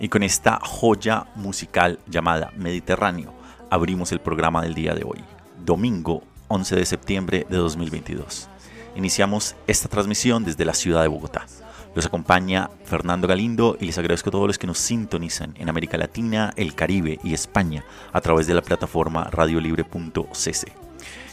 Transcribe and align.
Y 0.00 0.04
Y 0.04 0.08
con 0.08 0.24
esta 0.24 0.58
joya 0.60 1.26
musical 1.36 2.00
llamada 2.08 2.50
Mediterráneo, 2.56 3.32
abrimos 3.70 4.10
el 4.10 4.20
programa 4.20 4.60
del 4.62 4.74
día 4.74 4.94
de 4.94 5.04
hoy, 5.04 5.22
domingo 5.64 6.24
11 6.48 6.74
de 6.74 6.84
septiembre 6.84 7.46
de 7.48 7.56
2022. 7.58 8.48
Iniciamos 8.96 9.54
esta 9.68 9.88
transmisión 9.88 10.44
desde 10.44 10.64
la 10.64 10.74
ciudad 10.74 11.02
de 11.02 11.08
Bogotá. 11.08 11.46
Los 11.94 12.06
acompaña 12.06 12.68
Fernando 12.84 13.28
Galindo 13.28 13.76
y 13.78 13.86
les 13.86 13.98
agradezco 13.98 14.30
a 14.30 14.32
todos 14.32 14.48
los 14.48 14.58
que 14.58 14.66
nos 14.66 14.78
sintonizan 14.78 15.54
en 15.58 15.68
América 15.68 15.96
Latina, 15.96 16.52
el 16.56 16.74
Caribe 16.74 17.20
y 17.22 17.34
España 17.34 17.84
a 18.12 18.20
través 18.20 18.48
de 18.48 18.54
la 18.54 18.62
plataforma 18.62 19.24
radiolibre.cc. 19.30 20.89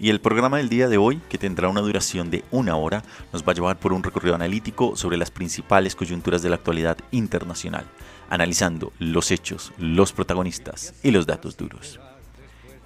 Y 0.00 0.08
el 0.08 0.22
programa 0.22 0.56
del 0.56 0.70
día 0.70 0.88
de 0.88 0.96
hoy, 0.96 1.20
que 1.28 1.36
tendrá 1.36 1.68
una 1.68 1.82
duración 1.82 2.30
de 2.30 2.42
una 2.50 2.74
hora, 2.74 3.02
nos 3.34 3.44
va 3.44 3.52
a 3.52 3.54
llevar 3.54 3.78
por 3.78 3.92
un 3.92 4.02
recorrido 4.02 4.34
analítico 4.34 4.96
sobre 4.96 5.18
las 5.18 5.30
principales 5.30 5.94
coyunturas 5.94 6.40
de 6.40 6.48
la 6.48 6.54
actualidad 6.54 6.96
internacional, 7.10 7.84
analizando 8.30 8.94
los 8.98 9.30
hechos, 9.30 9.74
los 9.76 10.14
protagonistas 10.14 10.94
y 11.02 11.10
los 11.10 11.26
datos 11.26 11.58
duros. 11.58 12.00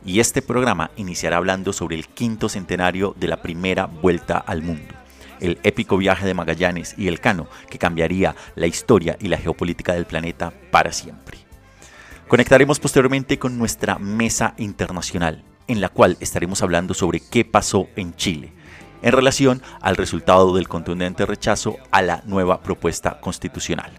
Y 0.04 0.18
este 0.18 0.42
programa 0.42 0.90
iniciará 0.96 1.36
hablando 1.36 1.72
sobre 1.72 1.94
el 1.94 2.08
quinto 2.08 2.48
centenario 2.48 3.14
de 3.16 3.28
la 3.28 3.40
primera 3.40 3.86
vuelta 3.86 4.38
al 4.38 4.62
mundo, 4.62 4.92
el 5.38 5.60
épico 5.62 5.96
viaje 5.96 6.26
de 6.26 6.34
Magallanes 6.34 6.96
y 6.98 7.06
Elcano 7.06 7.46
que 7.70 7.78
cambiaría 7.78 8.34
la 8.56 8.66
historia 8.66 9.16
y 9.20 9.28
la 9.28 9.38
geopolítica 9.38 9.92
del 9.92 10.06
planeta 10.06 10.52
para 10.72 10.90
siempre. 10.90 11.38
Conectaremos 12.26 12.80
posteriormente 12.80 13.38
con 13.38 13.56
nuestra 13.56 14.00
mesa 14.00 14.54
internacional, 14.58 15.44
en 15.68 15.80
la 15.80 15.88
cual 15.88 16.16
estaremos 16.20 16.62
hablando 16.62 16.94
sobre 16.94 17.20
qué 17.20 17.44
pasó 17.44 17.88
en 17.96 18.14
Chile, 18.16 18.52
en 19.02 19.12
relación 19.12 19.62
al 19.80 19.96
resultado 19.96 20.54
del 20.54 20.68
contundente 20.68 21.26
rechazo 21.26 21.76
a 21.90 22.02
la 22.02 22.22
nueva 22.26 22.62
propuesta 22.62 23.20
constitucional. 23.20 23.92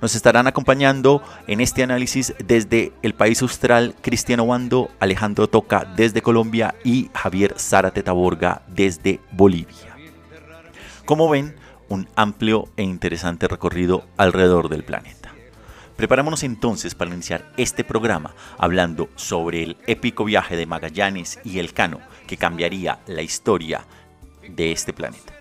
Nos 0.00 0.14
estarán 0.14 0.46
acompañando 0.46 1.22
en 1.46 1.60
este 1.60 1.82
análisis 1.82 2.34
desde 2.44 2.92
el 3.02 3.14
país 3.14 3.42
austral 3.42 3.94
Cristiano 4.00 4.46
Bando, 4.46 4.90
Alejandro 5.00 5.48
Toca 5.48 5.84
desde 5.96 6.22
Colombia 6.22 6.74
y 6.84 7.10
Javier 7.14 7.54
Zárate 7.58 8.02
Taborga 8.02 8.62
desde 8.68 9.20
Bolivia. 9.32 9.96
Como 11.04 11.28
ven, 11.28 11.56
un 11.88 12.08
amplio 12.16 12.68
e 12.76 12.82
interesante 12.82 13.48
recorrido 13.48 14.04
alrededor 14.16 14.68
del 14.68 14.84
planeta. 14.84 15.21
Preparémonos 15.96 16.42
entonces 16.42 16.94
para 16.94 17.12
iniciar 17.12 17.52
este 17.56 17.84
programa 17.84 18.34
hablando 18.58 19.08
sobre 19.16 19.62
el 19.62 19.76
épico 19.86 20.24
viaje 20.24 20.56
de 20.56 20.66
Magallanes 20.66 21.38
y 21.44 21.58
Elcano 21.58 22.00
que 22.26 22.36
cambiaría 22.36 23.00
la 23.06 23.22
historia 23.22 23.84
de 24.48 24.72
este 24.72 24.92
planeta. 24.92 25.32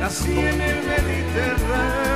Nací 0.00 0.38
en 0.38 0.60
el 0.60 0.82
Mediterráneo. 0.84 2.07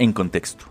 En 0.00 0.12
contexto, 0.12 0.66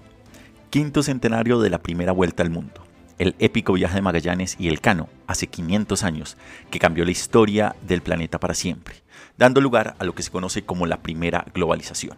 quinto 0.69 1.03
centenario 1.03 1.59
de 1.59 1.69
la 1.69 1.79
primera 1.79 2.13
vuelta 2.13 2.43
al 2.43 2.49
mundo, 2.49 2.81
el 3.19 3.35
épico 3.39 3.73
viaje 3.73 3.95
de 3.95 4.01
Magallanes 4.01 4.55
y 4.57 4.69
Elcano, 4.69 5.09
hace 5.27 5.47
500 5.47 6.03
años, 6.05 6.37
que 6.71 6.79
cambió 6.79 7.03
la 7.03 7.11
historia 7.11 7.75
del 7.85 8.01
planeta 8.01 8.39
para 8.39 8.53
siempre, 8.53 8.95
dando 9.37 9.59
lugar 9.59 9.97
a 9.99 10.05
lo 10.05 10.15
que 10.15 10.23
se 10.23 10.31
conoce 10.31 10.61
como 10.61 10.85
la 10.85 11.01
primera 11.01 11.45
globalización. 11.53 12.15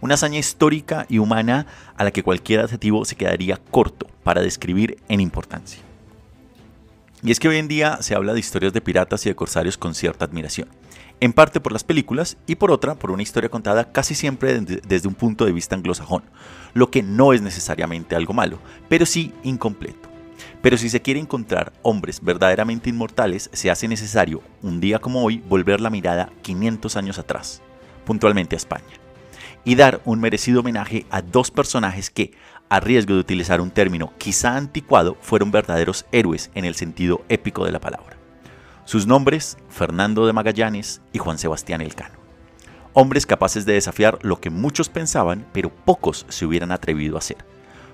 Una 0.00 0.14
hazaña 0.14 0.38
histórica 0.38 1.04
y 1.10 1.18
humana 1.18 1.66
a 1.98 2.04
la 2.04 2.12
que 2.12 2.22
cualquier 2.22 2.60
adjetivo 2.60 3.04
se 3.04 3.16
quedaría 3.16 3.58
corto 3.70 4.06
para 4.22 4.40
describir 4.40 4.96
en 5.10 5.20
importancia. 5.20 5.82
Y 7.22 7.30
es 7.30 7.40
que 7.40 7.48
hoy 7.48 7.58
en 7.58 7.68
día 7.68 7.98
se 8.00 8.14
habla 8.14 8.32
de 8.32 8.40
historias 8.40 8.72
de 8.72 8.80
piratas 8.80 9.26
y 9.26 9.28
de 9.28 9.36
corsarios 9.36 9.76
con 9.76 9.94
cierta 9.94 10.24
admiración, 10.24 10.68
en 11.20 11.32
parte 11.32 11.60
por 11.60 11.72
las 11.72 11.84
películas 11.84 12.36
y 12.46 12.54
por 12.54 12.70
otra 12.70 12.94
por 12.94 13.10
una 13.10 13.22
historia 13.22 13.50
contada 13.50 13.92
casi 13.92 14.14
siempre 14.14 14.60
de- 14.60 14.80
desde 14.86 15.08
un 15.08 15.14
punto 15.14 15.44
de 15.44 15.52
vista 15.52 15.74
anglosajón, 15.74 16.22
lo 16.74 16.90
que 16.90 17.02
no 17.02 17.32
es 17.32 17.42
necesariamente 17.42 18.14
algo 18.14 18.32
malo, 18.34 18.58
pero 18.88 19.06
sí 19.06 19.32
incompleto. 19.42 20.08
Pero 20.62 20.76
si 20.76 20.88
se 20.88 21.02
quiere 21.02 21.18
encontrar 21.20 21.72
hombres 21.82 22.20
verdaderamente 22.22 22.90
inmortales, 22.90 23.50
se 23.52 23.70
hace 23.70 23.88
necesario, 23.88 24.42
un 24.62 24.80
día 24.80 24.98
como 24.98 25.24
hoy, 25.24 25.42
volver 25.48 25.80
la 25.80 25.90
mirada 25.90 26.30
500 26.42 26.96
años 26.96 27.18
atrás, 27.18 27.62
puntualmente 28.04 28.54
a 28.54 28.58
España, 28.58 28.84
y 29.64 29.74
dar 29.74 30.00
un 30.04 30.20
merecido 30.20 30.60
homenaje 30.60 31.06
a 31.10 31.22
dos 31.22 31.50
personajes 31.50 32.10
que, 32.10 32.32
a 32.68 32.80
riesgo 32.80 33.14
de 33.14 33.20
utilizar 33.20 33.60
un 33.60 33.70
término 33.70 34.12
quizá 34.18 34.56
anticuado, 34.56 35.16
fueron 35.20 35.50
verdaderos 35.50 36.06
héroes 36.12 36.50
en 36.54 36.64
el 36.66 36.74
sentido 36.74 37.22
épico 37.28 37.64
de 37.64 37.72
la 37.72 37.80
palabra. 37.80 38.17
Sus 38.88 39.06
nombres, 39.06 39.58
Fernando 39.68 40.26
de 40.26 40.32
Magallanes 40.32 41.02
y 41.12 41.18
Juan 41.18 41.36
Sebastián 41.36 41.82
Elcano. 41.82 42.14
Hombres 42.94 43.26
capaces 43.26 43.66
de 43.66 43.74
desafiar 43.74 44.18
lo 44.22 44.40
que 44.40 44.48
muchos 44.48 44.88
pensaban, 44.88 45.46
pero 45.52 45.68
pocos 45.68 46.24
se 46.30 46.46
hubieran 46.46 46.72
atrevido 46.72 47.16
a 47.16 47.18
hacer. 47.18 47.36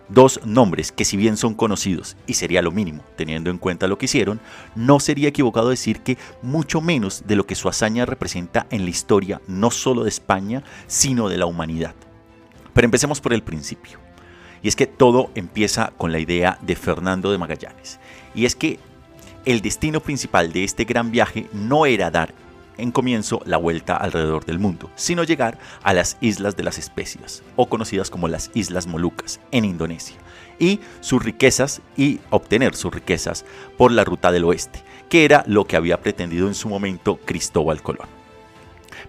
Dos 0.08 0.38
nombres 0.44 0.92
que 0.92 1.04
si 1.04 1.16
bien 1.16 1.36
son 1.36 1.54
conocidos, 1.54 2.16
y 2.28 2.34
sería 2.34 2.62
lo 2.62 2.70
mínimo 2.70 3.02
teniendo 3.16 3.50
en 3.50 3.58
cuenta 3.58 3.88
lo 3.88 3.98
que 3.98 4.04
hicieron, 4.04 4.38
no 4.76 5.00
sería 5.00 5.30
equivocado 5.30 5.68
decir 5.68 5.98
que 5.98 6.16
mucho 6.42 6.80
menos 6.80 7.24
de 7.26 7.34
lo 7.34 7.44
que 7.44 7.56
su 7.56 7.68
hazaña 7.68 8.06
representa 8.06 8.68
en 8.70 8.84
la 8.84 8.90
historia 8.90 9.42
no 9.48 9.72
solo 9.72 10.04
de 10.04 10.10
España, 10.10 10.62
sino 10.86 11.28
de 11.28 11.38
la 11.38 11.46
humanidad. 11.46 11.96
Pero 12.72 12.84
empecemos 12.84 13.20
por 13.20 13.32
el 13.32 13.42
principio. 13.42 13.98
Y 14.62 14.68
es 14.68 14.76
que 14.76 14.86
todo 14.86 15.32
empieza 15.34 15.92
con 15.98 16.12
la 16.12 16.20
idea 16.20 16.56
de 16.62 16.76
Fernando 16.76 17.32
de 17.32 17.38
Magallanes. 17.38 17.98
Y 18.32 18.44
es 18.44 18.54
que 18.54 18.78
el 19.44 19.60
destino 19.60 20.00
principal 20.00 20.52
de 20.52 20.64
este 20.64 20.84
gran 20.84 21.10
viaje 21.10 21.48
no 21.52 21.86
era 21.86 22.10
dar 22.10 22.34
en 22.76 22.90
comienzo 22.90 23.40
la 23.44 23.56
vuelta 23.56 23.96
alrededor 23.96 24.44
del 24.44 24.58
mundo, 24.58 24.90
sino 24.96 25.24
llegar 25.24 25.58
a 25.82 25.92
las 25.92 26.16
Islas 26.20 26.56
de 26.56 26.64
las 26.64 26.78
Especias, 26.78 27.42
o 27.56 27.68
conocidas 27.68 28.10
como 28.10 28.28
las 28.28 28.50
Islas 28.54 28.86
Molucas, 28.86 29.40
en 29.52 29.64
Indonesia, 29.64 30.16
y 30.58 30.80
sus 31.00 31.22
riquezas 31.22 31.82
y 31.96 32.20
obtener 32.30 32.74
sus 32.74 32.92
riquezas 32.92 33.44
por 33.76 33.92
la 33.92 34.04
ruta 34.04 34.32
del 34.32 34.44
oeste, 34.44 34.82
que 35.08 35.24
era 35.24 35.44
lo 35.46 35.66
que 35.66 35.76
había 35.76 36.00
pretendido 36.00 36.48
en 36.48 36.54
su 36.54 36.68
momento 36.68 37.18
Cristóbal 37.24 37.82
Colón. 37.82 38.08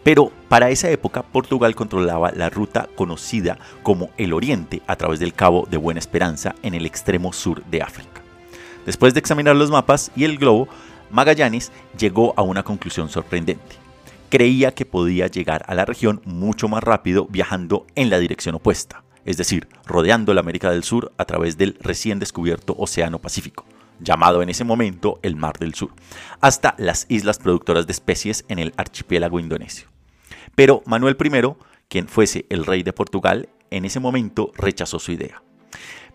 Pero 0.03 0.31
para 0.49 0.69
esa 0.69 0.89
época 0.91 1.23
Portugal 1.23 1.73
controlaba 1.73 2.31
la 2.31 2.49
ruta 2.49 2.87
conocida 2.95 3.57
como 3.81 4.09
el 4.17 4.33
Oriente 4.33 4.83
a 4.85 4.95
través 4.97 5.19
del 5.19 5.33
Cabo 5.33 5.67
de 5.69 5.77
Buena 5.77 5.99
Esperanza 5.99 6.53
en 6.61 6.75
el 6.75 6.85
extremo 6.85 7.33
sur 7.33 7.63
de 7.65 7.81
África. 7.81 8.24
Después 8.85 9.13
de 9.13 9.19
examinar 9.19 9.55
los 9.55 9.71
mapas 9.71 10.11
y 10.15 10.25
el 10.25 10.37
globo, 10.37 10.67
Magallanes 11.09 11.71
llegó 11.97 12.33
a 12.37 12.41
una 12.41 12.63
conclusión 12.63 13.09
sorprendente. 13.09 13.75
Creía 14.29 14.73
que 14.73 14.85
podía 14.85 15.27
llegar 15.27 15.63
a 15.67 15.75
la 15.75 15.85
región 15.85 16.21
mucho 16.25 16.67
más 16.67 16.83
rápido 16.83 17.27
viajando 17.29 17.85
en 17.95 18.09
la 18.09 18.19
dirección 18.19 18.55
opuesta, 18.55 19.03
es 19.23 19.37
decir, 19.37 19.67
rodeando 19.85 20.33
la 20.33 20.41
América 20.41 20.71
del 20.71 20.83
Sur 20.83 21.13
a 21.17 21.25
través 21.25 21.57
del 21.57 21.77
recién 21.79 22.19
descubierto 22.19 22.75
Océano 22.77 23.19
Pacífico, 23.19 23.65
llamado 23.99 24.41
en 24.41 24.49
ese 24.49 24.63
momento 24.63 25.19
el 25.23 25.35
Mar 25.35 25.57
del 25.57 25.73
Sur, 25.73 25.91
hasta 26.41 26.75
las 26.77 27.05
islas 27.09 27.39
productoras 27.39 27.87
de 27.87 27.93
especies 27.93 28.45
en 28.49 28.59
el 28.59 28.73
archipiélago 28.77 29.39
indonesio. 29.39 29.87
Pero 30.53 30.83
Manuel 30.85 31.17
I, 31.23 31.53
quien 31.87 32.07
fuese 32.07 32.45
el 32.49 32.65
rey 32.65 32.83
de 32.83 32.93
Portugal, 32.93 33.49
en 33.71 33.85
ese 33.85 33.99
momento 33.99 34.51
rechazó 34.55 34.99
su 34.99 35.11
idea. 35.11 35.41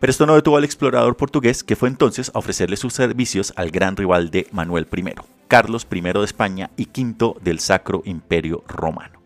Pero 0.01 0.11
esto 0.11 0.25
no 0.25 0.35
detuvo 0.35 0.57
al 0.57 0.65
explorador 0.65 1.15
portugués 1.17 1.63
que 1.63 1.77
fue 1.77 1.89
entonces 1.89 2.31
a 2.35 2.39
ofrecerle 2.39 2.79
sus 2.79 2.95
servicios 2.95 3.53
al 3.57 3.71
gran 3.71 3.97
rival 3.97 4.31
de 4.31 4.47
Manuel 4.51 4.89
I, 4.91 5.05
Carlos 5.47 5.87
I 5.93 6.01
de 6.01 6.25
España 6.25 6.71
y 6.79 6.85
V 6.85 7.35
del 7.43 7.61
Sacro 7.61 8.01
Imperio 8.07 8.65
Romano. 8.67 9.21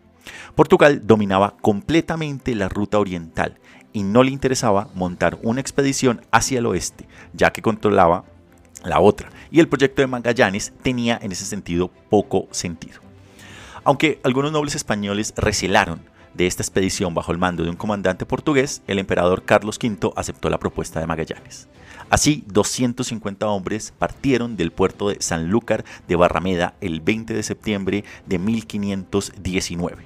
Portugal 0.53 1.01
dominaba 1.07 1.55
completamente 1.61 2.55
la 2.55 2.67
ruta 2.67 2.99
oriental 2.99 3.57
y 3.93 4.03
no 4.03 4.21
le 4.21 4.31
interesaba 4.31 4.89
montar 4.93 5.39
una 5.43 5.61
expedición 5.61 6.21
hacia 6.31 6.59
el 6.59 6.65
oeste, 6.65 7.07
ya 7.31 7.53
que 7.53 7.61
controlaba 7.61 8.25
la 8.83 8.99
otra, 8.99 9.29
y 9.51 9.61
el 9.61 9.69
proyecto 9.69 10.01
de 10.01 10.07
Magallanes 10.07 10.73
tenía 10.83 11.17
en 11.21 11.31
ese 11.31 11.45
sentido 11.45 11.89
poco 12.09 12.47
sentido. 12.51 12.99
Aunque 13.85 14.19
algunos 14.23 14.51
nobles 14.51 14.75
españoles 14.75 15.33
recelaron 15.37 16.01
de 16.35 16.47
esta 16.47 16.63
expedición 16.63 17.13
bajo 17.13 17.31
el 17.31 17.37
mando 17.37 17.63
de 17.63 17.69
un 17.69 17.75
comandante 17.75 18.25
portugués, 18.25 18.81
el 18.87 18.99
emperador 18.99 19.43
Carlos 19.43 19.79
V 19.81 20.11
aceptó 20.15 20.49
la 20.49 20.59
propuesta 20.59 20.99
de 20.99 21.07
Magallanes. 21.07 21.67
Así, 22.09 22.43
250 22.47 23.47
hombres 23.47 23.93
partieron 23.97 24.57
del 24.57 24.71
puerto 24.71 25.09
de 25.09 25.17
Sanlúcar 25.21 25.85
de 26.07 26.15
Barrameda 26.15 26.75
el 26.81 27.01
20 27.01 27.33
de 27.33 27.43
septiembre 27.43 28.03
de 28.25 28.37
1519. 28.37 30.03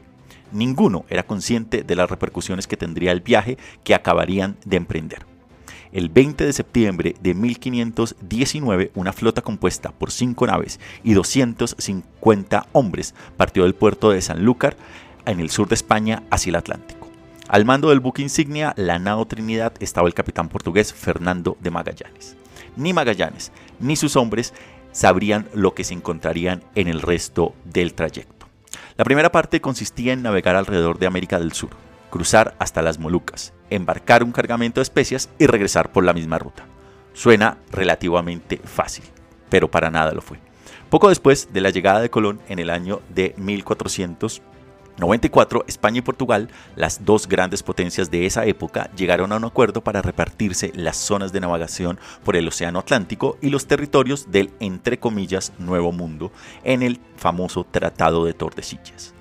Ninguno 0.52 1.06
era 1.10 1.24
consciente 1.24 1.84
de 1.84 1.96
las 1.96 2.10
repercusiones 2.10 2.68
que 2.68 2.78
tendría 2.78 3.12
el 3.12 3.22
viaje 3.22 3.58
que 3.84 3.94
acabarían 3.94 4.58
de 4.66 4.78
emprender. 4.78 5.26
El 5.92 6.10
20 6.10 6.46
de 6.46 6.54
septiembre 6.54 7.16
de 7.20 7.34
1519, 7.34 8.92
una 8.94 9.12
flota 9.12 9.42
compuesta 9.42 9.92
por 9.92 10.12
cinco 10.12 10.46
naves 10.46 10.80
y 11.04 11.14
250 11.14 12.68
hombres 12.74 13.16
partió 13.38 13.64
del 13.64 13.74
puerto 13.74 14.12
de 14.12 14.22
Sanlúcar 14.22 14.78
en 15.30 15.40
el 15.40 15.50
sur 15.50 15.68
de 15.68 15.76
España 15.76 16.24
hacia 16.30 16.50
el 16.50 16.56
Atlántico. 16.56 17.08
Al 17.48 17.66
mando 17.66 17.90
del 17.90 18.00
buque 18.00 18.22
insignia, 18.22 18.74
la 18.78 19.00
nao 19.00 19.26
Trinidad, 19.26 19.74
estaba 19.80 20.08
el 20.08 20.14
capitán 20.14 20.50
portugués 20.50 20.94
Fernando 20.94 21.58
de 21.60 21.72
Magallanes. 21.72 22.36
Ni 22.76 22.94
Magallanes 22.94 23.52
ni 23.80 23.96
sus 23.96 24.16
hombres 24.16 24.54
sabrían 24.92 25.48
lo 25.54 25.74
que 25.74 25.84
se 25.84 25.94
encontrarían 25.94 26.64
en 26.76 26.88
el 26.88 27.02
resto 27.02 27.54
del 27.64 27.94
trayecto. 27.94 28.48
La 28.98 29.06
primera 29.06 29.32
parte 29.32 29.62
consistía 29.62 30.14
en 30.14 30.22
navegar 30.22 30.56
alrededor 30.56 31.00
de 31.00 31.08
América 31.08 31.40
del 31.40 31.54
Sur, 31.54 31.70
cruzar 32.10 32.56
hasta 32.60 32.82
las 32.82 33.00
Molucas, 33.00 33.54
embarcar 33.70 34.24
un 34.24 34.32
cargamento 34.32 34.80
de 34.80 34.84
especias 34.84 35.30
y 35.40 35.48
regresar 35.48 35.92
por 35.92 36.04
la 36.04 36.14
misma 36.14 36.38
ruta. 36.38 36.66
Suena 37.14 37.58
relativamente 37.72 38.58
fácil, 38.64 39.06
pero 39.50 39.72
para 39.72 39.90
nada 39.90 40.12
lo 40.12 40.22
fue. 40.22 40.40
Poco 40.90 41.10
después 41.10 41.54
de 41.54 41.62
la 41.62 41.70
llegada 41.70 42.02
de 42.02 42.10
Colón 42.10 42.40
en 42.50 42.60
el 42.60 42.70
año 42.70 43.02
de 43.10 43.34
1400, 43.38 44.42
94, 45.00 45.66
España 45.68 46.00
y 46.00 46.02
Portugal, 46.02 46.50
las 46.76 47.06
dos 47.06 47.28
grandes 47.28 47.64
potencias 47.64 48.12
de 48.12 48.26
esa 48.26 48.46
época, 48.46 48.92
llegaron 48.96 49.32
a 49.32 49.38
un 49.38 49.46
acuerdo 49.46 49.82
para 49.82 50.02
repartirse 50.02 50.72
las 50.76 50.98
zonas 50.98 51.32
de 51.32 51.40
navegación 51.40 52.00
por 52.24 52.36
el 52.36 52.48
Océano 52.48 52.80
Atlántico 52.80 53.38
y 53.42 53.50
los 53.50 53.66
territorios 53.66 54.32
del, 54.32 54.52
entre 54.60 55.00
comillas, 55.00 55.54
Nuevo 55.58 55.92
Mundo 55.92 56.32
en 56.64 56.84
el 56.84 57.00
famoso 57.16 57.64
Tratado 57.64 58.26
de 58.26 58.34
Tordesillas. 58.34 59.14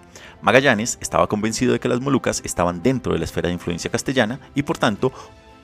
Magallanes 0.42 0.98
estaba 1.00 1.28
convencido 1.28 1.72
de 1.72 1.80
que 1.80 1.88
las 1.88 2.00
Molucas 2.00 2.42
estaban 2.44 2.82
dentro 2.82 3.12
de 3.12 3.18
la 3.18 3.24
esfera 3.24 3.48
de 3.48 3.54
influencia 3.54 3.90
castellana 3.90 4.40
y 4.54 4.62
por 4.62 4.78
tanto 4.78 5.12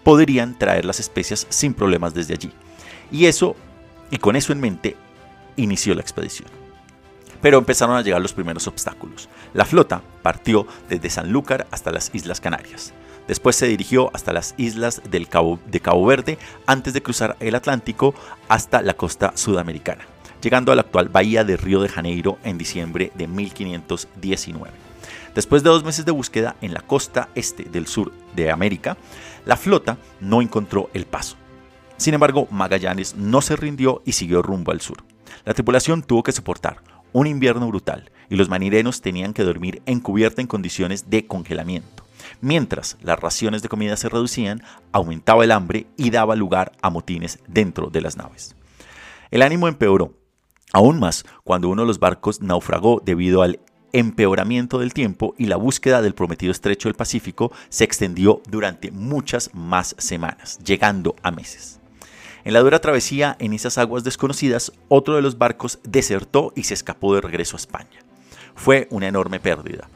podrían 0.03 0.59
traer 0.59 0.85
las 0.85 1.01
especias 1.01 1.47
sin 1.49 1.75
problemas 1.75 2.15
desde 2.15 2.35
allí. 2.35 2.53
Y 3.11 3.27
eso, 3.27 3.57
y 4.11 4.19
con 4.19 4.37
eso 4.37 4.53
en 4.53 4.61
mente, 4.61 4.97
inició 5.57 5.95
la 5.95 6.01
expedición 6.01 6.64
pero 7.45 7.59
empezaron 7.59 7.95
a 7.95 8.01
llegar 8.01 8.23
los 8.23 8.33
primeros 8.33 8.67
obstáculos. 8.69 9.29
La 9.53 9.67
flota 9.67 10.01
partió 10.23 10.67
desde 10.89 11.11
Sanlúcar 11.11 11.67
hasta 11.71 11.93
las 11.93 12.11
Islas 12.15 12.41
Canarias. 12.41 12.95
Después 13.29 13.55
se 13.55 13.67
dirigió 13.67 14.11
hasta 14.15 14.33
las 14.33 14.55
islas 14.57 15.03
del 15.11 15.29
Cabo, 15.29 15.59
de 15.67 15.81
Cabo 15.81 16.07
Verde 16.07 16.39
antes 16.65 16.95
de 16.95 17.03
cruzar 17.03 17.37
el 17.41 17.55
Atlántico 17.55 18.15
hasta 18.49 18.81
la 18.81 18.95
costa 18.95 19.33
sudamericana, 19.37 20.07
llegando 20.41 20.73
a 20.73 20.75
la 20.75 20.81
actual 20.81 21.11
bahía 21.11 21.45
de 21.45 21.59
Río 21.59 21.83
de 21.83 21.91
Janeiro 21.91 22.39
en 22.45 22.57
diciembre 22.57 23.13
de 23.15 23.27
1519. 23.27 24.73
Después 25.35 25.63
de 25.63 25.69
dos 25.69 25.85
meses 25.85 26.07
de 26.07 26.13
búsqueda 26.13 26.57
en 26.63 26.73
la 26.73 26.81
costa 26.81 27.29
este 27.35 27.65
del 27.65 27.87
sur 27.87 28.11
de 28.35 28.51
América, 28.51 28.97
la 29.45 29.59
flota 29.59 29.99
no 30.19 30.41
encontró 30.41 30.89
el 30.95 31.05
paso. 31.05 31.37
Sin 31.99 32.15
embargo, 32.15 32.49
Magallanes 32.51 33.17
no 33.17 33.43
se 33.43 33.55
rindió 33.55 34.01
y 34.07 34.13
siguió 34.13 34.41
rumbo 34.41 34.73
al 34.73 34.81
sur. 34.81 35.05
La 35.45 35.53
tripulación 35.53 36.03
tuvo 36.03 36.23
que 36.23 36.33
soportar 36.33 36.94
un 37.15 37.29
invierno 37.29 37.69
brutal 37.69 38.11
y 38.29 38.35
los 38.35 38.49
marineros 38.49 39.01
tenían 39.01 39.33
que 39.33 39.45
dormir 39.45 39.81
en 39.87 40.01
cubierta 40.01 40.43
en 40.43 40.49
condiciones 40.49 41.09
de 41.09 41.27
congelamiento. 41.27 42.05
Mientras 42.41 42.99
las 43.03 43.21
raciones 43.21 43.63
de 43.63 43.69
comida 43.69 43.97
se 43.97 44.09
reducían, 44.09 44.63
aumentaba 44.91 45.45
el 45.45 45.53
hambre 45.53 45.87
y 45.97 46.11
daba 46.11 46.35
lugar 46.35 46.73
a 46.83 46.91
motines 46.91 47.39
dentro 47.47 47.89
de 47.89 48.01
las 48.01 48.17
naves. 48.17 48.57
El 49.31 49.43
ánimo 49.43 49.69
empeoró, 49.69 50.13
aún 50.73 50.99
más 50.99 51.25
cuando 51.45 51.69
uno 51.69 51.83
de 51.83 51.89
los 51.89 52.01
barcos 52.01 52.43
naufragó 52.43 53.01
debido 53.05 53.43
al 53.43 53.61
empeoramiento 53.93 54.81
del 54.81 54.93
tiempo 54.93 55.37
y 55.39 55.47
la 55.47 55.57
búsqueda 55.57 56.03
del 56.03 56.15
prometido 56.15 56.51
estrecho 56.51 56.89
del 56.89 56.97
Pacífico 56.97 57.53
se 57.69 57.85
extendió 57.85 58.43
durante 58.51 58.91
muchas 58.91 59.51
más 59.55 59.95
semanas, 59.99 60.59
llegando 60.65 61.15
a 61.23 61.31
meses. 61.31 61.81
En 62.45 62.53
la 62.53 62.61
dura 62.61 62.79
travesía 62.79 63.37
en 63.39 63.55
esas 63.55 63.79
aguas 63.79 64.05
desconocidas, 64.05 64.71
otro 64.89 65.17
de 65.17 65.23
los 65.23 65.39
barcos 65.39 65.79
desertó 65.83 66.53
y 66.55 66.65
se 66.65 66.75
escapó 66.75 67.15
de 67.15 67.23
regreso 67.23 67.57
a 67.57 67.61
España. 67.61 68.05
Fue 68.55 68.87
una 68.91 69.09
enorme 69.09 69.41
pérdida, 69.41 69.89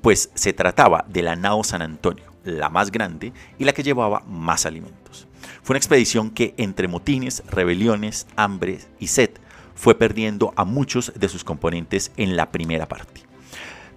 pues 0.00 0.30
se 0.34 0.52
trataba 0.52 1.04
de 1.08 1.22
la 1.22 1.36
nao 1.36 1.62
San 1.62 1.80
Antonio, 1.80 2.24
la 2.42 2.68
más 2.68 2.90
grande 2.90 3.32
y 3.56 3.64
la 3.64 3.72
que 3.72 3.84
llevaba 3.84 4.24
más 4.26 4.66
alimentos. 4.66 5.28
Fue 5.62 5.74
una 5.74 5.78
expedición 5.78 6.30
que 6.30 6.54
entre 6.56 6.88
motines, 6.88 7.44
rebeliones, 7.48 8.26
hambre 8.34 8.80
y 8.98 9.06
sed 9.06 9.30
fue 9.76 9.94
perdiendo 9.94 10.52
a 10.56 10.64
muchos 10.64 11.12
de 11.14 11.28
sus 11.28 11.44
componentes 11.44 12.10
en 12.16 12.36
la 12.36 12.50
primera 12.50 12.88
parte. 12.88 13.31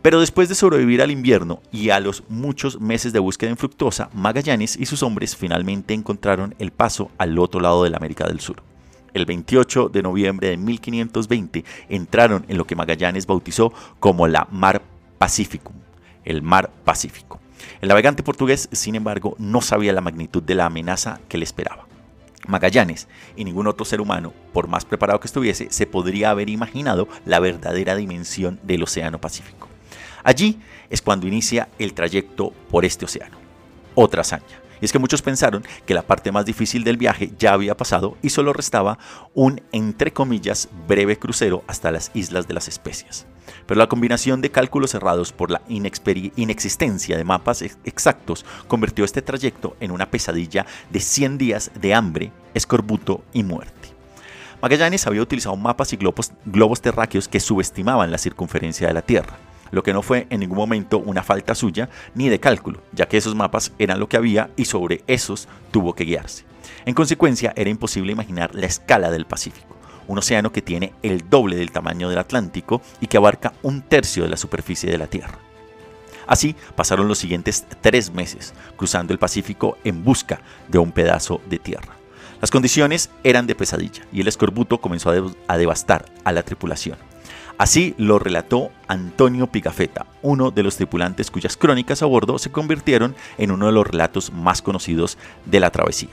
Pero 0.05 0.19
después 0.19 0.47
de 0.49 0.53
sobrevivir 0.53 1.01
al 1.01 1.09
invierno 1.09 1.63
y 1.71 1.89
a 1.89 1.99
los 1.99 2.23
muchos 2.29 2.79
meses 2.79 3.11
de 3.11 3.17
búsqueda 3.17 3.49
infructuosa, 3.49 4.11
Magallanes 4.13 4.77
y 4.79 4.85
sus 4.85 5.01
hombres 5.01 5.35
finalmente 5.35 5.95
encontraron 5.95 6.53
el 6.59 6.69
paso 6.69 7.09
al 7.17 7.39
otro 7.39 7.59
lado 7.59 7.83
de 7.83 7.89
la 7.89 7.97
América 7.97 8.27
del 8.27 8.39
Sur. 8.39 8.61
El 9.15 9.25
28 9.25 9.89
de 9.89 10.03
noviembre 10.03 10.49
de 10.49 10.57
1520 10.57 11.65
entraron 11.89 12.45
en 12.47 12.59
lo 12.59 12.67
que 12.67 12.75
Magallanes 12.75 13.25
bautizó 13.25 13.73
como 13.99 14.27
la 14.27 14.47
Mar 14.51 14.83
Pacificum, 15.17 15.73
el 16.23 16.43
Mar 16.43 16.69
Pacífico. 16.83 17.39
El 17.81 17.89
navegante 17.89 18.21
portugués, 18.21 18.69
sin 18.73 18.93
embargo, 18.93 19.35
no 19.39 19.61
sabía 19.61 19.91
la 19.91 20.01
magnitud 20.01 20.43
de 20.43 20.53
la 20.53 20.67
amenaza 20.67 21.19
que 21.27 21.39
le 21.39 21.45
esperaba. 21.45 21.87
Magallanes 22.45 23.07
y 23.35 23.43
ningún 23.43 23.65
otro 23.65 23.85
ser 23.85 24.01
humano, 24.01 24.33
por 24.53 24.67
más 24.67 24.85
preparado 24.85 25.19
que 25.19 25.25
estuviese, 25.25 25.69
se 25.71 25.87
podría 25.87 26.29
haber 26.29 26.49
imaginado 26.49 27.07
la 27.25 27.39
verdadera 27.39 27.95
dimensión 27.95 28.59
del 28.61 28.83
Océano 28.83 29.19
Pacífico. 29.19 29.67
Allí 30.25 30.59
es 30.89 31.03
cuando 31.03 31.27
inicia 31.27 31.69
el 31.77 31.93
trayecto 31.93 32.51
por 32.71 32.83
este 32.83 33.05
océano. 33.05 33.37
otra 33.97 34.21
hazaña. 34.21 34.43
Y 34.81 34.85
es 34.85 34.91
que 34.91 34.99
muchos 34.99 35.21
pensaron 35.21 35.63
que 35.85 35.93
la 35.93 36.01
parte 36.01 36.33
más 36.33 36.45
difícil 36.45 36.83
del 36.83 36.97
viaje 36.97 37.31
ya 37.39 37.53
había 37.53 37.77
pasado 37.77 38.17
y 38.21 38.29
solo 38.29 38.51
restaba 38.51 38.97
un, 39.33 39.61
entre 39.71 40.11
comillas, 40.11 40.67
breve 40.85 41.17
crucero 41.17 41.63
hasta 41.67 41.91
las 41.91 42.11
Islas 42.13 42.45
de 42.49 42.55
las 42.55 42.67
Especias. 42.67 43.25
Pero 43.65 43.77
la 43.77 43.87
combinación 43.87 44.41
de 44.41 44.51
cálculos 44.51 44.91
cerrados 44.91 45.31
por 45.31 45.49
la 45.49 45.61
inexistencia 45.69 47.15
de 47.15 47.23
mapas 47.23 47.61
exactos 47.61 48.45
convirtió 48.67 49.05
este 49.05 49.21
trayecto 49.21 49.77
en 49.79 49.91
una 49.91 50.11
pesadilla 50.11 50.65
de 50.89 50.99
100 50.99 51.37
días 51.37 51.71
de 51.79 51.93
hambre, 51.93 52.31
escorbuto 52.53 53.23
y 53.31 53.43
muerte. 53.43 53.93
Magallanes 54.61 55.07
había 55.07 55.21
utilizado 55.21 55.55
mapas 55.55 55.93
y 55.93 55.97
globos, 55.97 56.33
globos 56.45 56.81
terráqueos 56.81 57.29
que 57.29 57.39
subestimaban 57.39 58.11
la 58.11 58.17
circunferencia 58.17 58.87
de 58.87 58.93
la 58.93 59.03
Tierra 59.03 59.37
lo 59.71 59.83
que 59.83 59.93
no 59.93 60.01
fue 60.01 60.27
en 60.29 60.39
ningún 60.39 60.57
momento 60.57 60.99
una 60.99 61.23
falta 61.23 61.55
suya 61.55 61.89
ni 62.13 62.29
de 62.29 62.39
cálculo, 62.39 62.81
ya 62.91 63.07
que 63.07 63.17
esos 63.17 63.35
mapas 63.35 63.71
eran 63.79 63.99
lo 63.99 64.09
que 64.09 64.17
había 64.17 64.49
y 64.55 64.65
sobre 64.65 65.03
esos 65.07 65.47
tuvo 65.71 65.93
que 65.93 66.05
guiarse. 66.05 66.45
En 66.85 66.93
consecuencia, 66.93 67.53
era 67.55 67.69
imposible 67.69 68.11
imaginar 68.11 68.53
la 68.53 68.65
escala 68.67 69.11
del 69.11 69.25
Pacífico, 69.25 69.75
un 70.07 70.17
océano 70.17 70.51
que 70.51 70.61
tiene 70.61 70.93
el 71.01 71.29
doble 71.29 71.55
del 71.55 71.71
tamaño 71.71 72.09
del 72.09 72.19
Atlántico 72.19 72.81
y 73.01 73.07
que 73.07 73.17
abarca 73.17 73.53
un 73.63 73.81
tercio 73.81 74.23
de 74.23 74.29
la 74.29 74.37
superficie 74.37 74.91
de 74.91 74.97
la 74.97 75.07
Tierra. 75.07 75.39
Así 76.27 76.55
pasaron 76.75 77.07
los 77.07 77.19
siguientes 77.19 77.65
tres 77.81 78.11
meses 78.11 78.53
cruzando 78.75 79.13
el 79.13 79.19
Pacífico 79.19 79.77
en 79.83 80.03
busca 80.03 80.41
de 80.67 80.79
un 80.79 80.91
pedazo 80.91 81.41
de 81.49 81.59
tierra. 81.59 81.95
Las 82.41 82.51
condiciones 82.51 83.09
eran 83.23 83.47
de 83.47 83.55
pesadilla 83.55 84.03
y 84.11 84.21
el 84.21 84.27
escorbuto 84.27 84.79
comenzó 84.79 85.11
a, 85.47 85.57
devastar 85.57 86.05
a 86.23 86.31
la 86.31 86.43
tripulación. 86.43 86.97
Así 87.57 87.95
lo 87.97 88.19
relató 88.19 88.71
Antonio 88.89 89.47
Pigafetta, 89.47 90.05
uno 90.21 90.51
de 90.51 90.61
los 90.61 90.75
tripulantes 90.75 91.31
cuyas 91.31 91.55
crónicas 91.55 92.01
a 92.01 92.05
bordo 92.05 92.37
se 92.37 92.51
convirtieron 92.51 93.15
en 93.37 93.51
uno 93.51 93.67
de 93.67 93.71
los 93.71 93.87
relatos 93.87 94.33
más 94.33 94.61
conocidos 94.61 95.17
de 95.45 95.61
la 95.61 95.69
travesía. 95.69 96.09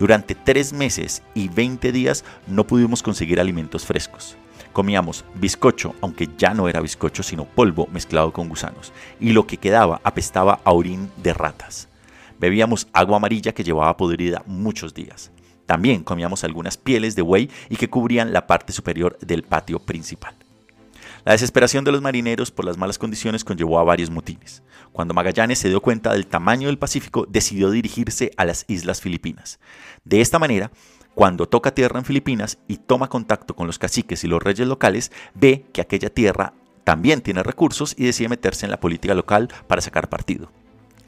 Durante 0.00 0.34
tres 0.34 0.72
meses 0.72 1.22
y 1.34 1.48
20 1.48 1.92
días 1.92 2.24
no 2.48 2.66
pudimos 2.66 3.04
conseguir 3.04 3.38
alimentos 3.38 3.86
frescos. 3.86 4.36
Comíamos 4.72 5.24
bizcocho, 5.36 5.94
aunque 6.00 6.28
ya 6.36 6.52
no 6.52 6.68
era 6.68 6.80
bizcocho 6.80 7.22
sino 7.22 7.44
polvo 7.44 7.86
mezclado 7.92 8.32
con 8.32 8.48
gusanos, 8.48 8.92
y 9.20 9.30
lo 9.30 9.46
que 9.46 9.58
quedaba 9.58 10.00
apestaba 10.02 10.60
a 10.64 10.72
orín 10.72 11.12
de 11.22 11.32
ratas. 11.32 11.88
Bebíamos 12.40 12.88
agua 12.92 13.18
amarilla 13.18 13.52
que 13.52 13.62
llevaba 13.62 13.96
podrida 13.96 14.42
muchos 14.46 14.94
días. 14.94 15.30
También 15.66 16.02
comíamos 16.02 16.42
algunas 16.42 16.76
pieles 16.76 17.14
de 17.14 17.22
buey 17.22 17.48
y 17.68 17.76
que 17.76 17.88
cubrían 17.88 18.32
la 18.32 18.48
parte 18.48 18.72
superior 18.72 19.16
del 19.20 19.44
patio 19.44 19.78
principal. 19.78 20.34
La 21.24 21.32
desesperación 21.32 21.84
de 21.84 21.92
los 21.92 22.02
marineros 22.02 22.50
por 22.50 22.64
las 22.64 22.76
malas 22.76 22.98
condiciones 22.98 23.44
conllevó 23.44 23.78
a 23.78 23.84
varios 23.84 24.10
motines. 24.10 24.62
Cuando 24.90 25.14
Magallanes 25.14 25.60
se 25.60 25.68
dio 25.68 25.80
cuenta 25.80 26.12
del 26.12 26.26
tamaño 26.26 26.66
del 26.66 26.78
Pacífico, 26.78 27.26
decidió 27.28 27.70
dirigirse 27.70 28.32
a 28.36 28.44
las 28.44 28.64
Islas 28.66 29.00
Filipinas. 29.00 29.60
De 30.04 30.20
esta 30.20 30.40
manera, 30.40 30.72
cuando 31.14 31.46
toca 31.46 31.74
tierra 31.74 32.00
en 32.00 32.04
Filipinas 32.04 32.58
y 32.66 32.78
toma 32.78 33.08
contacto 33.08 33.54
con 33.54 33.68
los 33.68 33.78
caciques 33.78 34.24
y 34.24 34.26
los 34.26 34.42
reyes 34.42 34.66
locales, 34.66 35.12
ve 35.34 35.64
que 35.72 35.80
aquella 35.80 36.10
tierra 36.10 36.54
también 36.82 37.20
tiene 37.20 37.44
recursos 37.44 37.94
y 37.96 38.04
decide 38.04 38.28
meterse 38.28 38.66
en 38.66 38.72
la 38.72 38.80
política 38.80 39.14
local 39.14 39.48
para 39.68 39.80
sacar 39.80 40.08
partido 40.08 40.50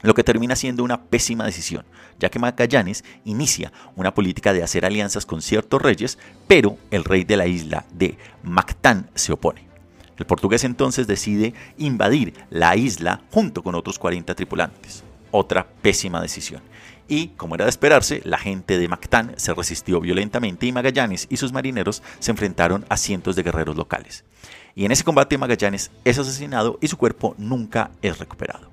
lo 0.01 0.13
que 0.13 0.23
termina 0.23 0.55
siendo 0.55 0.83
una 0.83 1.01
pésima 1.01 1.45
decisión, 1.45 1.83
ya 2.19 2.29
que 2.29 2.37
Magallanes 2.37 3.03
inicia 3.23 3.73
una 3.95 4.13
política 4.13 4.53
de 4.53 4.61
hacer 4.61 4.85
alianzas 4.85 5.25
con 5.25 5.41
ciertos 5.41 5.81
reyes, 5.81 6.19
pero 6.47 6.77
el 6.91 7.03
rey 7.03 7.23
de 7.23 7.37
la 7.37 7.47
isla 7.47 7.85
de 7.91 8.17
Mactán 8.43 9.09
se 9.15 9.33
opone. 9.33 9.74
El 10.17 10.25
portugués 10.25 10.63
entonces 10.63 11.07
decide 11.07 11.53
invadir 11.77 12.33
la 12.49 12.75
isla 12.75 13.21
junto 13.31 13.63
con 13.63 13.75
otros 13.75 13.99
40 13.99 14.33
tripulantes. 14.35 15.03
Otra 15.31 15.67
pésima 15.81 16.21
decisión. 16.21 16.61
Y, 17.07 17.29
como 17.29 17.55
era 17.55 17.65
de 17.65 17.69
esperarse, 17.69 18.21
la 18.23 18.37
gente 18.37 18.79
de 18.79 18.87
Mactán 18.87 19.33
se 19.37 19.53
resistió 19.53 19.99
violentamente 19.99 20.65
y 20.65 20.71
Magallanes 20.71 21.27
y 21.29 21.37
sus 21.37 21.51
marineros 21.51 22.01
se 22.19 22.31
enfrentaron 22.31 22.85
a 22.89 22.97
cientos 22.97 23.35
de 23.35 23.43
guerreros 23.43 23.75
locales. 23.75 24.23
Y 24.73 24.85
en 24.85 24.91
ese 24.91 25.03
combate 25.03 25.37
Magallanes 25.37 25.91
es 26.03 26.17
asesinado 26.17 26.79
y 26.81 26.87
su 26.87 26.97
cuerpo 26.97 27.35
nunca 27.37 27.91
es 28.01 28.17
recuperado. 28.17 28.69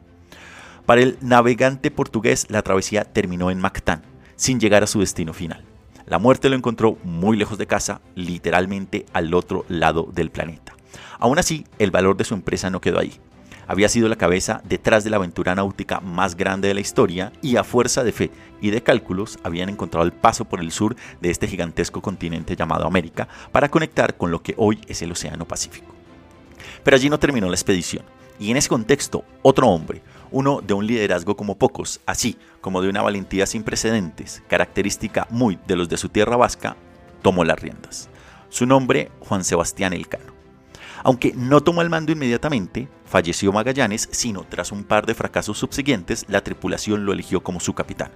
Para 0.86 1.02
el 1.02 1.18
navegante 1.20 1.90
portugués 1.90 2.46
la 2.48 2.62
travesía 2.62 3.04
terminó 3.04 3.50
en 3.50 3.60
Mactán, 3.60 4.02
sin 4.36 4.58
llegar 4.58 4.82
a 4.82 4.88
su 4.88 5.00
destino 5.00 5.32
final. 5.32 5.64
La 6.06 6.18
muerte 6.18 6.48
lo 6.48 6.56
encontró 6.56 6.98
muy 7.04 7.36
lejos 7.36 7.58
de 7.58 7.66
casa, 7.66 8.00
literalmente 8.14 9.06
al 9.12 9.32
otro 9.34 9.64
lado 9.68 10.08
del 10.12 10.30
planeta. 10.30 10.74
Aún 11.18 11.38
así, 11.38 11.66
el 11.78 11.90
valor 11.90 12.16
de 12.16 12.24
su 12.24 12.34
empresa 12.34 12.70
no 12.70 12.80
quedó 12.80 12.98
ahí. 12.98 13.18
Había 13.66 13.88
sido 13.88 14.08
la 14.08 14.16
cabeza 14.16 14.60
detrás 14.64 15.04
de 15.04 15.10
la 15.10 15.16
aventura 15.16 15.54
náutica 15.54 16.00
más 16.00 16.36
grande 16.36 16.68
de 16.68 16.74
la 16.74 16.80
historia 16.80 17.32
y 17.42 17.56
a 17.56 17.64
fuerza 17.64 18.02
de 18.04 18.12
fe 18.12 18.30
y 18.60 18.70
de 18.70 18.82
cálculos 18.82 19.38
habían 19.44 19.68
encontrado 19.68 20.04
el 20.04 20.12
paso 20.12 20.44
por 20.44 20.60
el 20.60 20.72
sur 20.72 20.96
de 21.20 21.30
este 21.30 21.46
gigantesco 21.46 22.02
continente 22.02 22.56
llamado 22.56 22.86
América 22.86 23.28
para 23.52 23.70
conectar 23.70 24.16
con 24.16 24.30
lo 24.30 24.42
que 24.42 24.54
hoy 24.56 24.80
es 24.88 25.00
el 25.02 25.12
Océano 25.12 25.46
Pacífico. 25.46 25.94
Pero 26.82 26.96
allí 26.96 27.08
no 27.08 27.18
terminó 27.18 27.48
la 27.48 27.54
expedición. 27.54 28.04
Y 28.38 28.50
en 28.50 28.56
ese 28.56 28.68
contexto, 28.68 29.24
otro 29.42 29.68
hombre, 29.68 30.02
uno 30.32 30.60
de 30.60 30.74
un 30.74 30.86
liderazgo 30.86 31.36
como 31.36 31.56
pocos, 31.56 32.00
así 32.06 32.36
como 32.60 32.82
de 32.82 32.88
una 32.88 33.02
valentía 33.02 33.46
sin 33.46 33.62
precedentes, 33.62 34.42
característica 34.48 35.28
muy 35.30 35.58
de 35.66 35.76
los 35.76 35.88
de 35.88 35.96
su 35.96 36.08
tierra 36.08 36.36
vasca, 36.36 36.76
tomó 37.22 37.44
las 37.44 37.60
riendas. 37.60 38.08
Su 38.48 38.66
nombre, 38.66 39.10
Juan 39.20 39.44
Sebastián 39.44 39.92
Elcano. 39.92 40.31
Aunque 41.02 41.32
no 41.34 41.60
tomó 41.62 41.82
el 41.82 41.90
mando 41.90 42.12
inmediatamente, 42.12 42.88
falleció 43.04 43.52
Magallanes, 43.52 44.08
sino 44.12 44.44
tras 44.44 44.72
un 44.72 44.84
par 44.84 45.04
de 45.06 45.14
fracasos 45.14 45.58
subsiguientes, 45.58 46.24
la 46.28 46.42
tripulación 46.42 47.04
lo 47.04 47.12
eligió 47.12 47.42
como 47.42 47.60
su 47.60 47.74
capitán. 47.74 48.10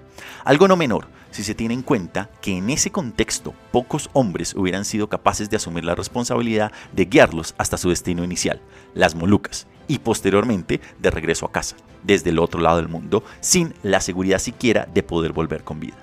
Algo 0.45 0.69
no 0.69 0.77
menor, 0.77 1.09
si 1.31 1.43
se 1.45 1.55
tiene 1.55 1.75
en 1.75 1.83
cuenta 1.83 2.31
que 2.41 2.57
en 2.57 2.71
ese 2.71 2.91
contexto 2.91 3.55
pocos 3.73 4.09
hombres 4.13 4.55
hubieran 4.55 4.85
sido 4.85 5.09
capaces 5.09 5.51
de 5.51 5.57
asumir 5.57 5.85
la 5.85 5.95
responsabilidad 5.95 6.73
de 6.93 7.05
guiarlos 7.05 7.55
hasta 7.59 7.77
su 7.77 7.91
destino 7.91 8.25
inicial, 8.25 8.61
las 8.95 9.15
Molucas, 9.15 9.67
y 9.89 9.99
posteriormente 9.99 10.81
de 10.99 11.11
regreso 11.11 11.47
a 11.47 11.53
casa, 11.53 11.77
desde 12.03 12.31
el 12.31 12.39
otro 12.39 12.61
lado 12.61 12.77
del 12.77 12.89
mundo, 12.89 13.25
sin 13.41 13.75
la 13.83 14.01
seguridad 14.01 14.39
siquiera 14.39 14.89
de 14.93 15.03
poder 15.03 15.33
volver 15.33 15.65
con 15.65 15.81
vida. 15.81 15.97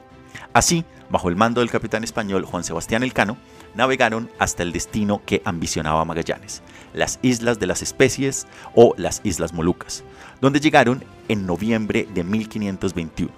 Así, 0.53 0.85
bajo 1.09 1.29
el 1.29 1.35
mando 1.35 1.61
del 1.61 1.71
capitán 1.71 2.03
español 2.03 2.45
Juan 2.45 2.63
Sebastián 2.63 3.03
Elcano, 3.03 3.37
navegaron 3.75 4.29
hasta 4.39 4.63
el 4.63 4.71
destino 4.71 5.21
que 5.25 5.41
ambicionaba 5.45 6.05
Magallanes, 6.05 6.61
las 6.93 7.19
Islas 7.21 7.59
de 7.59 7.67
las 7.67 7.81
Especies 7.81 8.47
o 8.75 8.93
las 8.97 9.21
Islas 9.23 9.53
Molucas, 9.53 10.03
donde 10.41 10.59
llegaron 10.59 11.03
en 11.27 11.45
noviembre 11.45 12.07
de 12.13 12.23
1521. 12.23 13.31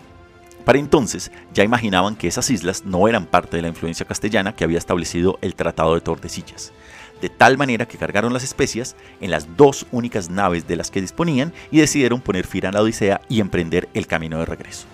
Para 0.66 0.80
entonces 0.80 1.32
ya 1.54 1.64
imaginaban 1.64 2.16
que 2.16 2.28
esas 2.28 2.50
islas 2.50 2.86
no 2.86 3.08
eran 3.08 3.28
parte 3.28 3.56
de 3.56 3.62
la 3.62 3.68
influencia 3.68 4.06
castellana 4.06 4.56
que 4.56 4.64
había 4.64 4.80
establecido 4.80 5.38
el 5.42 5.54
Tratado 5.54 5.94
de 5.94 6.02
Tordesillas, 6.02 6.74
de 7.22 7.30
tal 7.30 7.58
manera 7.58 7.88
que 7.88 8.00
cargaron 8.00 8.34
las 8.34 8.44
especias 8.44 8.96
en 9.22 9.30
las 9.30 9.56
dos 9.56 9.86
únicas 9.92 10.30
naves 10.30 10.68
de 10.68 10.76
las 10.76 10.90
que 10.90 11.02
disponían 11.02 11.54
y 11.70 11.80
decidieron 11.80 12.20
poner 12.20 12.48
fin 12.48 12.66
a 12.66 12.72
la 12.72 12.82
Odisea 12.82 13.22
y 13.30 13.42
emprender 13.42 13.88
el 13.94 14.08
camino 14.08 14.40
de 14.40 14.46
regreso. 14.46 14.88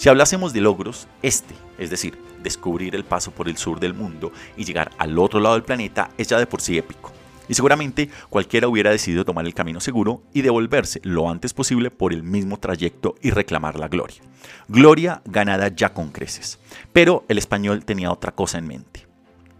Si 0.00 0.08
hablásemos 0.08 0.54
de 0.54 0.62
logros, 0.62 1.08
este, 1.20 1.54
es 1.76 1.90
decir, 1.90 2.16
descubrir 2.42 2.94
el 2.94 3.04
paso 3.04 3.32
por 3.32 3.50
el 3.50 3.58
sur 3.58 3.78
del 3.80 3.92
mundo 3.92 4.32
y 4.56 4.64
llegar 4.64 4.92
al 4.96 5.18
otro 5.18 5.40
lado 5.40 5.56
del 5.56 5.62
planeta, 5.62 6.08
es 6.16 6.26
ya 6.26 6.38
de 6.38 6.46
por 6.46 6.62
sí 6.62 6.78
épico. 6.78 7.12
Y 7.50 7.52
seguramente 7.52 8.08
cualquiera 8.30 8.66
hubiera 8.66 8.90
decidido 8.90 9.26
tomar 9.26 9.44
el 9.44 9.52
camino 9.52 9.78
seguro 9.78 10.22
y 10.32 10.40
devolverse 10.40 11.02
lo 11.04 11.28
antes 11.28 11.52
posible 11.52 11.90
por 11.90 12.14
el 12.14 12.22
mismo 12.22 12.58
trayecto 12.58 13.16
y 13.20 13.30
reclamar 13.30 13.78
la 13.78 13.88
gloria. 13.88 14.22
Gloria 14.68 15.20
ganada 15.26 15.68
ya 15.68 15.92
con 15.92 16.12
creces. 16.12 16.58
Pero 16.94 17.26
el 17.28 17.36
español 17.36 17.84
tenía 17.84 18.10
otra 18.10 18.32
cosa 18.32 18.56
en 18.56 18.68
mente. 18.68 19.06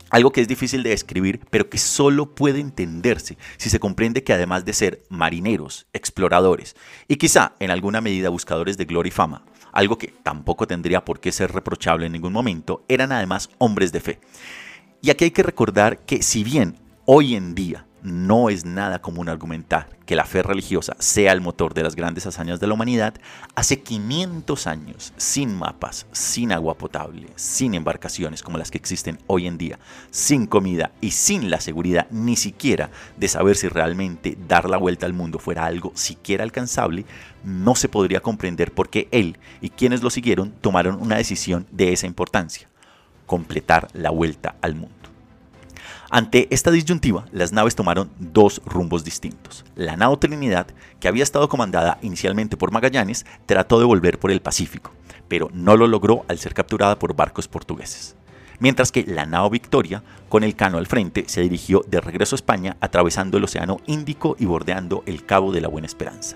Algo 0.08 0.32
que 0.32 0.40
es 0.40 0.48
difícil 0.48 0.82
de 0.82 0.88
describir, 0.88 1.40
pero 1.50 1.68
que 1.68 1.76
solo 1.76 2.34
puede 2.34 2.60
entenderse 2.60 3.36
si 3.58 3.68
se 3.68 3.78
comprende 3.78 4.24
que 4.24 4.32
además 4.32 4.64
de 4.64 4.72
ser 4.72 5.02
marineros, 5.10 5.86
exploradores 5.92 6.76
y 7.08 7.16
quizá 7.16 7.56
en 7.60 7.70
alguna 7.70 8.00
medida 8.00 8.30
buscadores 8.30 8.78
de 8.78 8.86
gloria 8.86 9.08
y 9.08 9.12
fama, 9.12 9.44
algo 9.72 9.98
que 9.98 10.08
tampoco 10.08 10.66
tendría 10.66 11.04
por 11.04 11.20
qué 11.20 11.32
ser 11.32 11.52
reprochable 11.52 12.06
en 12.06 12.12
ningún 12.12 12.32
momento, 12.32 12.84
eran 12.88 13.12
además 13.12 13.50
hombres 13.58 13.92
de 13.92 14.00
fe. 14.00 14.20
Y 15.02 15.10
aquí 15.10 15.24
hay 15.24 15.30
que 15.30 15.42
recordar 15.42 15.98
que 16.00 16.22
si 16.22 16.44
bien 16.44 16.76
hoy 17.06 17.34
en 17.34 17.54
día 17.54 17.86
no 18.02 18.50
es 18.50 18.64
nada 18.64 19.00
común 19.00 19.28
argumentar 19.28 19.88
que 20.06 20.16
la 20.16 20.24
fe 20.24 20.42
religiosa 20.42 20.96
sea 20.98 21.32
el 21.32 21.40
motor 21.40 21.74
de 21.74 21.82
las 21.82 21.94
grandes 21.94 22.26
hazañas 22.26 22.58
de 22.58 22.66
la 22.66 22.74
humanidad, 22.74 23.14
hace 23.54 23.80
500 23.80 24.66
años, 24.66 25.12
sin 25.16 25.56
mapas, 25.56 26.06
sin 26.12 26.52
agua 26.52 26.76
potable, 26.76 27.28
sin 27.36 27.74
embarcaciones 27.74 28.42
como 28.42 28.58
las 28.58 28.70
que 28.70 28.78
existen 28.78 29.18
hoy 29.26 29.46
en 29.46 29.56
día, 29.56 29.78
sin 30.10 30.46
comida 30.46 30.90
y 31.00 31.12
sin 31.12 31.50
la 31.50 31.60
seguridad 31.60 32.08
ni 32.10 32.36
siquiera 32.36 32.90
de 33.16 33.28
saber 33.28 33.56
si 33.56 33.68
realmente 33.68 34.36
dar 34.48 34.68
la 34.68 34.78
vuelta 34.78 35.06
al 35.06 35.12
mundo 35.12 35.38
fuera 35.38 35.64
algo 35.64 35.92
siquiera 35.94 36.42
alcanzable, 36.42 37.04
no 37.44 37.74
se 37.74 37.88
podría 37.88 38.20
comprender 38.20 38.72
por 38.72 38.88
qué 38.88 39.08
él 39.12 39.38
y 39.60 39.70
quienes 39.70 40.02
lo 40.02 40.10
siguieron 40.10 40.52
tomaron 40.60 41.00
una 41.00 41.16
decisión 41.16 41.66
de 41.70 41.92
esa 41.92 42.06
importancia, 42.06 42.68
completar 43.26 43.88
la 43.92 44.10
vuelta 44.10 44.56
al 44.60 44.74
mundo. 44.74 44.99
Ante 46.12 46.48
esta 46.50 46.72
disyuntiva, 46.72 47.24
las 47.30 47.52
naves 47.52 47.76
tomaron 47.76 48.10
dos 48.18 48.60
rumbos 48.66 49.04
distintos. 49.04 49.64
La 49.76 49.96
nao 49.96 50.18
Trinidad, 50.18 50.66
que 50.98 51.06
había 51.06 51.22
estado 51.22 51.48
comandada 51.48 51.98
inicialmente 52.02 52.56
por 52.56 52.72
Magallanes, 52.72 53.24
trató 53.46 53.78
de 53.78 53.84
volver 53.84 54.18
por 54.18 54.32
el 54.32 54.42
Pacífico, 54.42 54.90
pero 55.28 55.50
no 55.52 55.76
lo 55.76 55.86
logró 55.86 56.24
al 56.26 56.40
ser 56.40 56.52
capturada 56.52 56.98
por 56.98 57.14
barcos 57.14 57.46
portugueses. 57.46 58.16
Mientras 58.58 58.90
que 58.90 59.04
la 59.04 59.24
nao 59.24 59.50
Victoria, 59.50 60.02
con 60.28 60.42
el 60.42 60.56
cano 60.56 60.78
al 60.78 60.88
frente, 60.88 61.26
se 61.28 61.42
dirigió 61.42 61.84
de 61.86 62.00
regreso 62.00 62.34
a 62.34 62.38
España 62.38 62.76
atravesando 62.80 63.38
el 63.38 63.44
Océano 63.44 63.76
Índico 63.86 64.34
y 64.36 64.46
bordeando 64.46 65.04
el 65.06 65.24
Cabo 65.24 65.52
de 65.52 65.60
la 65.60 65.68
Buena 65.68 65.86
Esperanza. 65.86 66.34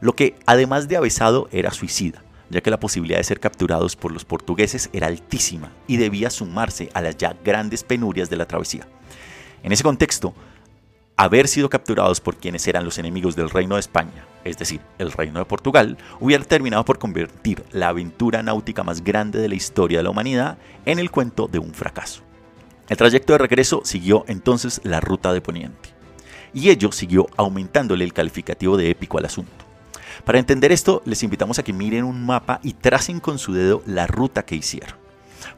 Lo 0.00 0.14
que, 0.14 0.34
además 0.46 0.88
de 0.88 0.96
avesado, 0.96 1.48
era 1.52 1.70
suicida, 1.70 2.24
ya 2.50 2.60
que 2.60 2.72
la 2.72 2.80
posibilidad 2.80 3.18
de 3.18 3.24
ser 3.24 3.38
capturados 3.38 3.94
por 3.94 4.10
los 4.10 4.24
portugueses 4.24 4.90
era 4.92 5.06
altísima 5.06 5.70
y 5.86 5.96
debía 5.96 6.28
sumarse 6.28 6.90
a 6.92 7.02
las 7.02 7.16
ya 7.16 7.36
grandes 7.44 7.84
penurias 7.84 8.28
de 8.28 8.36
la 8.36 8.46
travesía. 8.46 8.88
En 9.66 9.72
ese 9.72 9.82
contexto, 9.82 10.32
haber 11.16 11.48
sido 11.48 11.68
capturados 11.68 12.20
por 12.20 12.36
quienes 12.36 12.68
eran 12.68 12.84
los 12.84 12.98
enemigos 12.98 13.34
del 13.34 13.50
reino 13.50 13.74
de 13.74 13.80
España, 13.80 14.24
es 14.44 14.56
decir, 14.56 14.80
el 14.98 15.10
reino 15.10 15.40
de 15.40 15.44
Portugal, 15.44 15.98
hubiera 16.20 16.44
terminado 16.44 16.84
por 16.84 17.00
convertir 17.00 17.64
la 17.72 17.88
aventura 17.88 18.44
náutica 18.44 18.84
más 18.84 19.02
grande 19.02 19.40
de 19.40 19.48
la 19.48 19.56
historia 19.56 19.98
de 19.98 20.04
la 20.04 20.10
humanidad 20.10 20.56
en 20.84 21.00
el 21.00 21.10
cuento 21.10 21.48
de 21.48 21.58
un 21.58 21.74
fracaso. 21.74 22.22
El 22.88 22.96
trayecto 22.96 23.32
de 23.32 23.40
regreso 23.40 23.80
siguió 23.84 24.24
entonces 24.28 24.80
la 24.84 25.00
ruta 25.00 25.32
de 25.32 25.40
Poniente, 25.40 25.88
y 26.54 26.70
ello 26.70 26.92
siguió 26.92 27.26
aumentándole 27.36 28.04
el 28.04 28.12
calificativo 28.12 28.76
de 28.76 28.90
épico 28.90 29.18
al 29.18 29.24
asunto. 29.24 29.64
Para 30.24 30.38
entender 30.38 30.70
esto, 30.70 31.02
les 31.06 31.24
invitamos 31.24 31.58
a 31.58 31.64
que 31.64 31.72
miren 31.72 32.04
un 32.04 32.24
mapa 32.24 32.60
y 32.62 32.74
tracen 32.74 33.18
con 33.18 33.40
su 33.40 33.52
dedo 33.52 33.82
la 33.84 34.06
ruta 34.06 34.44
que 34.44 34.54
hicieron. 34.54 34.94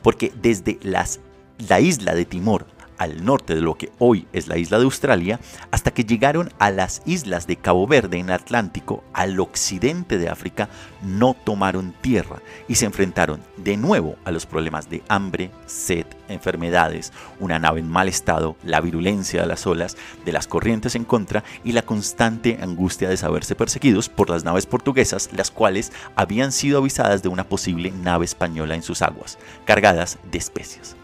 Porque 0.01 0.33
desde 0.41 0.79
las, 0.81 1.21
la 1.59 1.81
isla 1.81 2.15
de 2.15 2.25
Timor 2.25 2.78
al 2.99 3.25
norte 3.25 3.55
de 3.55 3.61
lo 3.61 3.77
que 3.77 3.91
hoy 3.99 4.27
es 4.33 4.49
la 4.49 4.59
isla 4.59 4.79
de 4.79 4.85
Australia, 4.85 5.41
hasta 5.71 5.93
que 5.93 6.05
llegaron 6.05 6.53
a 6.59 6.71
las 6.71 7.03
islas 7.07 7.47
de 7.47 7.57
Cabo 7.57 7.87
Verde 7.87 8.19
en 8.19 8.31
Atlántico, 8.31 9.05
al 9.13 9.39
occidente 9.41 10.19
de 10.19 10.29
África, 10.29 10.69
no 11.03 11.35
tomaron 11.35 11.95
tierra 12.01 12.41
y 12.67 12.75
se 12.75 12.87
enfrentaron 12.87 13.41
de 13.57 13.77
nuevo 13.77 14.17
a 14.25 14.31
los 14.31 14.47
problemas 14.47 14.91
de 14.91 15.03
hambre, 15.09 15.51
sed, 15.67 16.07
enfermedades, 16.29 17.13
una 17.41 17.59
nave 17.59 17.81
en 17.81 17.89
mal 17.89 18.09
estado, 18.09 18.57
la 18.63 18.81
virulencia 18.81 19.41
de 19.41 19.47
las 19.47 19.67
olas, 19.67 19.97
de 20.25 20.33
las 20.33 20.47
corrientes 20.47 20.95
en 20.95 21.05
contra 21.05 21.45
y 21.65 21.73
la 21.73 21.83
constante 21.83 22.59
angustia 22.61 23.09
de 23.09 23.17
saberse 23.17 23.55
perseguidos 23.55 24.09
por 24.09 24.31
las 24.31 24.45
naves 24.45 24.67
portuguesas, 24.67 25.31
las 25.33 25.51
cuales 25.51 25.93
habían 26.17 26.53
sido 26.53 26.79
avisadas 26.79 27.23
de 27.23 27.29
una 27.29 27.45
posible 27.45 27.93
nave 27.93 28.25
española 28.25 28.75
en 28.75 28.83
sus 28.83 29.03
aguas, 29.03 29.39
cargadas 29.65 30.19
de 30.31 30.39
especias 30.39 30.98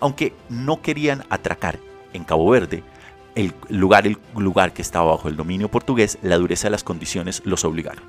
aunque 0.00 0.34
no 0.48 0.82
querían 0.82 1.24
atracar 1.30 1.78
en 2.12 2.24
Cabo 2.24 2.48
Verde, 2.50 2.82
el 3.34 3.54
lugar, 3.68 4.06
el 4.06 4.18
lugar 4.36 4.72
que 4.72 4.82
estaba 4.82 5.12
bajo 5.12 5.28
el 5.28 5.36
dominio 5.36 5.70
portugués, 5.70 6.18
la 6.22 6.38
dureza 6.38 6.66
de 6.66 6.72
las 6.72 6.84
condiciones 6.84 7.42
los 7.44 7.64
obligaron. 7.64 8.04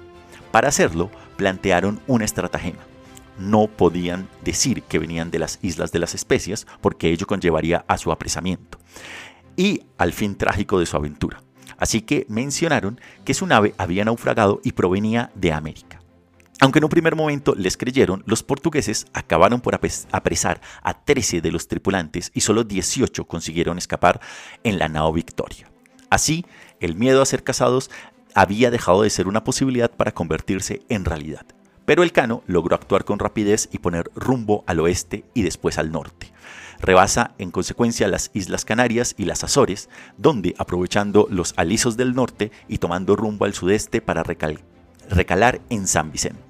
Para 0.51 0.69
hacerlo, 0.69 1.11
plantearon 1.37 1.99
una 2.07 2.25
estratagema. 2.25 2.79
No 3.37 3.67
podían 3.67 4.27
decir 4.43 4.81
que 4.83 4.99
venían 4.99 5.31
de 5.31 5.39
las 5.39 5.59
Islas 5.61 5.91
de 5.91 5.99
las 5.99 6.15
Especias 6.15 6.65
porque 6.81 7.09
ello 7.09 7.27
conllevaría 7.27 7.85
a 7.87 7.97
su 7.97 8.11
apresamiento 8.11 8.79
y 9.55 9.83
al 9.97 10.13
fin 10.13 10.35
trágico 10.35 10.79
de 10.79 10.85
su 10.85 10.97
aventura. 10.97 11.41
Así 11.77 12.01
que 12.01 12.25
mencionaron 12.27 12.99
que 13.23 13.33
su 13.33 13.45
nave 13.45 13.73
había 13.77 14.03
naufragado 14.03 14.59
y 14.63 14.73
provenía 14.73 15.31
de 15.35 15.53
América. 15.53 15.98
Aunque 16.61 16.79
en 16.79 16.83
un 16.83 16.89
primer 16.89 17.15
momento 17.15 17.55
les 17.55 17.77
creyeron, 17.77 18.23
los 18.25 18.43
portugueses 18.43 19.07
acabaron 19.13 19.61
por 19.61 19.75
apresar 19.75 20.61
a 20.83 21.05
13 21.05 21.39
de 21.39 21.51
los 21.51 21.69
tripulantes 21.69 22.31
y 22.33 22.41
solo 22.41 22.65
18 22.65 23.25
consiguieron 23.25 23.77
escapar 23.77 24.19
en 24.63 24.77
la 24.77 24.89
nao 24.89 25.13
Victoria. 25.13 25.71
Así, 26.09 26.45
el 26.81 26.95
miedo 26.95 27.21
a 27.21 27.25
ser 27.25 27.43
casados 27.43 27.89
había 28.33 28.71
dejado 28.71 29.03
de 29.03 29.09
ser 29.09 29.27
una 29.27 29.43
posibilidad 29.43 29.89
para 29.89 30.13
convertirse 30.13 30.81
en 30.89 31.05
realidad. 31.05 31.45
Pero 31.85 32.03
el 32.03 32.11
Cano 32.11 32.43
logró 32.45 32.75
actuar 32.75 33.05
con 33.05 33.19
rapidez 33.19 33.69
y 33.71 33.79
poner 33.79 34.11
rumbo 34.13 34.63
al 34.67 34.79
oeste 34.81 35.23
y 35.33 35.43
después 35.43 35.77
al 35.77 35.91
norte. 35.91 36.31
Rebasa 36.79 37.33
en 37.37 37.51
consecuencia 37.51 38.07
las 38.07 38.31
Islas 38.33 38.65
Canarias 38.65 39.15
y 39.17 39.25
las 39.25 39.43
Azores, 39.43 39.89
donde, 40.17 40.55
aprovechando 40.57 41.27
los 41.29 41.53
alisos 41.57 41.97
del 41.97 42.15
norte 42.15 42.51
y 42.67 42.77
tomando 42.77 43.15
rumbo 43.15 43.45
al 43.45 43.53
sudeste 43.53 44.01
para 44.01 44.23
recalar 44.23 45.61
en 45.69 45.87
San 45.87 46.11
Vicente. 46.11 46.48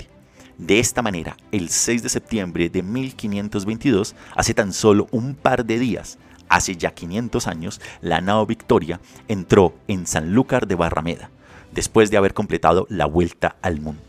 De 0.60 0.78
esta 0.80 1.02
manera, 1.02 1.38
el 1.54 1.70
6 1.70 2.04
de 2.04 2.10
septiembre 2.10 2.70
de 2.70 2.84
1522, 2.84 4.14
hace 4.36 4.54
tan 4.54 4.74
solo 4.74 5.08
un 5.12 5.34
par 5.34 5.64
de 5.64 5.80
días, 5.80 6.18
hace 6.50 6.76
ya 6.76 6.92
500 6.92 7.48
años, 7.48 7.80
la 8.02 8.20
nao 8.20 8.46
Victoria 8.46 9.00
entró 9.30 9.74
en 9.88 10.06
Sanlúcar 10.06 10.68
de 10.68 10.76
Barrameda, 10.76 11.32
después 11.72 12.12
de 12.12 12.18
haber 12.18 12.34
completado 12.34 12.88
la 12.90 13.06
vuelta 13.06 13.56
al 13.62 13.80
mundo. 13.80 14.02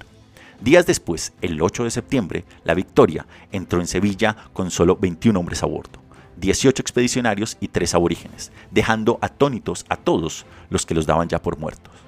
Días 0.61 0.87
después, 0.87 1.35
el 1.41 1.63
8 1.63 1.85
de 1.85 1.93
septiembre, 1.93 2.45
la 2.65 2.75
Victoria 2.75 3.29
entró 3.53 3.79
en 3.79 3.87
Sevilla 3.87 4.37
con 4.53 4.73
solo 4.73 4.97
21 4.97 5.39
hombres 5.39 5.63
a 5.63 5.67
bordo, 5.67 6.01
18 6.39 6.83
expedicionarios 6.83 7.59
y 7.61 7.69
3 7.69 7.95
aborígenes, 7.95 8.51
dejando 8.73 9.21
atónitos 9.23 9.87
a 9.89 9.95
todos 9.95 10.47
los 10.69 10.85
que 10.85 10.95
los 10.95 11.07
daban 11.07 11.29
ya 11.29 11.41
por 11.41 11.59
muertos. 11.59 12.00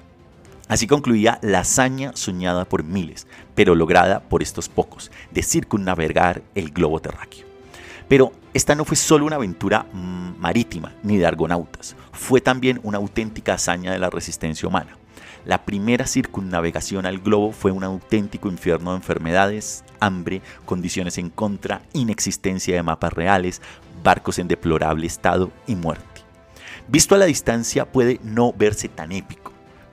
Así 0.73 0.87
concluía 0.87 1.37
la 1.43 1.59
hazaña 1.59 2.13
soñada 2.15 2.65
por 2.65 2.83
miles, 2.83 3.27
pero 3.53 3.75
lograda 3.75 4.21
por 4.21 4.41
estos 4.41 4.69
pocos, 4.69 5.11
de 5.29 5.43
circunnavegar 5.43 6.41
el 6.55 6.71
globo 6.71 6.99
terráqueo. 6.99 7.45
Pero 8.07 8.33
esta 8.55 8.73
no 8.73 8.83
fue 8.83 8.97
solo 8.97 9.27
una 9.27 9.35
aventura 9.35 9.85
mm, 9.93 10.39
marítima 10.39 10.95
ni 11.03 11.17
de 11.17 11.27
argonautas, 11.27 11.95
fue 12.11 12.41
también 12.41 12.79
una 12.81 12.97
auténtica 12.97 13.53
hazaña 13.53 13.91
de 13.91 13.99
la 13.99 14.09
resistencia 14.09 14.67
humana. 14.67 14.97
La 15.45 15.63
primera 15.63 16.07
circunnavegación 16.07 17.05
al 17.05 17.19
globo 17.19 17.51
fue 17.51 17.69
un 17.69 17.83
auténtico 17.83 18.47
infierno 18.47 18.93
de 18.93 18.97
enfermedades, 18.97 19.83
hambre, 19.99 20.41
condiciones 20.65 21.19
en 21.19 21.29
contra, 21.29 21.83
inexistencia 21.93 22.75
de 22.75 22.81
mapas 22.81 23.13
reales, 23.13 23.61
barcos 24.03 24.39
en 24.39 24.47
deplorable 24.47 25.05
estado 25.05 25.51
y 25.67 25.75
muerte. 25.75 26.23
Visto 26.87 27.13
a 27.13 27.19
la 27.19 27.25
distancia 27.25 27.85
puede 27.85 28.19
no 28.23 28.53
verse 28.53 28.89
tan 28.89 29.11
épico, 29.11 29.42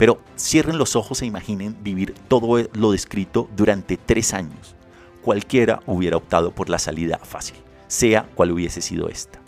pero 0.01 0.19
cierren 0.35 0.79
los 0.79 0.97
ojos 0.97 1.21
e 1.21 1.27
imaginen 1.27 1.77
vivir 1.83 2.15
todo 2.27 2.67
lo 2.73 2.93
descrito 2.93 3.51
durante 3.55 3.99
tres 3.99 4.33
años. 4.33 4.75
Cualquiera 5.21 5.83
hubiera 5.85 6.17
optado 6.17 6.53
por 6.53 6.71
la 6.71 6.79
salida 6.79 7.21
fácil, 7.23 7.59
sea 7.87 8.23
cual 8.35 8.53
hubiese 8.53 8.81
sido 8.81 9.11
esta. 9.11 9.41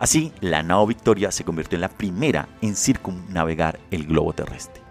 Así, 0.00 0.32
la 0.40 0.64
nao 0.64 0.84
Victoria 0.84 1.30
se 1.30 1.44
convirtió 1.44 1.76
en 1.76 1.82
la 1.82 1.90
primera 1.90 2.48
en 2.60 2.74
circunnavegar 2.74 3.78
el 3.92 4.08
globo 4.08 4.32
terrestre. 4.32 4.82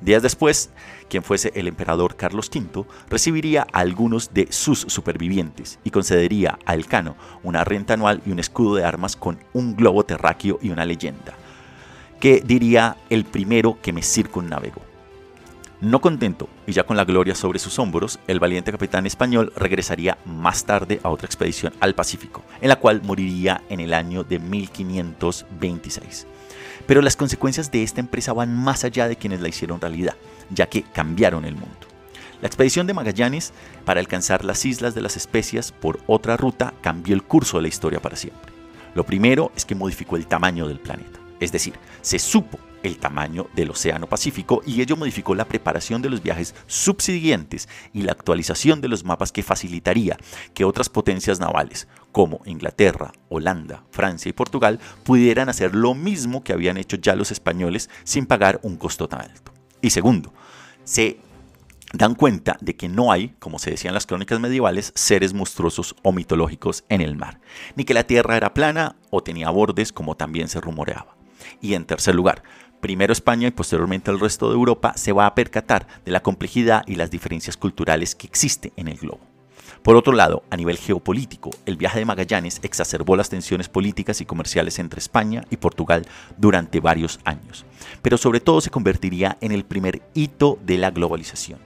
Días 0.00 0.24
después, 0.24 0.70
quien 1.08 1.22
fuese 1.22 1.52
el 1.54 1.68
emperador 1.68 2.16
Carlos 2.16 2.50
V 2.52 2.84
recibiría 3.08 3.64
a 3.72 3.78
algunos 3.78 4.34
de 4.34 4.48
sus 4.50 4.80
supervivientes 4.80 5.78
y 5.84 5.90
concedería 5.90 6.58
a 6.66 6.74
Elcano 6.74 7.14
una 7.44 7.62
renta 7.62 7.94
anual 7.94 8.22
y 8.26 8.32
un 8.32 8.40
escudo 8.40 8.74
de 8.74 8.84
armas 8.84 9.14
con 9.14 9.38
un 9.52 9.76
globo 9.76 10.04
terráqueo 10.04 10.58
y 10.60 10.70
una 10.70 10.84
leyenda, 10.84 11.36
que 12.20 12.42
diría 12.44 12.96
el 13.10 13.24
primero 13.24 13.78
que 13.82 13.92
me 13.92 14.02
circunnavegó. 14.02 14.82
No 15.80 16.00
contento 16.00 16.48
y 16.66 16.72
ya 16.72 16.82
con 16.82 16.96
la 16.96 17.04
gloria 17.04 17.36
sobre 17.36 17.60
sus 17.60 17.78
hombros, 17.78 18.18
el 18.26 18.40
valiente 18.40 18.72
capitán 18.72 19.06
español 19.06 19.52
regresaría 19.54 20.18
más 20.24 20.64
tarde 20.64 20.98
a 21.04 21.08
otra 21.08 21.26
expedición 21.26 21.72
al 21.78 21.94
Pacífico, 21.94 22.42
en 22.60 22.68
la 22.68 22.76
cual 22.76 23.00
moriría 23.04 23.62
en 23.68 23.78
el 23.78 23.94
año 23.94 24.24
de 24.24 24.40
1526. 24.40 26.26
Pero 26.84 27.00
las 27.00 27.14
consecuencias 27.14 27.70
de 27.70 27.84
esta 27.84 28.00
empresa 28.00 28.32
van 28.32 28.56
más 28.56 28.82
allá 28.82 29.06
de 29.06 29.14
quienes 29.14 29.40
la 29.40 29.48
hicieron 29.48 29.80
realidad, 29.80 30.16
ya 30.50 30.66
que 30.66 30.82
cambiaron 30.82 31.44
el 31.44 31.54
mundo. 31.54 31.86
La 32.40 32.48
expedición 32.48 32.88
de 32.88 32.94
Magallanes 32.94 33.52
para 33.84 34.00
alcanzar 34.00 34.44
las 34.44 34.64
Islas 34.64 34.96
de 34.96 35.00
las 35.00 35.16
Especias 35.16 35.70
por 35.70 36.00
otra 36.08 36.36
ruta 36.36 36.74
cambió 36.80 37.14
el 37.14 37.22
curso 37.22 37.58
de 37.58 37.62
la 37.62 37.68
historia 37.68 38.00
para 38.00 38.16
siempre. 38.16 38.52
Lo 38.94 39.04
primero 39.04 39.52
es 39.54 39.64
que 39.64 39.76
modificó 39.76 40.16
el 40.16 40.26
tamaño 40.26 40.66
del 40.66 40.80
planeta. 40.80 41.20
Es 41.40 41.52
decir, 41.52 41.74
se 42.00 42.18
supo 42.18 42.58
el 42.82 42.98
tamaño 42.98 43.48
del 43.54 43.70
Océano 43.70 44.08
Pacífico 44.08 44.62
y 44.64 44.80
ello 44.80 44.96
modificó 44.96 45.34
la 45.34 45.46
preparación 45.46 46.02
de 46.02 46.10
los 46.10 46.22
viajes 46.22 46.54
subsiguientes 46.66 47.68
y 47.92 48.02
la 48.02 48.12
actualización 48.12 48.80
de 48.80 48.88
los 48.88 49.04
mapas 49.04 49.32
que 49.32 49.42
facilitaría 49.42 50.16
que 50.54 50.64
otras 50.64 50.88
potencias 50.88 51.40
navales 51.40 51.88
como 52.12 52.40
Inglaterra, 52.44 53.12
Holanda, 53.28 53.84
Francia 53.90 54.30
y 54.30 54.32
Portugal 54.32 54.78
pudieran 55.04 55.48
hacer 55.48 55.74
lo 55.74 55.94
mismo 55.94 56.42
que 56.42 56.52
habían 56.52 56.76
hecho 56.76 56.96
ya 56.96 57.16
los 57.16 57.30
españoles 57.30 57.90
sin 58.04 58.26
pagar 58.26 58.60
un 58.62 58.76
costo 58.76 59.08
tan 59.08 59.22
alto. 59.22 59.52
Y 59.80 59.90
segundo, 59.90 60.32
se 60.84 61.18
dan 61.92 62.14
cuenta 62.14 62.56
de 62.60 62.76
que 62.76 62.88
no 62.88 63.12
hay, 63.12 63.34
como 63.38 63.58
se 63.58 63.70
decía 63.70 63.90
en 63.90 63.94
las 63.94 64.06
crónicas 64.06 64.40
medievales, 64.40 64.92
seres 64.94 65.32
monstruosos 65.32 65.96
o 66.02 66.12
mitológicos 66.12 66.84
en 66.88 67.00
el 67.00 67.16
mar, 67.16 67.40
ni 67.76 67.84
que 67.84 67.94
la 67.94 68.04
tierra 68.04 68.36
era 68.36 68.54
plana 68.54 68.96
o 69.10 69.22
tenía 69.22 69.50
bordes 69.50 69.92
como 69.92 70.16
también 70.16 70.48
se 70.48 70.60
rumoreaba. 70.60 71.17
Y 71.60 71.74
en 71.74 71.84
tercer 71.84 72.14
lugar, 72.14 72.42
primero 72.80 73.12
España 73.12 73.48
y 73.48 73.52
posteriormente 73.52 74.10
el 74.10 74.20
resto 74.20 74.48
de 74.48 74.54
Europa 74.54 74.92
se 74.96 75.12
va 75.12 75.26
a 75.26 75.34
percatar 75.34 75.86
de 76.04 76.12
la 76.12 76.20
complejidad 76.20 76.84
y 76.86 76.94
las 76.94 77.10
diferencias 77.10 77.56
culturales 77.56 78.14
que 78.14 78.26
existe 78.26 78.72
en 78.76 78.88
el 78.88 78.98
globo. 78.98 79.20
Por 79.82 79.96
otro 79.96 80.12
lado, 80.12 80.42
a 80.50 80.56
nivel 80.56 80.76
geopolítico, 80.76 81.50
el 81.66 81.76
viaje 81.76 81.98
de 81.98 82.04
Magallanes 82.04 82.60
exacerbó 82.62 83.16
las 83.16 83.28
tensiones 83.28 83.68
políticas 83.68 84.20
y 84.20 84.26
comerciales 84.26 84.78
entre 84.78 84.98
España 84.98 85.44
y 85.50 85.56
Portugal 85.56 86.06
durante 86.36 86.80
varios 86.80 87.20
años, 87.24 87.64
pero 88.02 88.18
sobre 88.18 88.40
todo 88.40 88.60
se 88.60 88.70
convertiría 88.70 89.38
en 89.40 89.52
el 89.52 89.64
primer 89.64 90.02
hito 90.14 90.58
de 90.64 90.78
la 90.78 90.90
globalización, 90.90 91.60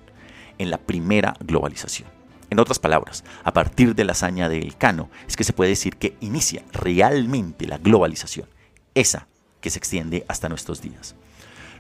en 0.59 0.71
la 0.71 0.79
primera 0.79 1.35
globalización. 1.41 2.09
En 2.51 2.61
otras 2.61 2.79
palabras, 2.79 3.25
a 3.45 3.53
partir 3.55 3.95
de 3.95 4.05
la 4.05 4.13
hazaña 4.13 4.49
de 4.51 4.59
Elcano 4.59 5.09
es 5.27 5.37
que 5.37 5.45
se 5.45 5.55
puede 5.55 5.71
decir 5.71 5.97
que 5.97 6.17
inicia 6.21 6.63
realmente 6.73 7.67
la 7.67 7.79
globalización, 7.79 8.47
esa 8.95 9.27
que 9.63 9.71
se 9.71 9.79
extiende 9.79 10.27
hasta 10.29 10.51
nuestros 10.51 10.83
días. 10.83 11.15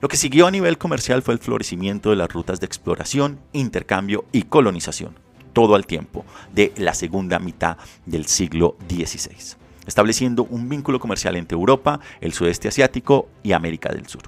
Lo 0.01 0.09
que 0.09 0.17
siguió 0.17 0.47
a 0.47 0.51
nivel 0.51 0.79
comercial 0.79 1.23
fue 1.23 1.35
el 1.35 1.41
florecimiento 1.41 2.11
de 2.11 2.17
las 2.17 2.33
rutas 2.33 2.59
de 2.59 2.67
exploración, 2.67 3.39
intercambio 3.53 4.25
y 4.33 4.45
colonización, 4.45 5.15
todo 5.53 5.75
al 5.75 5.87
tiempo 5.87 6.25
de 6.53 6.73
la 6.77 6.95
segunda 6.95 7.39
mitad 7.39 7.77
del 8.07 8.27
siglo 8.27 8.77
XVI, 8.89 9.57
estableciendo 9.87 10.45
un 10.45 10.69
vínculo 10.69 10.99
comercial 10.99 11.37
entre 11.37 11.57
Europa, 11.57 12.01
el 12.21 12.33
sudeste 12.33 12.69
asiático 12.69 13.29
y 13.43 13.53
América 13.53 13.91
del 13.91 14.09
Sur. 14.09 14.23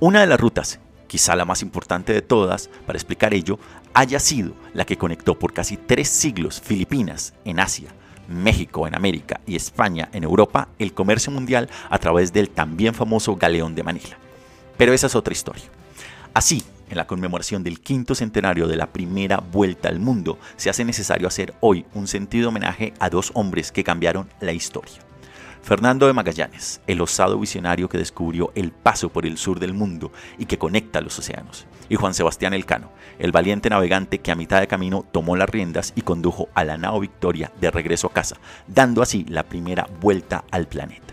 Una 0.00 0.20
de 0.20 0.26
las 0.26 0.40
rutas, 0.40 0.80
quizá 1.06 1.36
la 1.36 1.44
más 1.44 1.62
importante 1.62 2.12
de 2.12 2.22
todas, 2.22 2.70
para 2.86 2.96
explicar 2.96 3.34
ello, 3.34 3.58
haya 3.92 4.18
sido 4.18 4.54
la 4.72 4.86
que 4.86 4.96
conectó 4.96 5.38
por 5.38 5.52
casi 5.52 5.76
tres 5.76 6.08
siglos 6.08 6.60
Filipinas 6.60 7.34
en 7.44 7.60
Asia, 7.60 7.94
México 8.28 8.86
en 8.86 8.94
América 8.94 9.40
y 9.46 9.56
España 9.56 10.08
en 10.12 10.24
Europa 10.24 10.68
el 10.78 10.94
comercio 10.94 11.32
mundial 11.32 11.68
a 11.90 11.98
través 11.98 12.32
del 12.32 12.50
también 12.50 12.94
famoso 12.94 13.36
Galeón 13.36 13.74
de 13.74 13.82
Manila. 13.82 14.16
Pero 14.76 14.92
esa 14.92 15.06
es 15.06 15.14
otra 15.14 15.32
historia. 15.32 15.64
Así, 16.34 16.62
en 16.90 16.96
la 16.96 17.06
conmemoración 17.06 17.62
del 17.62 17.80
quinto 17.80 18.14
centenario 18.14 18.66
de 18.66 18.76
la 18.76 18.86
primera 18.86 19.38
vuelta 19.38 19.88
al 19.88 19.98
mundo, 19.98 20.38
se 20.56 20.70
hace 20.70 20.84
necesario 20.84 21.28
hacer 21.28 21.54
hoy 21.60 21.84
un 21.94 22.06
sentido 22.06 22.50
homenaje 22.50 22.94
a 22.98 23.10
dos 23.10 23.30
hombres 23.34 23.72
que 23.72 23.84
cambiaron 23.84 24.28
la 24.40 24.52
historia. 24.52 25.00
Fernando 25.62 26.06
de 26.06 26.12
Magallanes, 26.12 26.80
el 26.88 27.00
osado 27.00 27.38
visionario 27.38 27.88
que 27.88 27.96
descubrió 27.96 28.50
el 28.56 28.72
paso 28.72 29.10
por 29.10 29.24
el 29.24 29.38
sur 29.38 29.60
del 29.60 29.74
mundo 29.74 30.10
y 30.36 30.46
que 30.46 30.58
conecta 30.58 31.00
los 31.00 31.18
océanos, 31.18 31.66
y 31.92 31.96
Juan 31.96 32.14
Sebastián 32.14 32.54
Elcano, 32.54 32.90
el 33.18 33.32
valiente 33.32 33.68
navegante 33.68 34.20
que 34.20 34.32
a 34.32 34.34
mitad 34.34 34.60
de 34.60 34.66
camino 34.66 35.04
tomó 35.12 35.36
las 35.36 35.50
riendas 35.50 35.92
y 35.94 36.00
condujo 36.00 36.48
a 36.54 36.64
la 36.64 36.78
nao 36.78 36.98
Victoria 36.98 37.52
de 37.60 37.70
regreso 37.70 38.06
a 38.06 38.14
casa, 38.14 38.38
dando 38.66 39.02
así 39.02 39.26
la 39.28 39.42
primera 39.42 39.86
vuelta 40.00 40.42
al 40.50 40.66
planeta. 40.66 41.12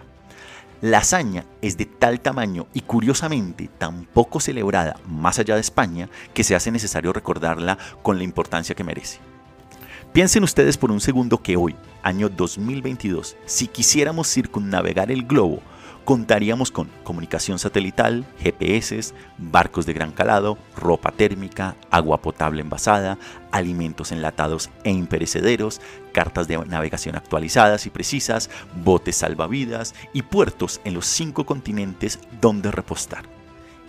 La 0.80 1.00
hazaña 1.00 1.44
es 1.62 1.76
de 1.76 1.86
tal 1.86 2.22
tamaño 2.22 2.68
y 2.74 2.80
curiosamente 2.80 3.70
tan 3.78 4.06
poco 4.06 4.40
celebrada 4.40 4.96
más 5.06 5.38
allá 5.38 5.56
de 5.56 5.62
España 5.62 6.08
que 6.34 6.46
se 6.46 6.56
hace 6.56 6.72
necesario 6.72 7.12
recordarla 7.12 7.78
con 8.02 8.18
la 8.18 8.24
importancia 8.24 8.74
que 8.74 8.86
merece. 8.86 9.20
Piensen 10.14 10.46
ustedes 10.46 10.78
por 10.78 10.92
un 10.92 11.02
segundo 11.02 11.44
que 11.44 11.58
hoy, 11.58 11.76
año 12.04 12.30
2022, 12.30 13.36
si 13.46 13.68
quisiéramos 13.68 14.30
circunnavegar 14.30 15.12
el 15.12 15.26
globo, 15.26 15.60
contaríamos 16.10 16.72
con 16.72 16.90
comunicación 17.04 17.60
satelital, 17.60 18.26
GPS, 18.40 19.14
barcos 19.38 19.86
de 19.86 19.94
gran 19.94 20.12
calado, 20.12 20.58
ropa 20.76 21.12
térmica, 21.12 21.76
agua 21.92 22.20
potable 22.20 22.62
envasada, 22.62 23.20
alimentos 23.52 24.12
enlatados 24.12 24.72
e 24.84 24.90
imperecederos, 24.90 25.80
cartas 26.12 26.48
de 26.48 26.58
navegación 26.66 27.16
actualizadas 27.16 27.86
y 27.86 27.92
precisas, 27.92 28.50
botes 28.84 29.18
salvavidas 29.18 29.94
y 30.12 30.24
puertos 30.24 30.82
en 30.84 30.96
los 30.96 31.06
cinco 31.06 31.46
continentes 31.46 32.18
donde 32.42 32.72
repostar. 32.72 33.26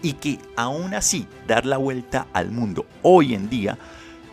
Y 0.03 0.13
que 0.13 0.41
aún 0.57 0.93
así 0.93 1.27
dar 1.49 1.65
la 1.65 1.79
vuelta 1.79 2.27
al 2.35 2.51
mundo 2.51 2.85
hoy 3.01 3.33
en 3.33 3.49
día 3.49 3.79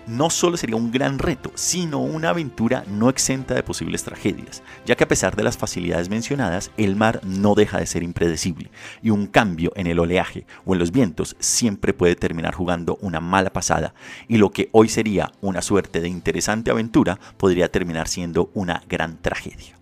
no 0.07 0.29
solo 0.29 0.57
sería 0.57 0.75
un 0.75 0.91
gran 0.91 1.19
reto, 1.19 1.51
sino 1.55 1.99
una 1.99 2.29
aventura 2.29 2.83
no 2.87 3.09
exenta 3.09 3.53
de 3.53 3.63
posibles 3.63 4.03
tragedias, 4.03 4.63
ya 4.85 4.95
que 4.95 5.03
a 5.03 5.07
pesar 5.07 5.35
de 5.35 5.43
las 5.43 5.57
facilidades 5.57 6.09
mencionadas, 6.09 6.71
el 6.77 6.95
mar 6.95 7.21
no 7.23 7.55
deja 7.55 7.79
de 7.79 7.85
ser 7.85 8.03
impredecible, 8.03 8.71
y 9.01 9.09
un 9.09 9.27
cambio 9.27 9.71
en 9.75 9.87
el 9.87 9.99
oleaje 9.99 10.45
o 10.65 10.73
en 10.73 10.79
los 10.79 10.91
vientos 10.91 11.35
siempre 11.39 11.93
puede 11.93 12.15
terminar 12.15 12.55
jugando 12.55 12.97
una 13.01 13.19
mala 13.19 13.51
pasada, 13.51 13.93
y 14.27 14.37
lo 14.37 14.51
que 14.51 14.69
hoy 14.71 14.89
sería 14.89 15.31
una 15.41 15.61
suerte 15.61 16.01
de 16.01 16.09
interesante 16.09 16.71
aventura 16.71 17.19
podría 17.37 17.71
terminar 17.71 18.07
siendo 18.07 18.49
una 18.53 18.81
gran 18.87 19.21
tragedia. 19.21 19.77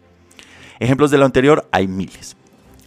Ejemplos 0.80 1.12
de 1.12 1.18
lo 1.18 1.26
anterior 1.26 1.70
hay 1.72 1.88
miles. 1.88 2.36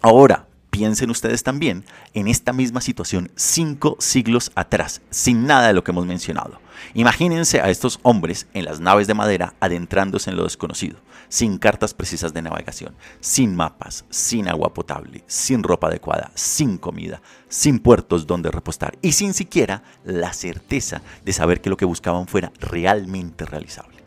Ahora, 0.03 0.47
piensen 0.71 1.11
ustedes 1.11 1.43
también 1.43 1.85
en 2.15 2.29
esta 2.29 2.53
misma 2.53 2.81
situación 2.81 3.31
cinco 3.35 3.97
siglos 3.99 4.53
atrás, 4.55 5.01
sin 5.11 5.47
nada 5.47 5.69
de 5.69 5.73
lo 5.73 5.83
que 5.83 5.91
hemos 5.91 6.07
mencionado. 6.07 6.61
Imagínense 6.95 7.61
a 7.61 7.71
estos 7.71 8.01
hombres 8.03 8.47
en 8.55 8.65
las 8.65 8.81
naves 8.81 9.07
de 9.07 9.15
madera 9.15 9.55
adentrándose 9.61 10.31
en 10.31 10.37
lo 10.37 10.45
desconocido, 10.45 10.99
sin 11.29 11.59
cartas 11.59 11.95
precisas 11.95 12.33
de 12.33 12.43
navegación, 12.43 12.95
sin 13.21 13.55
mapas, 13.55 14.05
sin 14.11 14.49
agua 14.49 14.75
potable, 14.75 15.25
sin 15.27 15.63
ropa 15.63 15.89
adecuada, 15.89 16.31
sin 16.35 16.79
comida, 16.79 17.21
sin 17.49 17.79
puertos 17.79 18.27
donde 18.27 18.51
repostar 18.51 18.99
y 19.03 19.13
sin 19.13 19.35
siquiera 19.35 19.83
la 20.05 20.33
certeza 20.33 21.03
de 21.25 21.33
saber 21.33 21.61
que 21.61 21.71
lo 21.71 21.77
que 21.77 21.85
buscaban 21.85 22.27
fuera 22.27 22.53
realmente 22.61 23.45
realizable. 23.45 23.99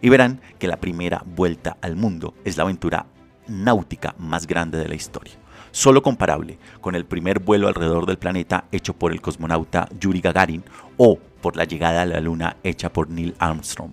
Y 0.00 0.08
verán 0.08 0.40
que 0.58 0.68
la 0.68 0.78
primera 0.78 1.22
vuelta 1.26 1.76
al 1.80 1.96
mundo 1.96 2.34
es 2.44 2.56
la 2.56 2.62
aventura 2.62 3.06
náutica 3.48 4.14
más 4.18 4.46
grande 4.46 4.78
de 4.78 4.88
la 4.88 4.94
historia 4.94 5.34
solo 5.70 6.02
comparable 6.02 6.58
con 6.80 6.94
el 6.94 7.04
primer 7.04 7.40
vuelo 7.40 7.68
alrededor 7.68 8.06
del 8.06 8.18
planeta 8.18 8.64
hecho 8.72 8.94
por 8.94 9.12
el 9.12 9.20
cosmonauta 9.20 9.88
Yuri 9.98 10.20
Gagarin 10.20 10.64
o 10.96 11.18
por 11.40 11.56
la 11.56 11.64
llegada 11.64 12.02
a 12.02 12.06
la 12.06 12.20
Luna 12.20 12.56
hecha 12.62 12.92
por 12.92 13.10
Neil 13.10 13.34
Armstrong. 13.38 13.92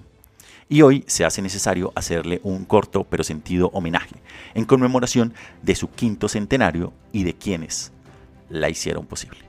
Y 0.68 0.82
hoy 0.82 1.04
se 1.08 1.26
hace 1.26 1.42
necesario 1.42 1.92
hacerle 1.96 2.42
un 2.44 2.66
corto 2.66 3.04
pero 3.04 3.24
sentido 3.24 3.70
homenaje 3.74 4.16
en 4.56 4.66
conmemoración 4.66 5.34
de 5.62 5.76
su 5.76 5.92
quinto 5.92 6.28
centenario 6.28 6.92
y 7.12 7.24
de 7.24 7.36
quienes 7.36 7.92
la 8.50 8.70
hicieron 8.70 9.06
posible. 9.06 9.45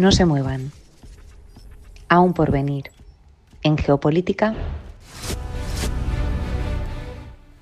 No 0.00 0.12
se 0.12 0.24
muevan. 0.24 0.72
Aún 2.08 2.32
por 2.32 2.50
venir. 2.50 2.90
En 3.62 3.76
geopolítica. 3.76 4.54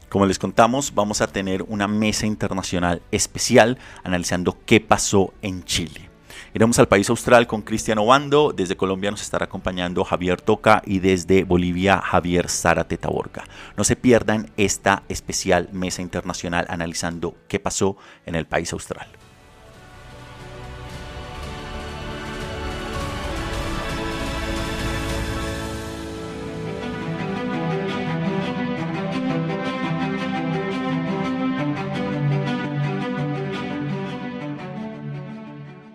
Como 0.09 0.24
les 0.24 0.38
contamos, 0.38 0.94
vamos 0.94 1.20
a 1.20 1.27
tener 1.27 1.64
una 1.64 1.88
mesa 1.88 2.27
internacional 2.27 3.03
especial 3.11 3.77
analizando 4.05 4.57
qué 4.66 4.79
pasó 4.81 5.35
en 5.42 5.64
Chile. 5.64 6.11
Iremos 6.55 6.79
al 6.79 6.87
país 6.87 7.11
austral 7.11 7.48
con 7.48 7.62
Cristiano 7.62 8.05
Obando, 8.05 8.53
desde 8.53 8.77
Colombia 8.77 9.11
nos 9.11 9.22
estará 9.22 9.46
acompañando 9.46 10.05
Javier 10.05 10.40
Toca 10.40 10.81
y 10.87 11.01
desde 11.01 11.42
Bolivia 11.42 12.01
Javier 12.01 12.48
Zárate 12.48 12.98
Taborga. 12.98 13.46
No 13.77 13.83
se 13.83 13.96
pierdan 13.96 14.53
esta 14.57 15.03
especial 15.09 15.70
mesa 15.72 16.03
internacional 16.03 16.66
analizando 16.68 17.35
qué 17.48 17.59
pasó 17.59 17.96
en 18.27 18.37
el 18.37 18.46
país 18.46 18.72
austral. 18.72 19.09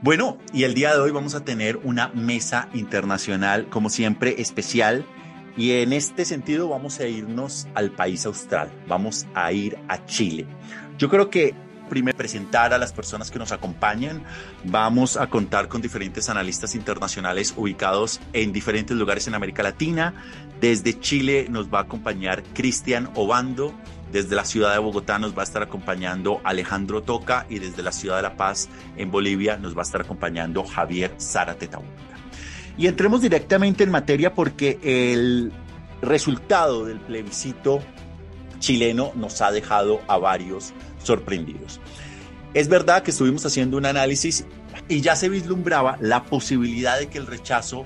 Bueno, 0.04 0.38
y 0.52 0.66
el 0.66 0.74
día 0.74 0.92
de 0.94 1.00
hoy 1.00 1.12
vamos 1.12 1.34
a 1.34 1.46
tener 1.46 1.78
una 1.78 2.10
mesa 2.10 2.68
internacional, 2.74 3.70
como 3.70 3.90
siempre, 3.90 4.42
especial. 4.42 5.06
Y 5.56 5.72
en 5.76 5.94
este 5.94 6.26
sentido 6.26 6.68
vamos 6.68 7.00
a 7.00 7.08
irnos 7.08 7.68
al 7.74 7.90
país 7.90 8.26
austral, 8.26 8.70
vamos 8.86 9.26
a 9.34 9.50
ir 9.54 9.78
a 9.88 10.06
Chile. 10.06 10.46
Yo 10.98 11.10
creo 11.10 11.30
que 11.30 11.56
primero 11.90 12.18
presentar 12.18 12.74
a 12.74 12.78
las 12.78 12.92
personas 12.92 13.32
que 13.32 13.40
nos 13.40 13.54
acompañan. 13.54 14.24
Vamos 14.66 15.16
a 15.16 15.28
contar 15.28 15.70
con 15.70 15.82
diferentes 15.82 16.28
analistas 16.28 16.76
internacionales 16.76 17.54
ubicados 17.56 18.20
en 18.34 18.52
diferentes 18.52 18.98
lugares 18.98 19.28
en 19.28 19.36
América 19.36 19.64
Latina. 19.64 20.16
Desde 20.60 21.00
Chile 21.00 21.48
nos 21.50 21.74
va 21.74 21.80
a 21.80 21.84
acompañar 21.84 22.44
Cristian 22.54 23.10
Obando, 23.16 23.74
desde 24.14 24.36
la 24.36 24.46
ciudad 24.46 24.74
de 24.74 24.78
Bogotá 24.78 25.18
nos 25.18 25.36
va 25.36 25.42
a 25.42 25.44
estar 25.44 25.64
acompañando 25.64 26.40
Alejandro 26.44 27.02
Toca 27.02 27.48
y 27.50 27.58
desde 27.58 27.82
la 27.82 27.92
ciudad 27.92 28.18
de 28.18 28.22
La 28.22 28.38
Paz 28.38 28.70
en 28.96 29.10
Bolivia 29.10 29.58
nos 29.58 29.76
va 29.76 29.80
a 29.80 29.84
estar 29.84 30.02
acompañando 30.02 30.64
Javier 30.64 31.16
Zárate 31.20 31.68
Y 32.78 32.86
entremos 32.86 33.22
directamente 33.22 33.84
en 33.84 33.90
materia 33.90 34.36
porque 34.36 34.80
el 34.84 35.52
resultado 36.04 36.86
del 36.86 37.00
plebiscito 37.00 37.80
chileno 38.60 39.12
nos 39.16 39.42
ha 39.42 39.52
dejado 39.52 40.00
a 40.08 40.18
varios 40.18 40.74
sorprendidos. 41.02 41.82
Es 42.54 42.68
verdad 42.68 43.02
que 43.02 43.10
estuvimos 43.10 43.44
haciendo 43.48 43.78
un 43.78 43.88
análisis 43.88 44.46
y 44.88 45.02
ya 45.02 45.16
se 45.16 45.28
vislumbraba 45.28 45.98
la 46.00 46.24
posibilidad 46.24 47.00
de 47.00 47.08
que 47.08 47.18
el 47.18 47.26
rechazo 47.26 47.84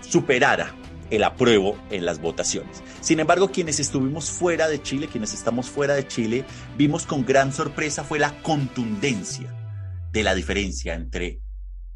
superara 0.00 0.74
el 1.10 1.24
apruebo 1.24 1.76
en 1.90 2.04
las 2.04 2.20
votaciones. 2.20 2.82
Sin 3.00 3.20
embargo, 3.20 3.50
quienes 3.50 3.80
estuvimos 3.80 4.30
fuera 4.30 4.68
de 4.68 4.82
Chile, 4.82 5.08
quienes 5.08 5.34
estamos 5.34 5.68
fuera 5.68 5.94
de 5.94 6.06
Chile, 6.06 6.44
vimos 6.76 7.06
con 7.06 7.24
gran 7.24 7.52
sorpresa 7.52 8.04
fue 8.04 8.18
la 8.18 8.40
contundencia 8.42 9.54
de 10.12 10.22
la 10.22 10.34
diferencia 10.34 10.94
entre 10.94 11.40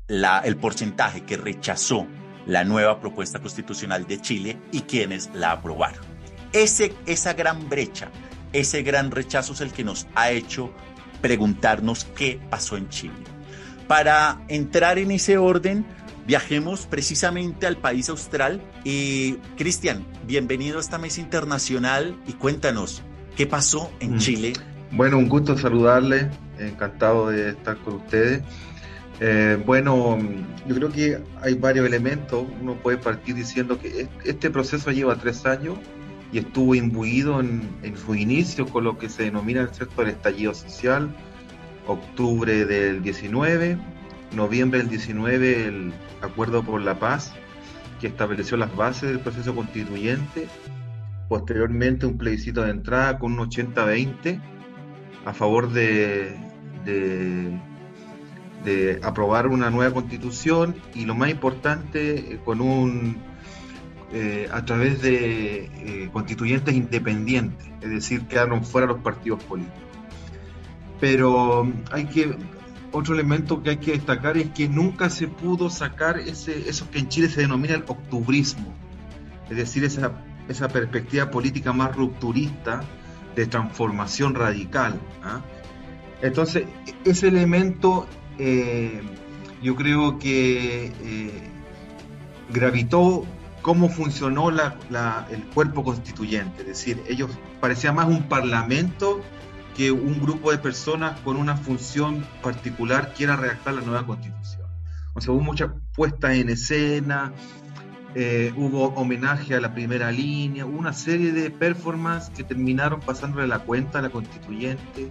la, 0.06 0.40
el 0.40 0.56
porcentaje 0.56 1.22
que 1.22 1.36
rechazó 1.36 2.06
la 2.46 2.64
nueva 2.64 3.00
propuesta 3.00 3.40
constitucional 3.40 4.06
de 4.06 4.20
Chile 4.20 4.58
y 4.70 4.82
quienes 4.82 5.30
la 5.34 5.52
aprobaron. 5.52 6.04
Ese, 6.52 6.94
esa 7.06 7.32
gran 7.32 7.68
brecha, 7.68 8.10
ese 8.52 8.82
gran 8.82 9.10
rechazo 9.10 9.54
es 9.54 9.60
el 9.60 9.72
que 9.72 9.84
nos 9.84 10.06
ha 10.14 10.30
hecho 10.30 10.72
preguntarnos 11.20 12.04
qué 12.04 12.38
pasó 12.50 12.76
en 12.76 12.88
Chile. 12.90 13.14
Para 13.88 14.42
entrar 14.48 14.98
en 14.98 15.10
ese 15.10 15.38
orden, 15.38 15.84
viajemos 16.26 16.86
precisamente 16.86 17.66
al 17.66 17.76
país 17.76 18.08
austral. 18.08 18.62
Y 18.84 19.34
Cristian, 19.56 20.04
bienvenido 20.26 20.78
a 20.78 20.80
esta 20.80 20.98
mesa 20.98 21.20
internacional 21.20 22.16
y 22.26 22.32
cuéntanos, 22.32 23.02
¿qué 23.36 23.46
pasó 23.46 23.90
en 24.00 24.14
mm. 24.14 24.18
Chile? 24.18 24.52
Bueno, 24.90 25.18
un 25.18 25.28
gusto 25.28 25.58
saludarle, 25.58 26.30
encantado 26.58 27.28
de 27.28 27.50
estar 27.50 27.76
con 27.78 27.94
ustedes. 27.94 28.42
Eh, 29.20 29.62
bueno, 29.64 30.18
yo 30.66 30.74
creo 30.74 30.90
que 30.90 31.18
hay 31.40 31.54
varios 31.54 31.86
elementos. 31.86 32.46
Uno 32.60 32.74
puede 32.74 32.98
partir 32.98 33.34
diciendo 33.34 33.78
que 33.78 34.08
este 34.24 34.50
proceso 34.50 34.90
lleva 34.90 35.16
tres 35.16 35.46
años 35.46 35.78
y 36.32 36.38
estuvo 36.38 36.74
imbuido 36.74 37.40
en, 37.40 37.96
su 37.96 38.14
inicio 38.14 38.66
con 38.66 38.84
lo 38.84 38.98
que 38.98 39.08
se 39.08 39.24
denomina 39.24 39.62
el 39.62 39.72
sector 39.72 40.08
estallido 40.08 40.52
social, 40.52 41.14
octubre 41.86 42.64
del 42.64 43.02
19, 43.02 43.78
noviembre 44.34 44.80
del 44.80 44.88
19 44.88 45.66
el 45.66 45.92
Acuerdo 46.20 46.62
por 46.62 46.80
la 46.80 46.98
Paz, 46.98 47.32
que 48.00 48.06
estableció 48.06 48.56
las 48.56 48.74
bases 48.74 49.10
del 49.10 49.20
proceso 49.20 49.54
constituyente, 49.54 50.48
posteriormente 51.28 52.06
un 52.06 52.18
plebiscito 52.18 52.62
de 52.62 52.70
entrada 52.70 53.18
con 53.18 53.38
un 53.38 53.50
80-20 53.50 54.40
a 55.24 55.32
favor 55.32 55.72
de 55.72 56.36
de 58.64 58.98
aprobar 59.02 59.46
una 59.46 59.70
nueva 59.70 59.92
constitución 59.92 60.74
y 60.94 61.04
lo 61.04 61.14
más 61.14 61.30
importante, 61.30 62.34
eh, 62.34 62.40
con 62.44 62.60
un 62.60 63.16
eh, 64.12 64.48
a 64.50 64.64
través 64.64 65.02
de 65.02 65.64
eh, 65.64 66.10
constituyentes 66.12 66.74
independientes, 66.74 67.66
es 67.80 67.90
decir, 67.90 68.26
quedaron 68.26 68.64
fuera 68.64 68.86
los 68.86 69.00
partidos 69.00 69.42
políticos. 69.44 69.80
Pero 71.00 71.70
hay 71.90 72.06
que 72.06 72.36
otro 72.94 73.14
elemento 73.14 73.62
que 73.62 73.70
hay 73.70 73.76
que 73.78 73.92
destacar 73.92 74.38
es 74.38 74.50
que 74.50 74.68
nunca 74.68 75.10
se 75.10 75.26
pudo 75.26 75.68
sacar 75.68 76.18
ese, 76.18 76.68
eso 76.68 76.88
que 76.90 77.00
en 77.00 77.08
Chile 77.08 77.28
se 77.28 77.40
denomina 77.40 77.74
el 77.74 77.84
octubrismo, 77.88 78.72
es 79.50 79.56
decir, 79.56 79.82
esa, 79.82 80.12
esa 80.48 80.68
perspectiva 80.68 81.28
política 81.28 81.72
más 81.72 81.94
rupturista 81.96 82.82
de 83.34 83.46
transformación 83.46 84.34
radical. 84.36 85.00
¿ah? 85.24 85.40
Entonces, 86.22 86.66
ese 87.04 87.28
elemento 87.28 88.06
eh, 88.38 89.02
yo 89.60 89.74
creo 89.74 90.20
que 90.20 90.86
eh, 90.86 91.50
gravitó 92.52 93.26
cómo 93.60 93.88
funcionó 93.88 94.50
el 94.50 95.44
cuerpo 95.52 95.82
constituyente. 95.82 96.60
Es 96.60 96.68
decir, 96.68 97.02
ellos 97.08 97.30
parecía 97.60 97.92
más 97.92 98.06
un 98.06 98.22
parlamento 98.28 99.20
que 99.76 99.90
un 99.92 100.20
grupo 100.20 100.50
de 100.50 100.58
personas 100.58 101.18
con 101.20 101.36
una 101.36 101.56
función 101.56 102.24
particular 102.42 103.12
quiera 103.14 103.36
redactar 103.36 103.74
la 103.74 103.80
nueva 103.82 104.06
constitución. 104.06 104.68
O 105.14 105.20
sea, 105.20 105.32
hubo 105.32 105.42
mucha 105.42 105.74
puesta 105.94 106.34
en 106.34 106.48
escena, 106.48 107.32
eh, 108.14 108.52
hubo 108.56 108.88
homenaje 108.94 109.54
a 109.54 109.60
la 109.60 109.74
primera 109.74 110.10
línea, 110.12 110.66
hubo 110.66 110.78
una 110.78 110.92
serie 110.92 111.32
de 111.32 111.50
performances 111.50 112.30
que 112.30 112.44
terminaron 112.44 113.00
pasándole 113.00 113.46
la 113.46 113.60
cuenta 113.60 113.98
a 113.98 114.02
la 114.02 114.10
constituyente 114.10 115.10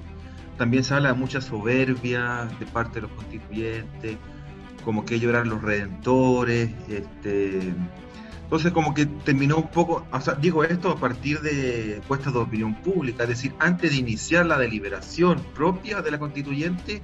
también 0.58 0.84
se 0.84 0.94
habla 0.94 1.10
de 1.10 1.16
mucha 1.16 1.42
soberbia 1.42 2.48
de 2.60 2.66
parte 2.66 2.96
de 2.96 3.02
los 3.02 3.12
constituyentes, 3.12 4.18
como 4.84 5.06
que 5.06 5.16
ellos 5.16 5.30
eran 5.30 5.50
los 5.50 5.62
redentores. 5.62 6.70
Este, 6.88 7.74
entonces 8.44 8.72
como 8.72 8.94
que 8.94 9.06
terminó 9.06 9.58
un 9.58 9.70
poco, 9.70 10.06
digo 10.40 10.64
esto 10.64 10.92
a 10.92 10.98
partir 10.98 11.42
de 11.42 12.02
puestas 12.08 12.34
de 12.34 12.40
opinión 12.40 12.76
pública, 12.76 13.24
es 13.24 13.30
decir, 13.30 13.56
antes 13.60 13.92
de 13.92 13.98
iniciar 13.98 14.46
la 14.46 14.58
deliberación 14.58 15.42
propia 15.56 16.02
de 16.02 16.12
la 16.12 16.20
constituyente, 16.20 17.02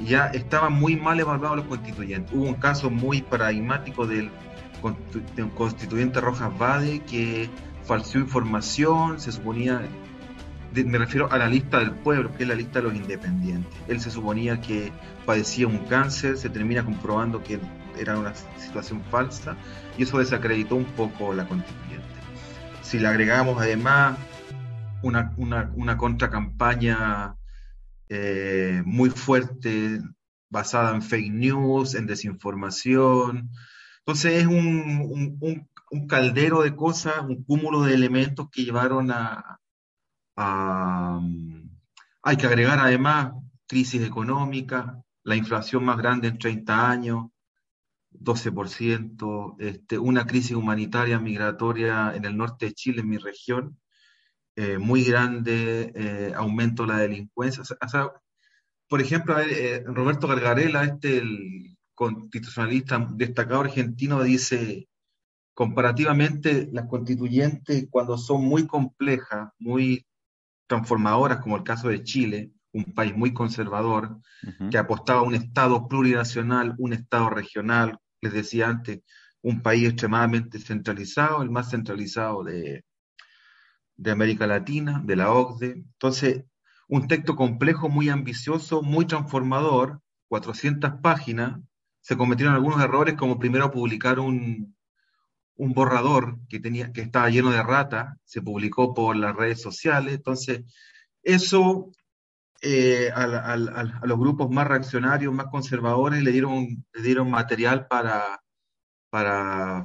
ya 0.00 0.26
estaban 0.26 0.72
muy 0.72 0.96
mal 0.96 1.18
evaluados 1.20 1.58
los 1.58 1.66
constituyentes. 1.66 2.34
Hubo 2.34 2.44
un 2.44 2.54
caso 2.54 2.90
muy 2.90 3.22
paradigmático 3.22 4.06
del 4.06 4.30
constituyente 5.54 6.20
Rojas 6.20 6.56
Bade 6.58 7.00
que 7.00 7.48
falseó 7.84 8.20
información, 8.20 9.20
se 9.20 9.32
suponía 9.32 9.82
me 10.82 10.98
refiero 10.98 11.30
a 11.30 11.38
la 11.38 11.46
lista 11.46 11.78
del 11.78 11.92
pueblo, 11.92 12.32
que 12.36 12.42
es 12.42 12.48
la 12.48 12.56
lista 12.56 12.80
de 12.80 12.88
los 12.88 12.96
independientes. 12.96 13.72
Él 13.86 14.00
se 14.00 14.10
suponía 14.10 14.60
que 14.60 14.90
padecía 15.24 15.68
un 15.68 15.78
cáncer, 15.78 16.36
se 16.36 16.50
termina 16.50 16.84
comprobando 16.84 17.44
que 17.44 17.60
era 17.98 18.18
una 18.18 18.34
situación 18.34 19.02
falsa 19.10 19.56
y 19.96 20.02
eso 20.04 20.18
desacreditó 20.18 20.76
un 20.76 20.84
poco 20.84 21.32
la 21.34 21.46
constituyente. 21.46 22.04
Si 22.82 22.98
le 22.98 23.08
agregamos 23.08 23.60
además 23.60 24.18
una, 25.02 25.32
una, 25.36 25.96
contracampaña 25.96 27.36
eh, 28.08 28.82
muy 28.84 29.10
fuerte 29.10 30.00
basada 30.50 30.94
en 30.94 31.02
fake 31.02 31.32
news, 31.32 31.94
en 31.94 32.06
desinformación, 32.06 33.50
entonces 33.98 34.42
es 34.42 34.46
un, 34.46 35.38
un 35.94 36.06
caldero 36.08 36.62
de 36.62 36.74
cosas, 36.74 37.20
un 37.20 37.44
cúmulo 37.44 37.82
de 37.82 37.94
elementos 37.94 38.48
que 38.50 38.64
llevaron 38.64 39.12
a, 39.12 39.60
hay 42.22 42.36
que 42.36 42.46
agregar 42.46 42.80
además 42.80 43.32
crisis 43.68 44.02
económica, 44.02 45.00
la 45.22 45.36
inflación 45.36 45.84
más 45.84 45.96
grande 45.96 46.28
en 46.28 46.38
30 46.38 46.90
años, 46.90 47.26
12%, 48.20 49.56
este, 49.58 49.98
una 49.98 50.26
crisis 50.26 50.52
humanitaria 50.52 51.18
migratoria 51.18 52.14
en 52.14 52.24
el 52.24 52.36
norte 52.36 52.66
de 52.66 52.74
Chile, 52.74 53.00
en 53.00 53.08
mi 53.08 53.18
región, 53.18 53.78
eh, 54.56 54.78
muy 54.78 55.04
grande, 55.04 55.92
eh, 55.94 56.32
aumento 56.36 56.84
de 56.84 56.88
la 56.92 56.98
delincuencia. 56.98 57.62
por 58.88 59.00
ejemplo, 59.00 59.38
eh, 59.40 59.82
Roberto 59.86 60.28
Gargarela, 60.28 60.84
este 60.84 61.18
el 61.18 61.76
constitucionalista 61.94 63.08
destacado 63.14 63.62
argentino, 63.62 64.22
dice, 64.22 64.88
comparativamente 65.54 66.68
las 66.72 66.86
constituyentes 66.86 67.86
cuando 67.90 68.18
son 68.18 68.44
muy 68.44 68.66
complejas, 68.66 69.50
muy 69.58 70.06
transformadoras, 70.66 71.40
como 71.40 71.56
el 71.56 71.64
caso 71.64 71.88
de 71.88 72.02
Chile, 72.02 72.52
un 72.72 72.84
país 72.84 73.16
muy 73.16 73.32
conservador, 73.32 74.18
que 74.70 74.78
apostaba 74.78 75.20
a 75.20 75.22
un 75.22 75.34
Estado 75.34 75.86
plurinacional, 75.88 76.74
un 76.78 76.92
Estado 76.92 77.30
regional, 77.30 77.98
les 78.24 78.32
decía 78.32 78.68
antes, 78.68 79.00
un 79.42 79.62
país 79.62 79.88
extremadamente 79.88 80.58
centralizado, 80.58 81.42
el 81.42 81.50
más 81.50 81.70
centralizado 81.70 82.44
de, 82.44 82.84
de 83.96 84.10
América 84.10 84.46
Latina, 84.46 85.00
de 85.04 85.16
la 85.16 85.32
OCDE. 85.32 85.72
Entonces, 85.72 86.44
un 86.88 87.08
texto 87.08 87.36
complejo, 87.36 87.88
muy 87.88 88.08
ambicioso, 88.08 88.82
muy 88.82 89.06
transformador, 89.06 90.00
400 90.28 90.94
páginas, 91.02 91.60
se 92.00 92.16
cometieron 92.16 92.54
algunos 92.54 92.82
errores, 92.82 93.14
como 93.14 93.38
primero 93.38 93.70
publicar 93.70 94.18
un, 94.18 94.74
un 95.56 95.72
borrador 95.72 96.38
que, 96.48 96.60
tenía, 96.60 96.92
que 96.92 97.02
estaba 97.02 97.30
lleno 97.30 97.50
de 97.50 97.62
rata, 97.62 98.18
se 98.24 98.42
publicó 98.42 98.94
por 98.94 99.16
las 99.16 99.34
redes 99.34 99.62
sociales, 99.62 100.14
entonces 100.14 100.62
eso 101.22 101.90
eh, 102.62 103.10
a, 103.14 103.56
los 103.56 104.18
grupos 104.18 104.50
más 104.50 104.66
reaccionarios, 104.66 105.34
más 105.34 105.46
conservadores, 105.46 106.22
le 106.22 106.32
dieron, 106.32 107.30
material 107.30 107.86
para, 107.88 108.40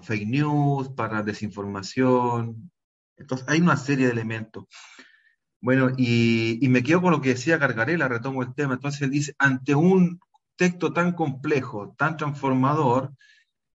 fake 0.01 0.27
news, 0.27 0.89
para 0.89 1.23
desinformación, 1.23 2.71
entonces 3.17 3.47
hay 3.49 3.59
una 3.59 3.77
serie 3.77 4.05
de 4.05 4.13
elementos. 4.13 4.65
Bueno, 5.61 5.89
y, 5.97 6.59
me 6.69 6.83
quedo 6.83 7.01
con 7.01 7.11
lo 7.11 7.21
que 7.21 7.29
decía 7.29 7.57
Gargarela, 7.57 8.07
retomo 8.07 8.43
el 8.43 8.53
tema, 8.53 8.75
entonces 8.75 9.01
él 9.01 9.11
dice, 9.11 9.35
ante 9.37 9.75
un 9.75 10.19
texto 10.55 10.93
tan 10.93 11.13
complejo, 11.13 11.95
tan 11.97 12.17
transformador, 12.17 13.13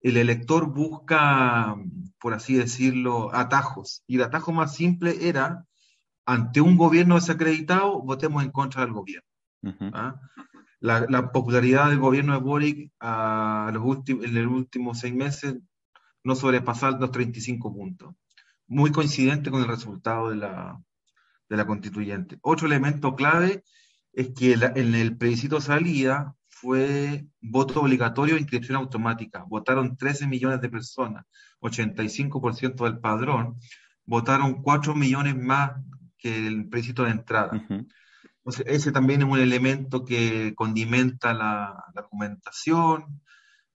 el 0.01 0.17
elector 0.17 0.67
busca, 0.67 1.75
por 2.19 2.33
así 2.33 2.55
decirlo, 2.55 3.33
atajos. 3.33 4.03
Y 4.07 4.15
el 4.15 4.23
atajo 4.23 4.51
más 4.51 4.75
simple 4.75 5.27
era, 5.27 5.65
ante 6.25 6.61
un 6.61 6.77
gobierno 6.77 7.15
desacreditado, 7.15 8.01
votemos 8.01 8.43
en 8.43 8.51
contra 8.51 8.81
del 8.81 8.93
gobierno. 8.93 9.27
¿ah? 9.93 10.19
la, 10.81 11.31
popularidad 11.31 11.89
del 11.89 11.99
gobierno 11.99 12.33
de 12.33 12.39
Boric 12.39 12.91
a 12.99 13.71
los 13.73 13.83
en 14.07 14.35
los 14.35 14.53
últimos 14.53 14.99
seis 14.99 15.13
meses 15.13 15.57
no 16.23 16.35
sobrepasar 16.35 16.99
los 16.99 17.11
35 17.11 17.73
puntos. 17.73 18.13
Muy 18.67 18.91
coincidente 18.91 19.51
con 19.51 19.61
el 19.61 19.67
resultado 19.67 20.29
de 20.29 20.37
la, 20.37 20.81
de 21.49 21.57
la 21.57 21.65
constituyente. 21.65 22.37
Otro 22.41 22.67
elemento 22.67 23.15
clave 23.15 23.63
es 24.13 24.29
que 24.29 24.53
en 24.53 24.95
el 24.95 25.17
plebiscito 25.17 25.61
salida 25.61 26.35
fue 26.47 27.25
voto 27.41 27.81
obligatorio 27.81 28.35
e 28.35 28.39
inscripción 28.39 28.77
automática. 28.77 29.43
Votaron 29.47 29.97
13 29.97 30.27
millones 30.27 30.61
de 30.61 30.69
personas, 30.69 31.25
85% 31.61 32.83
del 32.83 32.99
padrón. 32.99 33.57
Votaron 34.05 34.61
4 34.61 34.95
millones 34.95 35.35
más 35.35 35.71
que 36.21 36.47
el 36.47 36.69
préstamo 36.69 37.07
de 37.07 37.13
entrada. 37.13 37.67
Entonces, 37.69 38.65
ese 38.67 38.91
también 38.91 39.21
es 39.21 39.27
un 39.27 39.39
elemento 39.39 40.05
que 40.05 40.53
condimenta 40.55 41.33
la, 41.33 41.83
la 41.93 42.01
argumentación, 42.01 43.21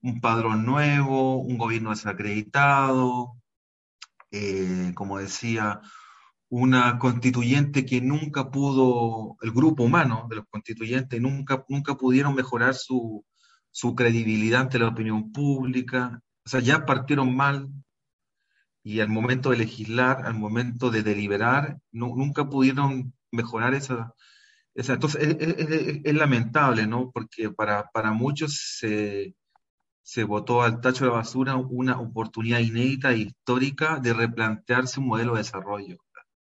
un 0.01 0.21
padrón 0.21 0.65
nuevo, 0.65 1.39
un 1.39 1.59
gobierno 1.59 1.91
desacreditado, 1.91 3.37
eh, 4.31 4.93
como 4.95 5.19
decía, 5.19 5.81
una 6.49 6.99
constituyente 6.99 7.85
que 7.85 8.01
nunca 8.01 8.51
pudo, 8.51 9.37
el 9.43 9.51
grupo 9.53 9.85
humano 9.85 10.27
de 10.31 10.37
los 10.37 10.47
constituyentes 10.49 11.21
nunca, 11.21 11.65
nunca 11.69 11.97
pudieron 11.97 12.35
mejorar 12.35 12.75
su, 12.75 13.25
su 13.71 13.95
credibilidad 13.95 14.63
ante 14.63 14.79
la 14.79 14.89
opinión 14.89 15.33
pública. 15.33 16.21
O 16.45 16.49
sea, 16.49 16.61
ya 16.61 16.87
partieron 16.87 17.35
mal 17.35 17.69
y 18.87 19.01
al 19.01 19.09
momento 19.09 19.51
de 19.51 19.57
legislar, 19.57 20.25
al 20.27 20.35
momento 20.35 20.93
de 20.93 21.03
deliberar, 21.03 21.81
nunca 21.91 22.49
pudieron 22.49 23.13
mejorar 23.33 23.75
esa... 23.75 24.15
esa 24.77 24.93
entonces, 24.93 25.37
es, 25.41 26.15
lamentable, 26.15 26.87
¿no? 26.87 27.11
Porque 27.11 27.51
para, 27.51 27.91
para 27.91 28.13
muchos 28.13 28.77
se, 28.79 29.35
se 30.03 30.23
votó 30.23 30.63
al 30.63 30.81
tacho 30.81 31.05
de 31.05 31.11
la 31.11 31.17
basura 31.17 31.57
una 31.57 31.99
oportunidad 31.99 32.61
inédita 32.61 33.11
e 33.11 33.19
histórica 33.19 33.99
de 33.99 34.13
replantearse 34.15 35.01
un 35.01 35.09
modelo 35.09 35.33
de 35.33 35.39
desarrollo. 35.39 35.97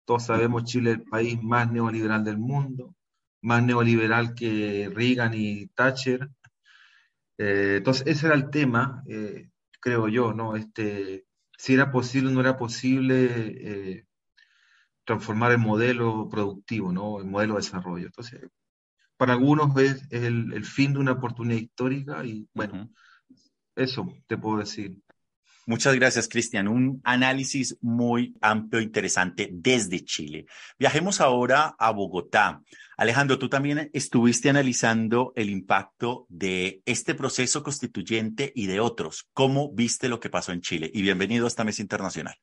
Todos 0.05 0.27
sabemos 0.27 0.65
Chile 0.65 0.91
es 0.91 0.99
el 0.99 1.05
país 1.05 1.43
más 1.43 1.73
neoliberal 1.73 2.25
del 2.25 2.37
mundo, 2.37 2.95
más 3.41 3.63
neoliberal 3.63 4.35
que 4.35 4.91
Reagan 4.95 5.33
y 5.33 5.69
Thatcher. 5.69 6.29
Eh, 7.39 7.77
entonces, 7.79 8.07
ese 8.07 8.27
era 8.27 8.35
el 8.37 8.51
tema, 8.51 9.03
eh, 9.07 9.49
creo 9.81 10.09
yo, 10.09 10.35
¿no? 10.35 10.57
Este, 10.57 11.25
si 11.59 11.75
era 11.75 11.91
posible 11.91 12.31
o 12.31 12.33
no 12.33 12.41
era 12.41 12.57
posible 12.57 13.27
eh, 13.27 14.07
transformar 15.05 15.53
el 15.53 15.59
modelo 15.59 16.29
productivo, 16.31 16.93
¿no? 16.93 17.19
El 17.19 17.27
modelo 17.27 17.55
de 17.55 17.61
desarrollo. 17.61 18.07
Entonces, 18.07 18.41
para 19.17 19.33
algunos 19.33 19.77
es, 19.77 20.03
el, 20.11 20.65
fin 20.65 20.93
de 20.93 21.01
una 21.01 21.13
oportunidad 21.13 21.59
histórica 21.59 22.25
y, 22.25 22.49
bueno, 22.55 22.89
eso 23.75 24.09
te 24.29 24.39
puedo 24.39 24.59
decir. 24.59 24.97
Muchas 25.67 25.95
gracias, 25.97 26.29
Cristian. 26.29 26.69
Un 26.69 27.01
análisis 27.05 27.77
muy 27.81 28.35
amplio 28.41 28.81
e 28.81 28.85
interesante 28.85 29.51
desde 29.53 30.05
Chile. 30.05 30.47
Viajemos 30.79 31.21
ahora 31.21 31.75
a 31.77 31.91
Bogotá. 31.91 32.63
Alejandro, 32.99 33.39
tú 33.39 33.49
también 33.49 33.91
estuviste 33.93 34.51
analizando 34.51 35.33
el 35.37 35.51
impacto 35.51 36.27
de 36.29 36.83
este 36.85 37.15
proceso 37.15 37.63
constituyente 37.63 38.51
y 38.57 38.67
de 38.67 38.81
otros. 38.81 39.31
¿Cómo 39.33 39.73
viste 39.73 40.09
lo 40.09 40.19
que 40.19 40.31
pasó 40.31 40.51
en 40.51 40.63
Chile? 40.63 40.91
Y 40.93 41.03
bienvenido 41.03 41.45
a 41.45 41.49
esta 41.49 41.63
mesa 41.63 41.81
internacional. 41.81 42.35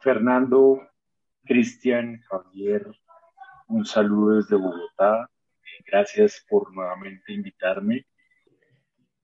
Fernando, 0.00 0.80
Cristian, 1.44 2.22
Javier, 2.30 2.86
un 3.66 3.84
saludo 3.84 4.36
desde 4.36 4.56
Bogotá. 4.56 5.28
Gracias 5.86 6.42
por 6.48 6.74
nuevamente 6.74 7.34
invitarme. 7.34 8.06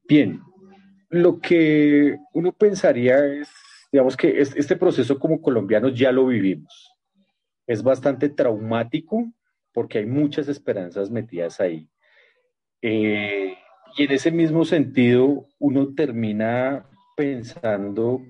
Bien, 0.07 0.43
lo 1.09 1.41
que 1.41 2.19
uno 2.35 2.53
pensaría 2.53 3.25
es, 3.25 3.49
digamos 3.91 4.15
que 4.15 4.43
este 4.43 4.77
proceso 4.77 5.19
como 5.19 5.41
colombianos 5.41 5.99
ya 5.99 6.13
lo 6.13 6.27
vivimos. 6.27 6.95
Es 7.67 7.83
bastante 7.83 8.29
traumático 8.29 9.33
porque 9.75 9.99
hay 9.99 10.07
muchas 10.07 10.49
esperanzas 10.49 11.11
metidas 11.11 11.61
ahí. 11.61 11.91
Eh, 12.81 13.59
y 13.97 14.03
en 14.05 14.13
ese 14.13 14.31
mismo 14.31 14.65
sentido, 14.65 15.49
uno 15.59 15.95
termina 15.95 16.89
pensando 17.17 18.23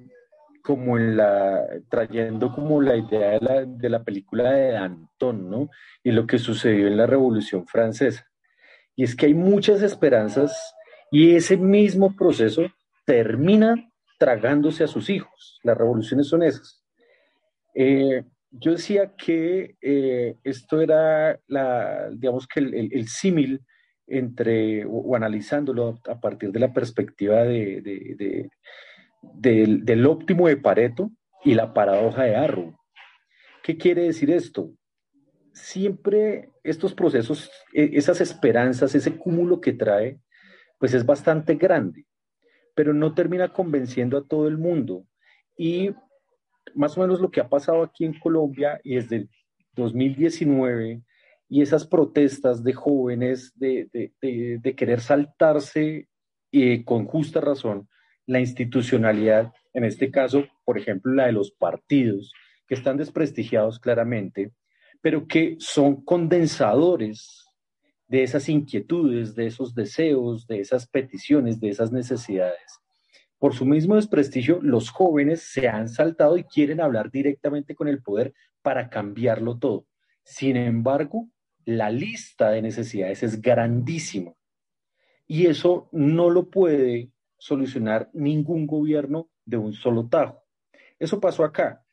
como 0.62 0.96
en 0.96 1.18
la, 1.18 1.62
trayendo 1.90 2.50
como 2.50 2.80
la 2.80 2.96
idea 2.96 3.32
de 3.32 3.40
la, 3.40 3.64
de 3.66 3.88
la 3.90 4.02
película 4.02 4.50
de 4.52 4.72
Danton, 4.72 5.50
¿no? 5.50 5.68
Y 6.02 6.10
lo 6.10 6.26
que 6.26 6.38
sucedió 6.38 6.86
en 6.86 6.96
la 6.96 7.06
Revolución 7.06 7.66
Francesa. 7.66 8.26
Y 8.96 9.04
es 9.04 9.14
que 9.14 9.26
hay 9.26 9.34
muchas 9.34 9.82
esperanzas 9.82 10.74
y 11.10 11.36
ese 11.36 11.58
mismo 11.58 12.16
proceso 12.16 12.62
termina 13.04 13.74
tragándose 14.18 14.84
a 14.84 14.88
sus 14.88 15.10
hijos. 15.10 15.60
Las 15.62 15.76
revoluciones 15.76 16.28
son 16.28 16.42
esas. 16.42 16.82
Eh, 17.74 18.24
yo 18.58 18.72
decía 18.72 19.14
que 19.16 19.76
eh, 19.80 20.36
esto 20.44 20.80
era, 20.80 21.40
la, 21.48 22.10
digamos 22.10 22.46
que 22.46 22.60
el, 22.60 23.08
símil 23.08 23.60
entre, 24.06 24.84
o, 24.86 25.16
analizándolo 25.16 26.00
a 26.08 26.20
partir 26.20 26.52
de 26.52 26.60
la 26.60 26.72
perspectiva 26.72 27.42
de, 27.42 28.48
del, 29.32 30.06
óptimo 30.06 30.48
de 30.48 30.56
Pareto 30.56 31.10
y 31.44 31.54
la 31.54 31.74
paradoja 31.74 32.24
de 32.24 32.36
Arrow. 32.36 32.76
¿Qué 33.62 33.76
quiere 33.76 34.02
decir 34.02 34.30
esto? 34.30 34.70
Siempre 35.52 36.50
estos 36.62 36.94
procesos, 36.94 37.50
e, 37.72 37.90
esas 37.94 38.20
esperanzas, 38.20 38.94
ese 38.94 39.16
cúmulo 39.16 39.60
que 39.60 39.72
trae, 39.72 40.20
pues 40.78 40.94
es 40.94 41.04
bastante 41.04 41.56
grande, 41.56 42.06
pero 42.74 42.94
no 42.94 43.14
termina 43.14 43.52
convenciendo 43.52 44.18
a 44.18 44.26
todo 44.26 44.46
el 44.46 44.58
mundo. 44.58 45.06
Y 45.56 45.90
más 46.74 46.96
o 46.96 47.00
menos 47.00 47.20
lo 47.20 47.30
que 47.30 47.40
ha 47.40 47.48
pasado 47.48 47.82
aquí 47.82 48.04
en 48.04 48.18
Colombia 48.18 48.80
y 48.82 48.96
desde 48.96 49.16
el 49.16 49.30
2019 49.74 51.02
y 51.48 51.62
esas 51.62 51.86
protestas 51.86 52.64
de 52.64 52.72
jóvenes 52.72 53.52
de, 53.56 54.12
querer 54.76 55.00
saltarse 55.00 56.08
eh, 56.52 56.84
con 56.84 57.06
justa 57.06 57.40
razón 57.40 57.88
la 58.26 58.40
institucionalidad, 58.40 59.52
en 59.74 59.84
este 59.84 60.10
caso, 60.10 60.46
por 60.64 60.78
ejemplo, 60.78 61.12
la 61.12 61.26
de 61.26 61.32
los 61.32 61.50
partidos, 61.50 62.32
que 62.66 62.74
están 62.74 62.96
desprestigiados 62.96 63.78
claramente, 63.78 64.52
pero 65.02 65.26
que 65.26 65.56
son 65.58 66.02
condensadores 66.04 67.44
de 68.08 68.22
esas 68.22 68.48
inquietudes, 68.48 69.34
de 69.34 69.46
esos 69.46 69.74
deseos, 69.74 70.46
de 70.46 70.60
esas 70.60 70.88
peticiones, 70.88 71.60
de 71.60 71.68
esas 71.68 71.92
necesidades. 71.92 72.80
Por 73.44 73.54
su 73.54 73.66
mismo 73.66 73.96
desprestigio, 73.96 74.58
los 74.62 74.88
jóvenes 74.88 75.42
se 75.42 75.68
han 75.68 75.90
saltado 75.90 76.38
y 76.38 76.44
quieren 76.44 76.80
hablar 76.80 77.10
directamente 77.10 77.74
con 77.74 77.88
el 77.88 78.02
poder 78.02 78.32
para 78.62 78.88
cambiarlo 78.88 79.58
todo. 79.58 79.86
Sin 80.22 80.56
embargo, 80.56 81.28
la 81.66 81.90
lista 81.90 82.48
de 82.48 82.62
necesidades 82.62 83.22
es 83.22 83.42
grandísima 83.42 84.32
y 85.26 85.44
eso 85.44 85.90
no 85.92 86.30
lo 86.30 86.48
puede 86.48 87.10
solucionar 87.36 88.08
ningún 88.14 88.66
gobierno 88.66 89.28
de 89.44 89.58
un 89.58 89.74
solo 89.74 90.08
tajo. 90.08 90.42
Eso 90.98 91.20
pasó 91.20 91.44
acá. 91.44 91.84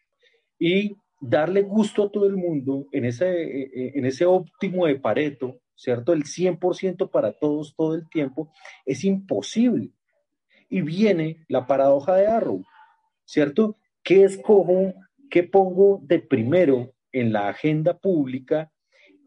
Y 0.58 0.96
darle 1.20 1.64
gusto 1.64 2.04
a 2.04 2.12
todo 2.14 2.28
el 2.28 2.38
mundo 2.38 2.88
en 2.94 3.04
ese, 3.04 3.26
eh, 3.30 3.92
en 3.96 4.06
ese 4.06 4.24
óptimo 4.24 4.86
de 4.86 4.96
Pareto, 4.96 5.60
¿cierto? 5.76 6.14
El 6.14 6.24
100% 6.24 7.12
para 7.12 7.34
todos 7.34 7.76
todo 7.76 7.94
el 7.96 8.08
tiempo, 8.08 8.54
es 8.86 9.04
imposible. 9.04 9.92
Y 10.72 10.82
viene 10.82 11.46
la 11.48 11.68
paradoja 11.68 12.16
de 12.16 12.26
Arrow, 12.26 12.64
¿cierto? 13.26 13.78
¿Qué 14.02 14.24
escojo, 14.24 14.94
qué 15.30 15.44
pongo 15.44 16.00
de 16.02 16.18
primero 16.18 16.96
en 17.12 17.32
la 17.32 17.50
agenda 17.50 18.00
pública 18.00 18.72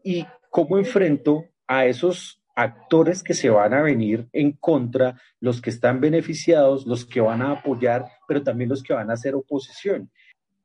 y 0.03 0.25
cómo 0.49 0.77
enfrento 0.77 1.45
a 1.67 1.85
esos 1.85 2.41
actores 2.55 3.23
que 3.23 3.33
se 3.33 3.49
van 3.49 3.73
a 3.73 3.81
venir 3.81 4.27
en 4.33 4.53
contra, 4.53 5.21
los 5.39 5.61
que 5.61 5.69
están 5.69 6.01
beneficiados, 6.01 6.85
los 6.85 7.05
que 7.05 7.21
van 7.21 7.41
a 7.41 7.51
apoyar, 7.51 8.07
pero 8.27 8.43
también 8.43 8.69
los 8.69 8.81
que 8.81 8.93
van 8.93 9.09
a 9.09 9.13
hacer 9.13 9.35
oposición? 9.35 10.09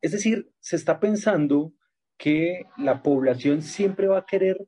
Es 0.01 0.13
decir, 0.13 0.51
se 0.61 0.77
está 0.77 0.99
pensando 0.99 1.73
que 2.17 2.67
la 2.77 3.03
población 3.03 3.63
siempre 3.63 4.07
va 4.07 4.19
a 4.19 4.27
querer 4.27 4.67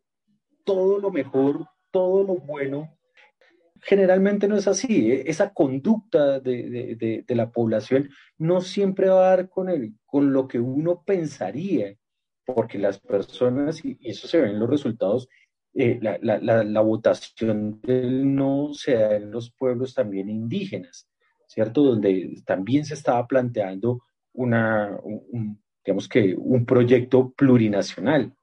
todo 0.64 0.98
lo 0.98 1.10
mejor, 1.10 1.66
todo 1.90 2.24
lo 2.24 2.36
bueno. 2.36 2.96
Generalmente 3.82 4.48
no 4.48 4.56
es 4.56 4.68
así. 4.68 5.12
¿eh? 5.12 5.24
Esa 5.26 5.52
conducta 5.52 6.40
de, 6.40 7.24
la 7.28 7.50
población 7.50 8.10
no 8.38 8.60
siempre 8.60 9.08
va 9.08 9.26
a 9.26 9.36
dar 9.36 9.48
con, 9.48 9.68
el, 9.68 9.94
con 10.06 10.32
lo 10.32 10.48
que 10.48 10.58
uno 10.58 11.02
pensaría, 11.04 11.94
porque 12.44 12.78
las 12.78 12.98
personas, 12.98 13.84
y 13.84 13.98
eso 14.02 14.26
se 14.28 14.40
ve 14.40 14.50
en 14.50 14.58
los 14.58 14.70
resultados, 14.70 15.28
eh, 15.74 15.98
la, 16.00 16.80
votación 16.80 17.80
del 17.82 18.34
no 18.34 18.72
se 18.74 18.94
da 18.94 19.16
en 19.16 19.30
los 19.30 19.52
pueblos 19.52 19.94
también 19.94 20.28
indígenas, 20.28 21.08
¿cierto? 21.46 21.82
Donde 21.82 22.42
también 22.46 22.84
se 22.84 22.94
estaba 22.94 23.26
planteando 23.26 24.02
una, 24.32 24.98
digamos 25.84 26.08
que 26.08 26.34
un 26.36 26.64
proyecto 26.64 27.32
plurinacional 27.32 28.34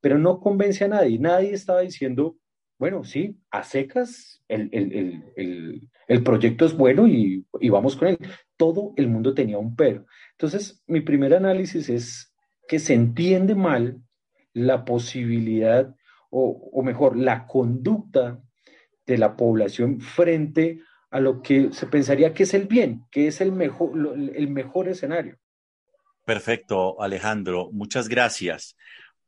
pero 0.00 0.18
no 0.18 0.40
convence 0.40 0.84
a 0.84 0.88
nadie. 0.88 1.18
Nadie 1.18 1.52
estaba 1.52 1.80
diciendo, 1.80 2.36
bueno, 2.78 3.04
sí, 3.04 3.36
a 3.50 3.64
secas, 3.64 4.42
el, 4.48 5.82
proyecto 6.24 6.64
es 6.64 6.76
bueno 6.76 7.06
y, 7.06 7.44
vamos 7.68 7.96
con 7.96 8.08
él. 8.08 8.18
Todo 8.56 8.94
el 8.96 9.08
mundo 9.08 9.34
tenía 9.34 9.58
un 9.58 9.74
pero. 9.74 10.06
Entonces, 10.32 10.82
mi 10.86 11.00
primer 11.00 11.34
análisis 11.34 11.88
es 11.88 12.32
que 12.68 12.78
se 12.78 12.94
entiende 12.94 13.54
mal 13.54 14.00
la 14.52 14.84
posibilidad, 14.84 15.94
o, 16.30 16.70
o 16.72 16.82
mejor, 16.82 17.16
la 17.16 17.46
conducta 17.46 18.40
de 19.06 19.18
la 19.18 19.36
población 19.36 20.00
frente 20.00 20.80
a 21.10 21.20
lo 21.20 21.42
que 21.42 21.72
se 21.72 21.86
pensaría 21.86 22.34
que 22.34 22.42
es 22.44 22.54
el 22.54 22.66
bien, 22.66 23.04
que 23.10 23.26
es 23.26 23.40
el 23.40 23.52
mejor, 23.52 23.92
el 23.96 24.48
mejor 24.48 24.88
escenario. 24.88 25.36
Perfecto, 26.24 27.00
Alejandro. 27.00 27.70
Muchas 27.72 28.08
gracias. 28.08 28.76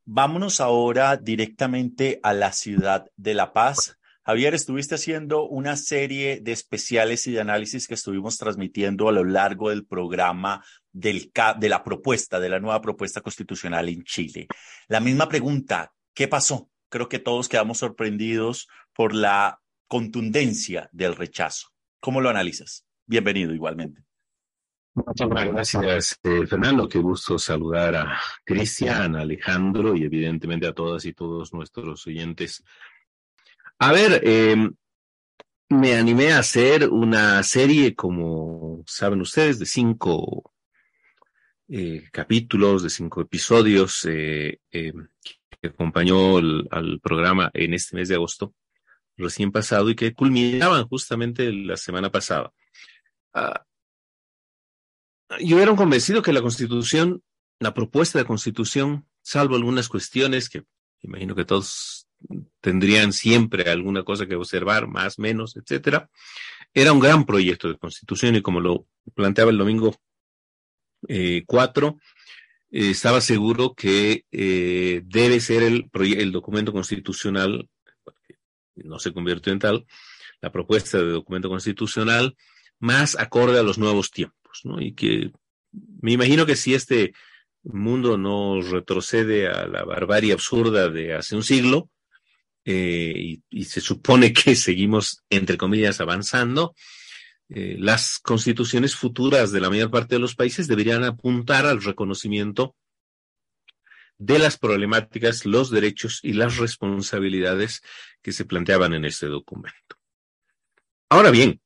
Vámonos 0.05 0.59
ahora 0.61 1.15
directamente 1.15 2.19
a 2.23 2.33
la 2.33 2.51
ciudad 2.53 3.05
de 3.17 3.35
La 3.35 3.53
Paz. 3.53 3.97
Javier, 4.23 4.55
estuviste 4.55 4.95
haciendo 4.95 5.47
una 5.47 5.75
serie 5.75 6.39
de 6.41 6.51
especiales 6.51 7.27
y 7.27 7.31
de 7.31 7.41
análisis 7.41 7.87
que 7.87 7.93
estuvimos 7.93 8.37
transmitiendo 8.37 9.09
a 9.09 9.11
lo 9.11 9.23
largo 9.23 9.69
del 9.69 9.85
programa 9.85 10.63
de 10.91 11.31
la 11.69 11.83
propuesta, 11.83 12.39
de 12.39 12.49
la 12.49 12.59
nueva 12.59 12.81
propuesta 12.81 13.21
constitucional 13.21 13.89
en 13.89 14.03
Chile. 14.03 14.47
La 14.87 14.99
misma 14.99 15.29
pregunta, 15.29 15.93
¿qué 16.13 16.27
pasó? 16.27 16.69
Creo 16.89 17.07
que 17.07 17.19
todos 17.19 17.47
quedamos 17.47 17.77
sorprendidos 17.77 18.67
por 18.93 19.13
la 19.13 19.61
contundencia 19.87 20.89
del 20.91 21.15
rechazo. 21.15 21.69
¿Cómo 21.99 22.21
lo 22.21 22.29
analizas? 22.29 22.85
Bienvenido 23.05 23.53
igualmente. 23.53 24.01
Muchas 24.93 25.29
gracias, 25.29 26.19
eh, 26.23 26.45
Fernando. 26.45 26.87
Qué 26.89 26.99
gusto 26.99 27.39
saludar 27.39 27.95
a 27.95 28.19
Cristian, 28.43 29.15
a 29.15 29.21
Alejandro 29.21 29.95
y 29.95 30.03
evidentemente 30.03 30.67
a 30.67 30.73
todas 30.73 31.05
y 31.05 31.13
todos 31.13 31.53
nuestros 31.53 32.05
oyentes. 32.07 32.61
A 33.79 33.93
ver, 33.93 34.21
em, 34.27 34.73
me 35.69 35.95
animé 35.95 36.33
a 36.33 36.39
hacer 36.39 36.89
una 36.89 37.41
serie, 37.43 37.95
como 37.95 38.83
saben 38.85 39.21
ustedes, 39.21 39.59
de 39.59 39.65
cinco 39.65 40.51
eh, 41.69 42.03
capítulos, 42.11 42.83
de 42.83 42.89
cinco 42.89 43.21
episodios 43.21 44.05
eh, 44.09 44.59
em, 44.71 45.07
que 45.61 45.67
acompañó 45.69 46.37
al 46.37 46.99
programa 47.01 47.49
en 47.53 47.73
este 47.73 47.95
mes 47.95 48.09
de 48.09 48.15
agosto 48.15 48.53
recién 49.15 49.51
pasado 49.51 49.89
y 49.89 49.95
que 49.95 50.13
culminaban 50.13 50.85
justamente 50.87 51.51
la 51.53 51.77
semana 51.77 52.11
pasada. 52.11 52.51
Ah, 53.33 53.63
yo 55.39 55.59
era 55.59 55.75
convencido 55.75 56.21
que 56.21 56.33
la 56.33 56.41
constitución, 56.41 57.23
la 57.59 57.73
propuesta 57.73 58.19
de 58.19 58.25
constitución, 58.25 59.07
salvo 59.21 59.55
algunas 59.55 59.87
cuestiones 59.87 60.49
que 60.49 60.63
imagino 61.03 61.35
que 61.35 61.45
todos 61.45 62.07
tendrían 62.59 63.13
siempre 63.13 63.69
alguna 63.69 64.03
cosa 64.03 64.27
que 64.27 64.35
observar, 64.35 64.87
más, 64.87 65.17
menos, 65.17 65.55
etcétera, 65.55 66.09
era 66.73 66.93
un 66.93 66.99
gran 66.99 67.25
proyecto 67.25 67.67
de 67.67 67.77
constitución 67.77 68.35
y 68.35 68.41
como 68.41 68.59
lo 68.59 68.85
planteaba 69.15 69.51
el 69.51 69.57
domingo 69.57 69.95
4, 71.01 71.87
eh, 71.87 71.93
eh, 72.71 72.89
estaba 72.91 73.21
seguro 73.21 73.73
que 73.73 74.25
eh, 74.31 75.01
debe 75.05 75.39
ser 75.39 75.63
el, 75.63 75.89
el 75.93 76.31
documento 76.31 76.71
constitucional, 76.71 77.67
no 78.75 78.99
se 78.99 79.11
convirtió 79.11 79.51
en 79.51 79.59
tal, 79.59 79.85
la 80.41 80.51
propuesta 80.51 80.99
de 80.99 81.05
documento 81.05 81.49
constitucional 81.49 82.35
más 82.79 83.17
acorde 83.19 83.59
a 83.59 83.63
los 83.63 83.77
nuevos 83.77 84.11
tiempos. 84.11 84.40
Y 84.79 84.93
que 84.93 85.31
me 86.01 86.11
imagino 86.13 86.45
que 86.45 86.55
si 86.55 86.73
este 86.73 87.13
mundo 87.63 88.17
no 88.17 88.61
retrocede 88.61 89.47
a 89.47 89.67
la 89.67 89.83
barbarie 89.83 90.33
absurda 90.33 90.89
de 90.89 91.13
hace 91.13 91.35
un 91.35 91.43
siglo, 91.43 91.89
eh, 92.63 93.39
y, 93.49 93.63
se 93.65 93.81
supone 93.81 94.33
que 94.33 94.55
seguimos, 94.55 95.23
entre 95.29 95.57
comillas, 95.57 95.99
avanzando, 96.01 96.75
eh, 97.49 97.75
las 97.79 98.19
constituciones 98.19 98.95
futuras 98.95 99.51
de 99.51 99.59
la 99.59 99.69
mayor 99.69 99.91
parte 99.91 100.15
de 100.15 100.19
los 100.19 100.35
países 100.35 100.67
deberían 100.67 101.03
apuntar 101.03 101.65
al 101.65 101.83
reconocimiento 101.83 102.75
de 104.17 104.37
las 104.37 104.57
problemáticas, 104.57 105.45
los 105.45 105.71
derechos 105.71 106.19
y 106.21 106.33
las 106.33 106.57
responsabilidades 106.57 107.81
que 108.21 108.31
se 108.31 108.45
planteaban 108.45 108.93
en 108.93 109.05
este 109.05 109.25
documento. 109.25 109.97
Ahora 111.09 111.31
bien, 111.31 111.59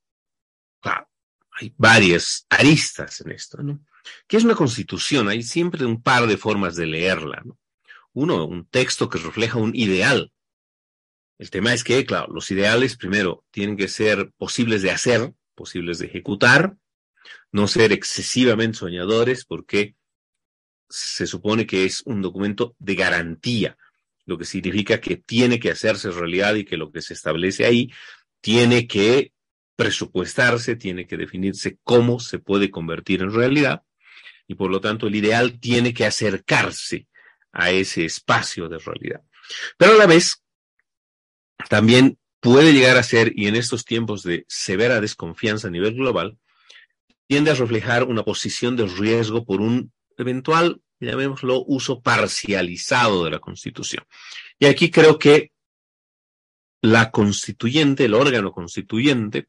hay 1.55 1.73
varias 1.77 2.45
aristas 2.49 3.21
en 3.21 3.31
esto, 3.31 3.63
¿no? 3.63 3.83
¿Qué 4.27 4.37
es 4.37 4.43
una 4.43 4.55
constitución? 4.55 5.29
Hay 5.29 5.41
siempre 5.41 5.85
un 5.85 6.01
par 6.01 6.27
de 6.27 6.37
formas 6.37 6.75
de 6.75 6.85
leerla, 6.85 7.41
¿no? 7.43 7.57
Uno, 8.13 8.45
un 8.45 8.67
texto 8.67 9.09
que 9.09 9.17
refleja 9.17 9.57
un 9.57 9.75
ideal. 9.75 10.31
El 11.37 11.49
tema 11.49 11.73
es 11.73 11.83
que, 11.83 12.05
claro, 12.05 12.31
los 12.31 12.49
ideales 12.51 12.95
primero 12.95 13.43
tienen 13.51 13.75
que 13.75 13.87
ser 13.87 14.31
posibles 14.37 14.81
de 14.81 14.91
hacer, 14.91 15.33
posibles 15.53 15.99
de 15.99 16.07
ejecutar, 16.07 16.77
no 17.51 17.67
ser 17.67 17.91
excesivamente 17.91 18.77
soñadores 18.77 19.45
porque 19.45 19.95
se 20.89 21.25
supone 21.25 21.65
que 21.65 21.85
es 21.85 22.03
un 22.05 22.21
documento 22.21 22.75
de 22.79 22.95
garantía, 22.95 23.77
lo 24.25 24.37
que 24.37 24.45
significa 24.45 25.01
que 25.01 25.17
tiene 25.17 25.59
que 25.59 25.71
hacerse 25.71 26.11
realidad 26.11 26.55
y 26.55 26.65
que 26.65 26.77
lo 26.77 26.91
que 26.91 27.01
se 27.01 27.13
establece 27.13 27.65
ahí 27.65 27.91
tiene 28.41 28.87
que 28.87 29.33
presupuestarse, 29.75 30.75
tiene 30.75 31.07
que 31.07 31.17
definirse 31.17 31.77
cómo 31.83 32.19
se 32.19 32.39
puede 32.39 32.71
convertir 32.71 33.21
en 33.21 33.33
realidad 33.33 33.83
y 34.47 34.55
por 34.55 34.71
lo 34.71 34.81
tanto 34.81 35.07
el 35.07 35.15
ideal 35.15 35.59
tiene 35.59 35.93
que 35.93 36.05
acercarse 36.05 37.07
a 37.51 37.71
ese 37.71 38.05
espacio 38.05 38.69
de 38.69 38.79
realidad. 38.79 39.21
Pero 39.77 39.93
a 39.93 39.97
la 39.97 40.05
vez, 40.05 40.43
también 41.69 42.17
puede 42.39 42.73
llegar 42.73 42.97
a 42.97 43.03
ser, 43.03 43.31
y 43.35 43.47
en 43.47 43.55
estos 43.55 43.85
tiempos 43.85 44.23
de 44.23 44.45
severa 44.47 45.01
desconfianza 45.01 45.67
a 45.67 45.71
nivel 45.71 45.95
global, 45.95 46.37
tiende 47.27 47.51
a 47.51 47.55
reflejar 47.55 48.03
una 48.03 48.23
posición 48.23 48.75
de 48.75 48.85
riesgo 48.85 49.45
por 49.45 49.61
un 49.61 49.91
eventual, 50.17 50.81
llamémoslo, 50.99 51.63
uso 51.65 52.01
parcializado 52.01 53.23
de 53.25 53.31
la 53.31 53.39
Constitución. 53.39 54.05
Y 54.59 54.67
aquí 54.67 54.91
creo 54.91 55.17
que 55.17 55.51
la 56.81 57.09
constituyente, 57.09 58.05
el 58.05 58.13
órgano 58.13 58.51
constituyente, 58.51 59.47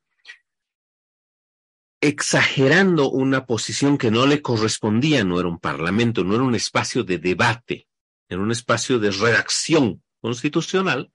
exagerando 2.01 3.11
una 3.11 3.47
posición 3.47 3.99
que 3.99 4.11
no 4.11 4.27
le 4.27 4.43
correspondía, 4.43 5.25
no 5.25 5.41
era 5.41 5.49
un 5.49 5.59
parlamento, 5.59 6.25
no 6.25 6.35
era 6.35 6.45
un 6.45 6.55
espacio 6.55 7.05
de 7.05 7.19
debate, 7.19 7.89
era 8.29 8.41
un 8.41 8.51
espacio 8.51 8.99
de 8.99 9.11
redacción 9.11 10.03
constitucional, 10.21 11.11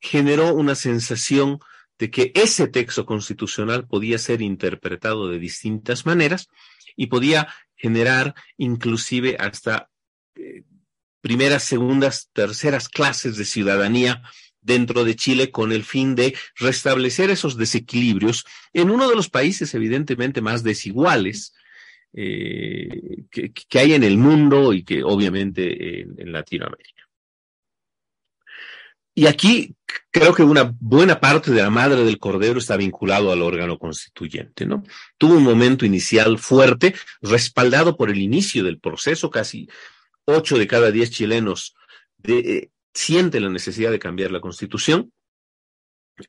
generó 0.00 0.54
una 0.54 0.74
sensación 0.74 1.58
de 1.98 2.10
que 2.10 2.32
ese 2.34 2.68
texto 2.68 3.06
constitucional 3.06 3.86
podía 3.86 4.18
ser 4.18 4.42
interpretado 4.42 5.28
de 5.28 5.38
distintas 5.38 6.04
maneras 6.06 6.48
y 6.94 7.06
podía 7.06 7.48
generar 7.74 8.34
inclusive 8.58 9.36
hasta 9.38 9.90
eh, 10.34 10.64
primeras, 11.20 11.64
segundas, 11.64 12.30
terceras 12.32 12.88
clases 12.88 13.36
de 13.36 13.44
ciudadanía 13.44 14.22
dentro 14.66 15.04
de 15.04 15.14
Chile 15.14 15.50
con 15.50 15.72
el 15.72 15.84
fin 15.84 16.14
de 16.14 16.36
restablecer 16.56 17.30
esos 17.30 17.56
desequilibrios 17.56 18.44
en 18.72 18.90
uno 18.90 19.08
de 19.08 19.14
los 19.14 19.30
países 19.30 19.72
evidentemente 19.74 20.42
más 20.42 20.62
desiguales 20.62 21.54
eh, 22.12 23.24
que, 23.30 23.78
hay 23.78 23.94
en 23.94 24.02
el 24.02 24.18
mundo 24.18 24.72
y 24.72 24.82
que 24.82 25.02
obviamente 25.04 26.00
en, 26.00 26.32
Latinoamérica. 26.32 27.04
Y 29.14 29.26
aquí 29.26 29.74
creo 30.10 30.34
que 30.34 30.42
una 30.42 30.74
buena 30.78 31.20
parte 31.20 31.50
de 31.50 31.62
la 31.62 31.70
madre 31.70 32.04
del 32.04 32.18
cordero 32.18 32.58
está 32.58 32.76
vinculado 32.76 33.32
al 33.32 33.42
órgano 33.42 33.78
constituyente, 33.78 34.66
¿no? 34.66 34.82
Tuvo 35.16 35.36
un 35.36 35.42
momento 35.42 35.86
inicial 35.86 36.38
fuerte, 36.38 36.94
respaldado 37.22 37.96
por 37.96 38.10
el 38.10 38.18
inicio 38.18 38.64
del 38.64 38.78
proceso, 38.78 39.30
casi 39.30 39.68
ocho 40.26 40.58
de 40.58 40.66
cada 40.66 40.90
diez 40.90 41.10
chilenos 41.10 41.74
de, 42.18 42.38
eh, 42.38 42.70
siente 42.96 43.40
la 43.40 43.50
necesidad 43.50 43.90
de 43.90 43.98
cambiar 43.98 44.30
la 44.30 44.40
constitución. 44.40 45.12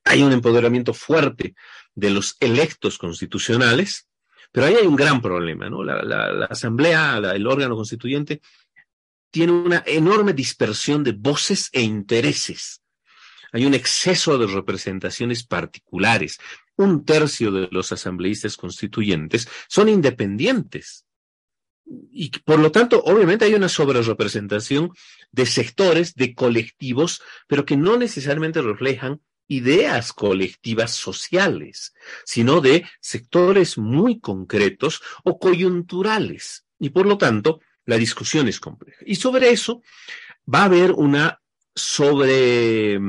Hay 0.03 0.21
un 0.21 0.33
empoderamiento 0.33 0.93
fuerte 0.93 1.55
de 1.95 2.09
los 2.09 2.35
electos 2.41 2.97
constitucionales, 2.97 4.07
pero 4.51 4.65
ahí 4.65 4.75
hay 4.75 4.85
un 4.85 4.97
gran 4.97 5.21
problema, 5.21 5.69
¿no? 5.69 5.83
La, 5.83 6.45
asamblea, 6.49 7.17
el 7.17 7.47
órgano 7.47 7.75
constituyente, 7.75 8.41
tiene 9.31 9.53
una 9.53 9.83
enorme 9.85 10.33
dispersión 10.33 11.03
de 11.03 11.13
voces 11.13 11.69
e 11.71 11.81
intereses. 11.81 12.81
Hay 13.53 13.65
un 13.65 13.73
exceso 13.73 14.37
de 14.37 14.47
representaciones 14.47 15.45
particulares. 15.45 16.37
Un 16.75 17.05
tercio 17.05 17.51
de 17.51 17.69
los 17.71 17.93
asambleístas 17.93 18.57
constituyentes 18.57 19.47
son 19.69 19.87
independientes 19.87 21.06
y 22.11 22.29
por 22.39 22.59
lo 22.59 22.71
tanto, 22.71 23.01
obviamente 23.03 23.45
hay 23.45 23.53
una 23.53 23.69
sobrerepresentación 23.69 24.91
de 25.31 25.45
sectores, 25.45 26.15
de 26.15 26.35
colectivos, 26.35 27.21
pero 27.47 27.65
que 27.65 27.77
no 27.77 27.97
necesariamente 27.97 28.61
reflejan 28.61 29.21
ideas 29.47 30.11
colectivas 30.11 30.91
sociales, 30.91 31.93
sino 32.25 32.59
de 32.59 32.85
sectores 32.99 33.77
muy 33.77 34.19
concretos 34.19 35.01
o 35.23 35.39
coyunturales. 35.39 36.65
Y 36.79 36.89
por 36.89 37.05
lo 37.05 37.17
tanto, 37.17 37.61
la 37.85 37.97
discusión 37.97 38.47
es 38.47 38.59
compleja. 38.59 38.99
Y 39.05 39.15
sobre 39.15 39.51
eso 39.51 39.81
va 40.53 40.61
a 40.61 40.65
haber 40.65 40.91
una 40.91 41.41
sobre 41.73 42.99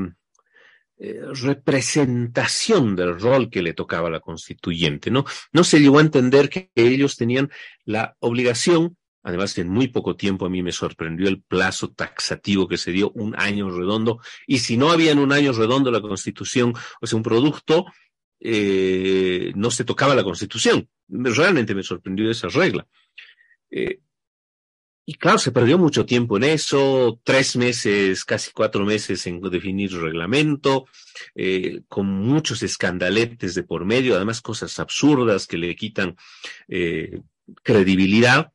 eh, 0.99 1.21
representación 1.41 2.95
del 2.95 3.19
rol 3.19 3.49
que 3.49 3.61
le 3.61 3.73
tocaba 3.73 4.09
a 4.09 4.11
la 4.11 4.19
constituyente, 4.19 5.09
¿no? 5.09 5.25
No 5.51 5.63
se 5.63 5.79
llegó 5.79 5.99
a 5.99 6.01
entender 6.01 6.49
que 6.49 6.71
ellos 6.75 7.15
tenían 7.15 7.49
la 7.85 8.15
obligación 8.19 8.97
Además, 9.21 9.57
en 9.57 9.67
muy 9.67 9.89
poco 9.89 10.15
tiempo 10.15 10.45
a 10.45 10.49
mí 10.49 10.63
me 10.63 10.71
sorprendió 10.71 11.27
el 11.27 11.41
plazo 11.41 11.91
taxativo 11.91 12.67
que 12.67 12.77
se 12.77 12.91
dio, 12.91 13.11
un 13.11 13.35
año 13.37 13.69
redondo. 13.69 14.21
Y 14.47 14.59
si 14.59 14.77
no 14.77 14.91
había 14.91 15.11
en 15.11 15.19
un 15.19 15.33
año 15.33 15.51
redondo 15.51 15.91
la 15.91 16.01
Constitución, 16.01 16.73
o 17.01 17.05
sea, 17.05 17.17
un 17.17 17.23
producto, 17.23 17.85
eh, 18.39 19.51
no 19.55 19.71
se 19.71 19.83
tocaba 19.83 20.15
la 20.15 20.23
Constitución. 20.23 20.87
Realmente 21.09 21.75
me 21.75 21.83
sorprendió 21.83 22.31
esa 22.31 22.47
regla. 22.47 22.87
Eh, 23.69 23.99
y 25.09 25.15
claro, 25.15 25.39
se 25.39 25.51
perdió 25.51 25.79
mucho 25.79 26.05
tiempo 26.05 26.37
en 26.37 26.43
eso, 26.43 27.19
tres 27.23 27.55
meses, 27.55 28.23
casi 28.23 28.51
cuatro 28.51 28.85
meses 28.85 29.25
en 29.25 29.41
definir 29.41 29.91
reglamento, 29.91 30.85
eh, 31.33 31.81
con 31.87 32.05
muchos 32.05 32.61
escandaletes 32.61 33.55
de 33.55 33.63
por 33.63 33.85
medio, 33.85 34.15
además 34.15 34.39
cosas 34.39 34.77
absurdas 34.77 35.47
que 35.47 35.57
le 35.57 35.75
quitan 35.75 36.15
eh, 36.67 37.21
credibilidad. 37.63 38.51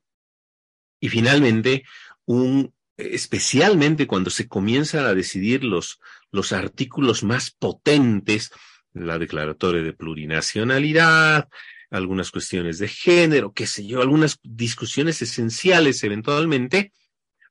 Y 1.00 1.08
finalmente, 1.08 1.82
un, 2.24 2.72
especialmente 2.96 4.06
cuando 4.06 4.30
se 4.30 4.46
comienzan 4.46 5.06
a 5.06 5.14
decidir 5.14 5.64
los, 5.64 5.98
los 6.30 6.52
artículos 6.52 7.24
más 7.24 7.50
potentes, 7.50 8.52
la 8.92 9.18
declaratoria 9.18 9.82
de 9.82 9.92
plurinacionalidad, 9.92 11.48
algunas 11.94 12.30
cuestiones 12.30 12.78
de 12.78 12.88
género, 12.88 13.52
qué 13.52 13.66
sé 13.66 13.86
yo, 13.86 14.00
algunas 14.02 14.38
discusiones 14.42 15.22
esenciales 15.22 16.02
eventualmente, 16.02 16.92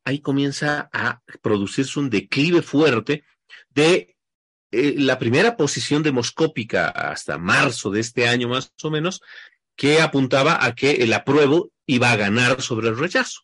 ahí 0.03 0.19
comienza 0.19 0.89
a 0.91 1.21
producirse 1.41 1.99
un 1.99 2.09
declive 2.09 2.61
fuerte 2.61 3.23
de 3.69 4.15
eh, 4.71 4.95
la 4.97 5.17
primera 5.17 5.55
posición 5.55 6.03
demoscópica 6.03 6.89
hasta 6.89 7.37
marzo 7.37 7.89
de 7.89 8.01
este 8.01 8.27
año 8.27 8.49
más 8.49 8.73
o 8.83 8.91
menos, 8.91 9.21
que 9.75 10.01
apuntaba 10.01 10.63
a 10.63 10.75
que 10.75 10.91
el 11.03 11.13
apruebo 11.13 11.71
iba 11.85 12.11
a 12.11 12.17
ganar 12.17 12.61
sobre 12.61 12.89
el 12.89 12.97
rechazo. 12.97 13.41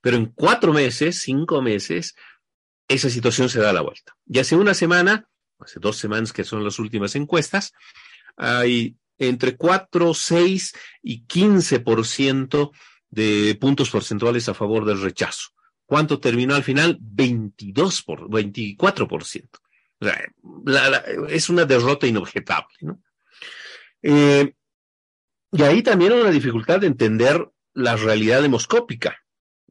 Pero 0.00 0.16
en 0.16 0.26
cuatro 0.26 0.72
meses, 0.72 1.20
cinco 1.20 1.60
meses, 1.60 2.14
esa 2.88 3.10
situación 3.10 3.50
se 3.50 3.60
da 3.60 3.72
la 3.72 3.82
vuelta. 3.82 4.16
Y 4.26 4.38
hace 4.38 4.56
una 4.56 4.74
semana, 4.74 5.28
hace 5.58 5.78
dos 5.78 5.98
semanas 5.98 6.32
que 6.32 6.44
son 6.44 6.64
las 6.64 6.78
últimas 6.78 7.14
encuestas, 7.14 7.72
hay 8.36 8.96
entre 9.20 9.56
4, 9.56 10.14
6 10.14 10.72
y 11.02 11.24
15% 11.26 12.70
de 13.10 13.56
puntos 13.60 13.90
porcentuales 13.90 14.48
a 14.48 14.54
favor 14.54 14.84
del 14.84 15.00
rechazo. 15.00 15.50
¿Cuánto 15.84 16.18
terminó 16.18 16.54
al 16.54 16.64
final? 16.64 16.98
22 17.00 18.02
por, 18.02 18.28
24%. 18.28 19.48
O 20.00 20.04
sea, 20.04 20.32
es 21.28 21.48
una 21.50 21.64
derrota 21.64 22.06
inobjetable. 22.06 22.76
¿no? 22.80 23.02
Eh, 24.02 24.54
y 25.52 25.62
ahí 25.62 25.82
también 25.82 26.12
una 26.12 26.30
dificultad 26.30 26.80
de 26.80 26.86
entender 26.86 27.46
la 27.74 27.96
realidad 27.96 28.40
demoscópica. 28.40 29.18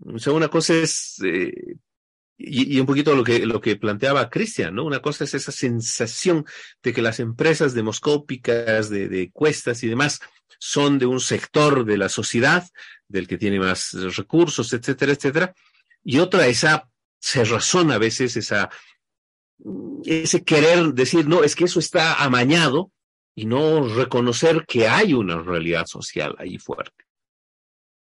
O 0.01 0.19
sea, 0.19 0.33
una 0.33 0.49
cosa 0.49 0.75
es 0.75 1.21
eh, 1.25 1.77
y, 2.41 2.79
un 2.79 2.85
poquito 2.85 3.13
lo 3.15 3.23
que, 3.23 3.45
lo 3.45 3.59
que 3.59 3.75
planteaba 3.75 4.29
Cristian, 4.29 4.73
¿no? 4.73 4.85
Una 4.85 5.01
cosa 5.01 5.25
es 5.25 5.33
esa 5.33 5.51
sensación 5.51 6.45
de 6.81 6.93
que 6.93 7.01
las 7.01 7.19
empresas 7.19 7.73
demoscópicas, 7.73 8.89
de, 8.89 9.09
de 9.09 9.29
cuestas 9.31 9.83
y 9.83 9.89
demás, 9.89 10.21
son 10.57 10.99
de 10.99 11.05
un 11.05 11.19
sector 11.19 11.85
de 11.85 11.97
la 11.97 12.07
sociedad, 12.07 12.65
del 13.09 13.27
que 13.27 13.37
tiene 13.37 13.59
más 13.59 13.91
recursos, 14.15 14.71
etcétera, 14.71 15.11
etcétera. 15.11 15.53
Y 16.03 16.19
otra, 16.19 16.47
esa 16.47 16.89
razona 17.35 17.95
a 17.95 17.99
veces, 17.99 18.37
esa, 18.37 18.69
ese 20.05 20.43
querer 20.43 20.93
decir, 20.93 21.27
no, 21.27 21.43
es 21.43 21.55
que 21.55 21.65
eso 21.65 21.79
está 21.79 22.23
amañado 22.23 22.91
y 23.35 23.45
no 23.45 23.87
reconocer 23.87 24.65
que 24.65 24.87
hay 24.87 25.13
una 25.13 25.41
realidad 25.41 25.85
social 25.85 26.35
ahí 26.39 26.57
fuerte. 26.57 27.08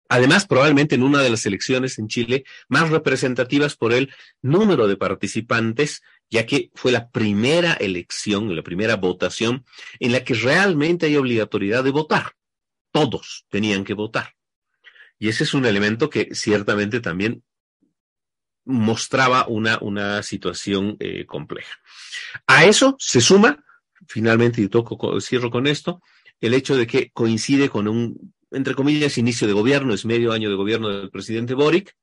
Además, 0.09 0.47
probablemente 0.47 0.95
en 0.95 1.03
una 1.03 1.21
de 1.21 1.29
las 1.29 1.45
elecciones 1.45 1.99
en 1.99 2.07
Chile 2.07 2.43
más 2.67 2.89
representativas 2.89 3.75
por 3.75 3.93
el 3.93 4.11
número 4.41 4.87
de 4.87 4.97
participantes, 4.97 6.01
ya 6.31 6.47
que 6.47 6.71
fue 6.73 6.91
la 6.91 7.09
primera 7.11 7.73
elección, 7.73 8.55
la 8.55 8.63
primera 8.63 8.95
votación 8.95 9.65
en 9.99 10.11
la 10.11 10.23
que 10.23 10.33
realmente 10.33 11.05
hay 11.05 11.15
obligatoriedad 11.15 11.83
de 11.83 11.91
votar. 11.91 12.33
Todos 12.91 13.45
tenían 13.49 13.83
que 13.83 13.93
votar. 13.93 14.35
Y 15.19 15.29
ese 15.29 15.43
es 15.43 15.53
un 15.53 15.65
elemento 15.65 16.09
que 16.09 16.33
ciertamente 16.33 17.01
también 17.01 17.43
mostraba 18.65 19.47
una, 19.47 19.77
una 19.79 20.23
situación 20.23 20.97
eh, 20.99 21.27
compleja. 21.27 21.77
A 22.47 22.65
eso 22.65 22.95
se 22.97 23.21
suma, 23.21 23.63
finalmente, 24.07 24.61
y 24.61 24.69
toco, 24.69 25.21
cierro 25.21 25.51
con 25.51 25.67
esto, 25.67 26.01
el 26.41 26.55
hecho 26.55 26.75
de 26.75 26.87
que 26.87 27.11
coincide 27.11 27.69
con 27.69 27.87
un 27.87 28.33
entre 28.51 28.75
comillas, 28.75 29.17
inicio 29.17 29.47
de 29.47 29.53
gobierno, 29.53 29.93
es 29.93 30.05
medio 30.05 30.31
año 30.31 30.49
de 30.49 30.55
gobierno 30.55 30.89
del 30.89 31.09
presidente 31.09 31.53
Boric, 31.53 31.95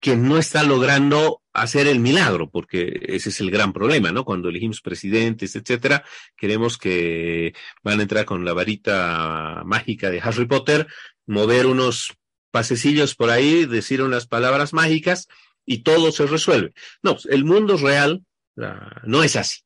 que 0.00 0.16
no 0.16 0.38
está 0.38 0.62
logrando 0.62 1.42
hacer 1.52 1.86
el 1.86 2.00
milagro, 2.00 2.48
porque 2.48 3.00
ese 3.02 3.28
es 3.28 3.40
el 3.40 3.50
gran 3.50 3.72
problema, 3.72 4.10
¿no? 4.12 4.24
Cuando 4.24 4.48
elegimos 4.48 4.80
presidentes, 4.80 5.54
etcétera, 5.56 6.04
queremos 6.36 6.78
que 6.78 7.54
van 7.82 8.00
a 8.00 8.02
entrar 8.02 8.24
con 8.24 8.44
la 8.44 8.54
varita 8.54 9.62
mágica 9.66 10.10
de 10.10 10.20
Harry 10.20 10.46
Potter, 10.46 10.86
mover 11.26 11.66
unos 11.66 12.14
pasecillos 12.50 13.14
por 13.14 13.30
ahí, 13.30 13.66
decir 13.66 14.02
unas 14.02 14.26
palabras 14.26 14.72
mágicas 14.72 15.28
y 15.66 15.78
todo 15.82 16.12
se 16.12 16.26
resuelve. 16.26 16.72
No, 17.02 17.18
el 17.28 17.44
mundo 17.44 17.76
real 17.76 18.24
no 19.04 19.22
es 19.22 19.36
así. 19.36 19.60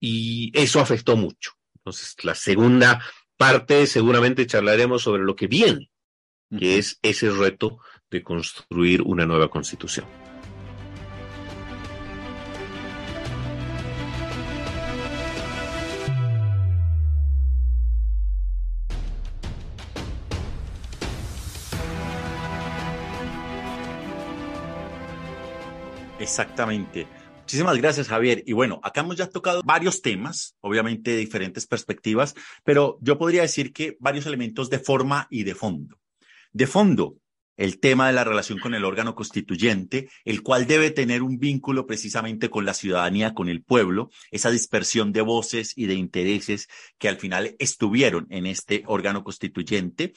Y 0.00 0.52
eso 0.54 0.80
afectó 0.80 1.16
mucho. 1.16 1.52
Entonces, 1.76 2.14
la 2.22 2.34
segunda 2.34 3.02
parte 3.38 3.86
seguramente 3.86 4.46
charlaremos 4.46 5.02
sobre 5.02 5.22
lo 5.22 5.36
que 5.36 5.46
viene, 5.46 5.90
que 6.58 6.76
es 6.76 6.98
ese 7.02 7.30
reto 7.30 7.78
de 8.10 8.22
construir 8.22 9.00
una 9.02 9.24
nueva 9.26 9.48
constitución. 9.48 10.06
Exactamente. 26.18 27.17
Muchísimas 27.48 27.78
gracias, 27.78 28.08
Javier. 28.08 28.42
Y 28.44 28.52
bueno, 28.52 28.78
acá 28.82 29.00
hemos 29.00 29.16
ya 29.16 29.26
tocado 29.26 29.62
varios 29.64 30.02
temas, 30.02 30.54
obviamente 30.60 31.12
de 31.12 31.16
diferentes 31.16 31.66
perspectivas, 31.66 32.34
pero 32.62 32.98
yo 33.00 33.16
podría 33.16 33.40
decir 33.40 33.72
que 33.72 33.96
varios 34.00 34.26
elementos 34.26 34.68
de 34.68 34.78
forma 34.78 35.26
y 35.30 35.44
de 35.44 35.54
fondo. 35.54 35.98
De 36.52 36.66
fondo, 36.66 37.16
el 37.56 37.80
tema 37.80 38.06
de 38.06 38.12
la 38.12 38.24
relación 38.24 38.58
con 38.58 38.74
el 38.74 38.84
órgano 38.84 39.14
constituyente, 39.14 40.10
el 40.26 40.42
cual 40.42 40.66
debe 40.66 40.90
tener 40.90 41.22
un 41.22 41.38
vínculo 41.38 41.86
precisamente 41.86 42.50
con 42.50 42.66
la 42.66 42.74
ciudadanía, 42.74 43.32
con 43.32 43.48
el 43.48 43.62
pueblo, 43.62 44.10
esa 44.30 44.50
dispersión 44.50 45.14
de 45.14 45.22
voces 45.22 45.72
y 45.74 45.86
de 45.86 45.94
intereses 45.94 46.68
que 46.98 47.08
al 47.08 47.16
final 47.16 47.56
estuvieron 47.58 48.26
en 48.28 48.44
este 48.44 48.82
órgano 48.86 49.24
constituyente. 49.24 50.12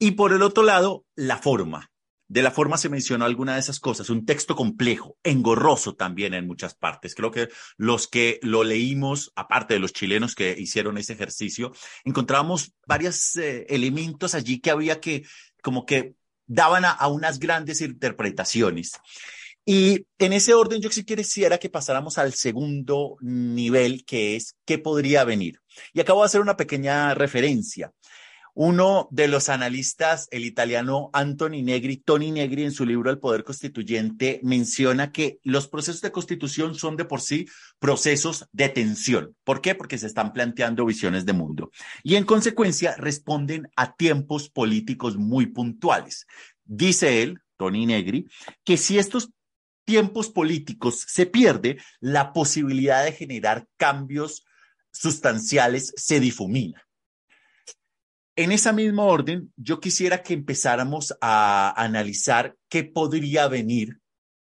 Y 0.00 0.10
por 0.10 0.32
el 0.32 0.42
otro 0.42 0.64
lado, 0.64 1.04
la 1.14 1.38
forma, 1.38 1.92
de 2.28 2.42
la 2.42 2.50
forma 2.50 2.76
se 2.76 2.88
mencionó 2.88 3.24
alguna 3.24 3.54
de 3.54 3.60
esas 3.60 3.78
cosas, 3.78 4.10
un 4.10 4.26
texto 4.26 4.56
complejo, 4.56 5.16
engorroso 5.22 5.94
también 5.94 6.34
en 6.34 6.46
muchas 6.46 6.74
partes. 6.74 7.14
Creo 7.14 7.30
que 7.30 7.48
los 7.76 8.08
que 8.08 8.40
lo 8.42 8.64
leímos, 8.64 9.32
aparte 9.36 9.74
de 9.74 9.80
los 9.80 9.92
chilenos 9.92 10.34
que 10.34 10.56
hicieron 10.58 10.98
ese 10.98 11.12
ejercicio, 11.12 11.72
encontramos 12.04 12.72
varios 12.86 13.36
eh, 13.36 13.66
elementos 13.68 14.34
allí 14.34 14.58
que 14.60 14.70
había 14.70 15.00
que, 15.00 15.24
como 15.62 15.86
que 15.86 16.14
daban 16.46 16.84
a, 16.84 17.06
unas 17.08 17.38
grandes 17.38 17.80
interpretaciones. 17.80 18.92
Y 19.64 20.06
en 20.18 20.32
ese 20.32 20.54
orden, 20.54 20.80
yo 20.80 20.90
sí 20.90 21.04
quisiera 21.04 21.58
que 21.58 21.68
pasáramos 21.68 22.18
al 22.18 22.32
segundo 22.34 23.16
nivel, 23.20 24.04
que 24.04 24.36
es 24.36 24.56
qué 24.64 24.78
podría 24.78 25.24
venir. 25.24 25.60
Y 25.92 26.00
acabo 26.00 26.22
de 26.22 26.26
hacer 26.26 26.40
una 26.40 26.56
pequeña 26.56 27.14
referencia. 27.14 27.92
Uno 28.58 29.06
de 29.10 29.28
los 29.28 29.50
analistas, 29.50 30.28
el 30.30 30.46
italiano 30.46 31.10
Anthony 31.12 31.62
Negri, 31.62 31.98
Tony 31.98 32.30
Negri, 32.30 32.64
en 32.64 32.72
su 32.72 32.86
libro 32.86 33.10
El 33.10 33.18
Poder 33.18 33.44
Constituyente, 33.44 34.40
menciona 34.42 35.12
que 35.12 35.40
los 35.42 35.68
procesos 35.68 36.00
de 36.00 36.10
constitución 36.10 36.74
son 36.74 36.96
de 36.96 37.04
por 37.04 37.20
sí 37.20 37.46
procesos 37.78 38.48
de 38.52 38.70
tensión. 38.70 39.36
¿Por 39.44 39.60
qué? 39.60 39.74
Porque 39.74 39.98
se 39.98 40.06
están 40.06 40.32
planteando 40.32 40.86
visiones 40.86 41.26
de 41.26 41.34
mundo. 41.34 41.70
Y 42.02 42.16
en 42.16 42.24
consecuencia 42.24 42.96
responden 42.96 43.68
a 43.76 43.94
tiempos 43.94 44.48
políticos 44.48 45.18
muy 45.18 45.48
puntuales. 45.48 46.26
Dice 46.64 47.22
él, 47.22 47.40
Tony 47.58 47.84
Negri, 47.84 48.26
que 48.64 48.78
si 48.78 48.98
estos 48.98 49.32
tiempos 49.84 50.30
políticos 50.30 51.04
se 51.06 51.26
pierde, 51.26 51.76
la 52.00 52.32
posibilidad 52.32 53.04
de 53.04 53.12
generar 53.12 53.66
cambios 53.76 54.46
sustanciales 54.92 55.92
se 55.94 56.20
difumina. 56.20 56.86
En 58.38 58.52
esa 58.52 58.74
misma 58.74 59.04
orden, 59.04 59.50
yo 59.56 59.80
quisiera 59.80 60.22
que 60.22 60.34
empezáramos 60.34 61.14
a 61.22 61.72
analizar 61.82 62.54
qué 62.68 62.84
podría 62.84 63.48
venir 63.48 63.98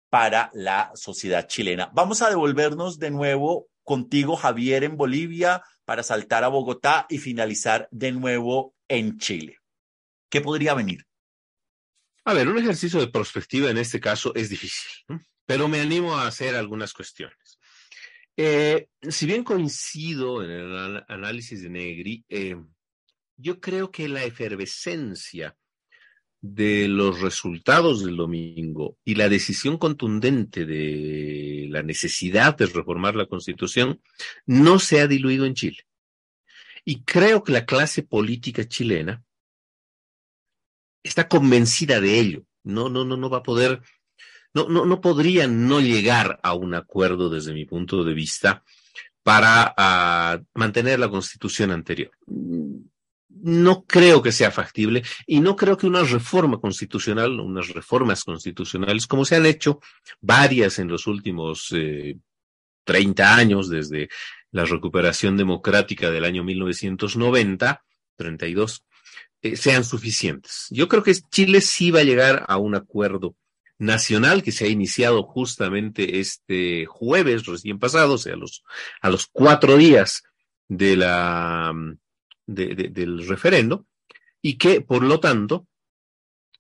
para 0.10 0.50
la 0.56 0.92
sociedad 0.96 1.48
chilena. 1.48 1.92
Vamos 1.94 2.24
a 2.24 2.30
devolvernos 2.30 2.98
de 2.98 3.12
nuevo 3.12 3.68
contigo, 3.84 4.38
Javier, 4.38 4.84
en 4.84 4.98
Bolivia, 4.98 5.62
para 5.86 6.02
saltar 6.02 6.44
a 6.44 6.48
Bogotá 6.48 7.06
y 7.10 7.20
finalizar 7.20 7.88
de 7.92 8.12
nuevo 8.12 8.74
en 8.88 9.20
Chile. 9.20 9.60
¿Qué 10.30 10.42
podría 10.42 10.74
venir? 10.74 11.06
A 12.24 12.34
ver, 12.34 12.48
un 12.48 12.58
ejercicio 12.58 13.00
de 13.00 13.08
perspectiva 13.08 13.70
en 13.70 13.78
este 13.78 14.00
caso 14.00 14.34
es 14.34 14.50
difícil, 14.50 15.20
pero 15.46 15.68
me 15.68 15.80
animo 15.80 16.16
a 16.16 16.26
hacer 16.26 16.56
algunas 16.56 16.92
cuestiones. 16.92 17.60
Eh, 18.36 18.88
si 19.02 19.28
bien 19.28 19.44
coincido 19.44 20.44
en 20.44 20.50
el 20.50 21.04
análisis 21.08 21.62
de 21.62 21.70
Negri, 21.70 22.26
eh, 22.28 22.56
yo 23.38 23.60
creo 23.60 23.92
que 23.92 24.08
la 24.08 24.24
efervescencia 24.24 25.56
de 26.42 26.88
los 26.88 27.22
resultados 27.22 28.06
del 28.06 28.18
domingo 28.18 28.98
y 29.04 29.16
la 29.16 29.30
decisión 29.30 29.78
contundente 29.78 30.66
de 30.66 31.68
la 31.70 31.82
necesidad 31.82 32.56
de 32.56 32.68
reformar 32.68 33.16
la 33.16 33.26
Constitución 33.26 34.02
no 34.46 34.80
se 34.80 35.02
ha 35.02 35.08
diluido 35.08 35.46
en 35.46 35.56
Chile. 35.56 35.88
Y 36.84 37.04
creo 37.04 37.44
que 37.44 37.52
la 37.52 37.66
clase 37.66 38.04
política 38.04 38.68
chilena 38.68 39.24
está 41.02 41.28
convencida 41.28 42.00
de 42.00 42.20
ello. 42.20 42.46
No, 42.64 42.90
no, 42.90 43.06
no, 43.06 43.18
no 43.18 43.30
va 43.30 43.40
a 43.40 43.44
poder, 43.44 43.82
no, 44.54 44.70
no, 44.70 44.86
no 44.86 45.02
podría 45.02 45.48
no 45.48 45.82
llegar 45.82 46.40
a 46.44 46.54
un 46.54 46.76
acuerdo 46.76 47.30
desde 47.30 47.54
mi 47.54 47.66
punto 47.66 48.04
de 48.04 48.14
vista 48.14 48.64
para 49.24 49.74
uh, 49.78 50.46
mantener 50.54 51.00
la 51.00 51.10
constitución 51.10 51.72
anterior 51.72 52.12
no 53.42 53.86
creo 53.86 54.22
que 54.22 54.32
sea 54.32 54.52
factible 54.52 55.04
y 55.26 55.40
no 55.40 55.56
creo 55.56 55.78
que 55.78 55.88
una 55.88 56.04
reforma 56.04 56.60
constitucional, 56.60 57.40
unas 57.40 57.70
reformas 57.70 58.24
constitucionales, 58.24 59.08
como 59.08 59.26
se 59.26 59.36
han 59.36 59.46
hecho 59.46 59.80
varias 60.22 60.80
en 60.80 60.88
los 60.88 61.08
últimos 61.08 61.70
eh, 61.74 62.18
30 62.86 63.36
años, 63.36 63.70
desde 63.70 64.10
la 64.52 64.66
recuperación 64.66 65.36
democrática 65.36 66.10
del 66.12 66.26
año 66.26 66.44
1990, 66.44 67.84
32, 68.16 68.86
eh, 69.42 69.56
sean 69.58 69.84
suficientes. 69.84 70.68
Yo 70.70 70.88
creo 70.88 71.04
que 71.04 71.14
Chile 71.14 71.62
sí 71.62 71.92
va 71.92 72.00
a 72.00 72.04
llegar 72.04 72.46
a 72.48 72.58
un 72.58 72.76
acuerdo 72.76 73.36
nacional 73.78 74.42
que 74.42 74.54
se 74.54 74.66
ha 74.66 74.70
iniciado 74.70 75.24
justamente 75.24 76.20
este 76.20 76.86
jueves 76.86 77.46
recién 77.46 77.78
pasado, 77.80 78.14
o 78.14 78.18
sea, 78.18 78.34
a 78.34 78.38
los, 78.38 78.64
a 79.02 79.10
los 79.10 79.28
cuatro 79.28 79.76
días 79.76 80.24
de 80.70 80.96
la 80.96 81.74
del 82.46 83.28
referendo 83.28 83.86
y 84.42 84.58
que, 84.58 84.82
por 84.82 85.04
lo 85.04 85.20
tanto, 85.20 85.68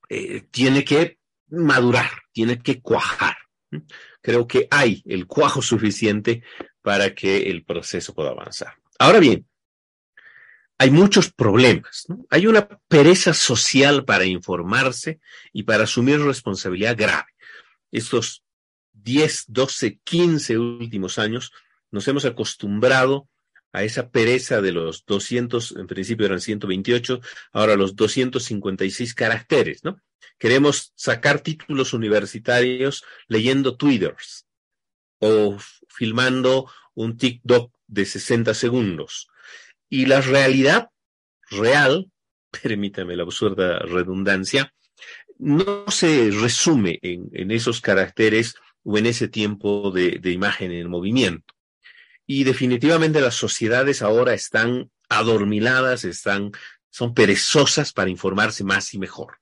eh, 0.09 0.41
tiene 0.51 0.83
que 0.83 1.19
madurar, 1.49 2.09
tiene 2.31 2.59
que 2.59 2.81
cuajar. 2.81 3.38
Creo 4.21 4.47
que 4.47 4.67
hay 4.71 5.03
el 5.05 5.27
cuajo 5.27 5.61
suficiente 5.61 6.43
para 6.81 7.13
que 7.13 7.49
el 7.49 7.63
proceso 7.63 8.13
pueda 8.13 8.31
avanzar. 8.31 8.75
Ahora 8.99 9.19
bien, 9.19 9.47
hay 10.77 10.91
muchos 10.91 11.31
problemas. 11.31 12.05
Hay 12.29 12.47
una 12.47 12.67
pereza 12.88 13.33
social 13.33 14.03
para 14.05 14.25
informarse 14.25 15.19
y 15.53 15.63
para 15.63 15.83
asumir 15.86 16.19
responsabilidad 16.19 16.97
grave. 16.97 17.31
Estos 17.91 18.43
10, 18.93 19.45
12, 19.47 19.99
15 20.03 20.57
últimos 20.57 21.17
años 21.19 21.51
nos 21.91 22.07
hemos 22.07 22.25
acostumbrado 22.25 23.29
a 23.76 23.84
esa 23.84 24.09
pereza 24.09 24.61
de 24.61 24.71
los 24.71 25.05
200, 25.05 25.76
en 25.78 25.88
principio 25.88 26.26
eran 26.26 26.39
128, 26.39 27.19
ahora 27.51 27.76
los 27.76 27.95
256 27.95 29.13
caracteres, 29.13 29.84
¿no? 29.84 29.99
Queremos 30.38 30.93
sacar 30.95 31.41
títulos 31.41 31.93
universitarios 31.93 33.03
leyendo 33.28 33.76
twitters 33.76 34.45
o 35.19 35.57
filmando 35.89 36.71
un 36.93 37.17
TikTok 37.17 37.73
de 37.88 38.05
60 38.05 38.53
segundos. 38.53 39.28
Y 39.89 40.05
la 40.05 40.21
realidad 40.21 40.89
real, 41.49 42.09
permítame 42.63 43.17
la 43.17 43.23
absurda 43.23 43.80
redundancia, 43.80 44.73
no 45.38 45.86
se 45.89 46.32
resume 46.32 46.99
en, 47.01 47.51
esos 47.51 47.82
caracteres 47.82 48.55
o 48.84 48.97
en 48.97 49.05
ese 49.05 49.28
tiempo 49.28 49.91
de, 49.91 50.11
de 50.11 50.32
imagen 50.32 50.71
en 50.71 50.89
movimiento. 50.89 51.55
Y 52.28 52.43
definitivamente 52.43 53.21
las 53.21 53.36
sociedades 53.36 54.01
ahora 54.01 54.34
están 54.34 54.91
adormiladas, 55.09 56.03
están, 56.05 56.51
son 56.89 57.13
perezosas 57.13 57.93
para 57.93 58.09
informarse 58.09 58.63
más 58.63 58.93
y 58.93 58.99
mejor. 58.99 59.39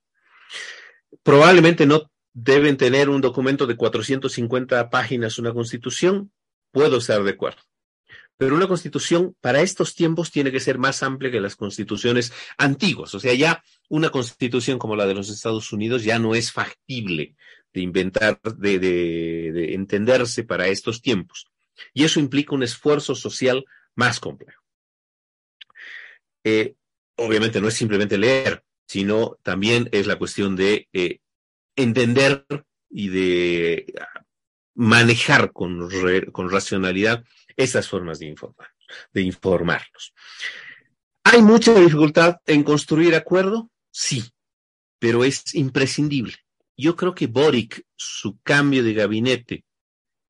Probablemente 1.23 1.85
no 1.85 2.11
deben 2.33 2.77
tener 2.77 3.09
un 3.09 3.21
documento 3.21 3.67
de 3.67 3.77
450 3.77 4.89
páginas, 4.89 5.37
una 5.37 5.53
constitución, 5.53 6.31
puedo 6.71 6.97
estar 6.97 7.23
de 7.23 7.31
acuerdo. 7.31 7.61
Pero 8.35 8.55
una 8.55 8.67
constitución 8.67 9.35
para 9.39 9.61
estos 9.61 9.93
tiempos 9.93 10.31
tiene 10.31 10.51
que 10.51 10.59
ser 10.59 10.79
más 10.79 11.03
amplia 11.03 11.31
que 11.31 11.39
las 11.39 11.55
constituciones 11.55 12.33
antiguas. 12.57 13.13
O 13.13 13.19
sea, 13.19 13.33
ya 13.35 13.63
una 13.89 14.09
constitución 14.09 14.79
como 14.79 14.95
la 14.95 15.05
de 15.05 15.13
los 15.13 15.29
Estados 15.29 15.71
Unidos 15.71 16.03
ya 16.03 16.17
no 16.17 16.33
es 16.33 16.51
factible 16.51 17.35
de 17.71 17.81
inventar, 17.81 18.41
de, 18.41 18.79
de, 18.79 19.51
de 19.53 19.73
entenderse 19.75 20.43
para 20.43 20.67
estos 20.67 21.01
tiempos. 21.01 21.52
Y 21.93 22.03
eso 22.03 22.19
implica 22.19 22.55
un 22.55 22.63
esfuerzo 22.63 23.15
social 23.15 23.65
más 23.95 24.19
complejo. 24.19 24.61
Eh, 26.43 26.75
obviamente 27.15 27.61
no 27.61 27.67
es 27.67 27.73
simplemente 27.73 28.17
leer, 28.17 28.63
sino 28.87 29.37
también 29.43 29.89
es 29.91 30.07
la 30.07 30.17
cuestión 30.17 30.55
de 30.55 30.87
eh, 30.93 31.19
entender 31.75 32.45
y 32.89 33.09
de 33.09 33.93
manejar 34.75 35.51
con, 35.51 35.89
con 36.31 36.49
racionalidad 36.49 37.23
esas 37.55 37.87
formas 37.87 38.19
de 38.19 38.27
informar, 38.27 38.69
de 39.13 39.21
informarnos. 39.21 40.13
¿Hay 41.23 41.41
mucha 41.41 41.73
dificultad 41.73 42.37
en 42.45 42.63
construir 42.63 43.15
acuerdo? 43.15 43.71
Sí, 43.91 44.23
pero 44.99 45.23
es 45.23 45.55
imprescindible. 45.55 46.35
Yo 46.75 46.95
creo 46.95 47.13
que 47.13 47.27
Boric, 47.27 47.85
su 47.95 48.39
cambio 48.41 48.83
de 48.83 48.93
gabinete 48.93 49.63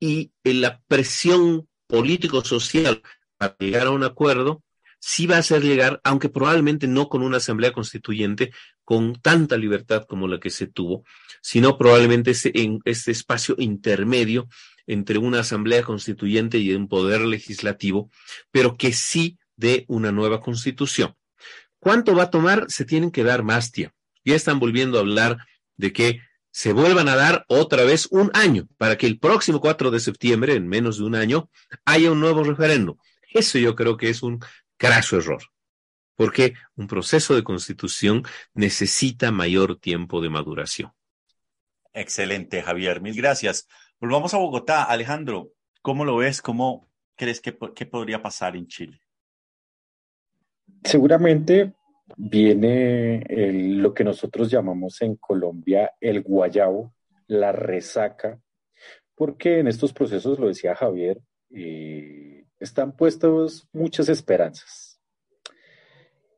y 0.04 0.32
la 0.42 0.82
presión 0.86 1.66
político-social 1.86 3.02
para 3.38 3.56
llegar 3.58 3.86
a 3.86 3.90
un 3.90 4.04
acuerdo 4.04 4.62
sí 5.00 5.26
va 5.26 5.36
a 5.36 5.38
hacer 5.38 5.62
llegar, 5.62 5.98
aunque 6.04 6.28
probablemente 6.28 6.86
no 6.86 7.08
con 7.08 7.22
una 7.22 7.38
asamblea 7.38 7.72
constituyente 7.72 8.52
con 8.84 9.14
tanta 9.14 9.56
libertad 9.56 10.04
como 10.06 10.28
la 10.28 10.40
que 10.40 10.50
se 10.50 10.66
tuvo, 10.66 11.04
sino 11.40 11.78
probablemente 11.78 12.32
en 12.52 12.80
este 12.84 13.12
espacio 13.12 13.54
intermedio 13.56 14.46
entre 14.86 15.16
una 15.16 15.40
asamblea 15.40 15.82
constituyente 15.82 16.58
y 16.58 16.74
un 16.74 16.86
poder 16.86 17.22
legislativo, 17.22 18.10
pero 18.50 18.76
que 18.76 18.92
sí 18.92 19.38
de 19.56 19.86
una 19.88 20.12
nueva 20.12 20.40
constitución. 20.40 21.14
¿Cuánto 21.78 22.14
va 22.14 22.24
a 22.24 22.30
tomar? 22.30 22.66
Se 22.68 22.84
tienen 22.84 23.10
que 23.10 23.24
dar 23.24 23.42
más 23.42 23.72
tiempo. 23.72 23.96
Ya 24.22 24.34
están 24.34 24.58
volviendo 24.58 24.98
a 24.98 25.00
hablar 25.00 25.38
de 25.78 25.94
que 25.94 26.20
se 26.54 26.72
vuelvan 26.72 27.08
a 27.08 27.16
dar 27.16 27.44
otra 27.48 27.82
vez 27.82 28.06
un 28.12 28.30
año 28.32 28.68
para 28.78 28.96
que 28.96 29.08
el 29.08 29.18
próximo 29.18 29.60
4 29.60 29.90
de 29.90 29.98
septiembre, 29.98 30.54
en 30.54 30.68
menos 30.68 30.98
de 30.98 31.04
un 31.04 31.16
año, 31.16 31.50
haya 31.84 32.12
un 32.12 32.20
nuevo 32.20 32.44
referendo. 32.44 32.96
Eso 33.32 33.58
yo 33.58 33.74
creo 33.74 33.96
que 33.96 34.08
es 34.08 34.22
un 34.22 34.38
craso 34.76 35.16
error, 35.16 35.42
porque 36.14 36.54
un 36.76 36.86
proceso 36.86 37.34
de 37.34 37.42
constitución 37.42 38.22
necesita 38.52 39.32
mayor 39.32 39.80
tiempo 39.80 40.20
de 40.20 40.30
maduración. 40.30 40.92
Excelente, 41.92 42.62
Javier. 42.62 43.00
Mil 43.00 43.16
gracias. 43.16 43.66
Volvamos 43.98 44.32
a 44.32 44.38
Bogotá. 44.38 44.84
Alejandro, 44.84 45.50
¿cómo 45.82 46.04
lo 46.04 46.18
ves? 46.18 46.40
¿Cómo 46.40 46.88
crees 47.16 47.40
que, 47.40 47.58
que 47.74 47.86
podría 47.86 48.22
pasar 48.22 48.54
en 48.54 48.68
Chile? 48.68 49.00
Seguramente 50.84 51.72
viene 52.16 53.24
lo 53.28 53.94
que 53.94 54.04
nosotros 54.04 54.50
llamamos 54.50 55.00
en 55.02 55.16
Colombia 55.16 55.92
el 56.00 56.22
guayabo, 56.22 56.92
la 57.26 57.52
resaca, 57.52 58.40
porque 59.14 59.60
en 59.60 59.68
estos 59.68 59.92
procesos, 59.92 60.38
lo 60.38 60.48
decía 60.48 60.74
Javier, 60.74 61.20
eh, 61.50 62.46
están 62.58 62.96
puestas 62.96 63.68
muchas 63.72 64.08
esperanzas. 64.08 65.00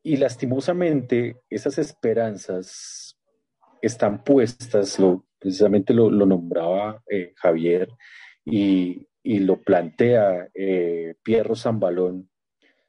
Y 0.03 0.19
lastimosamente 0.19 1.43
esas 1.51 1.79
esperanzas 1.79 3.19
están 3.83 4.23
puestas, 4.23 4.99
precisamente 5.39 5.93
lo, 5.93 6.11
nombraba 6.11 7.03
eh, 7.11 7.33
Javier 7.37 7.89
y, 8.45 9.07
lo 9.25 9.61
plantea 9.61 10.49
eh, 10.55 11.17
Pierro 11.25 11.57
Zambalón, 11.57 12.31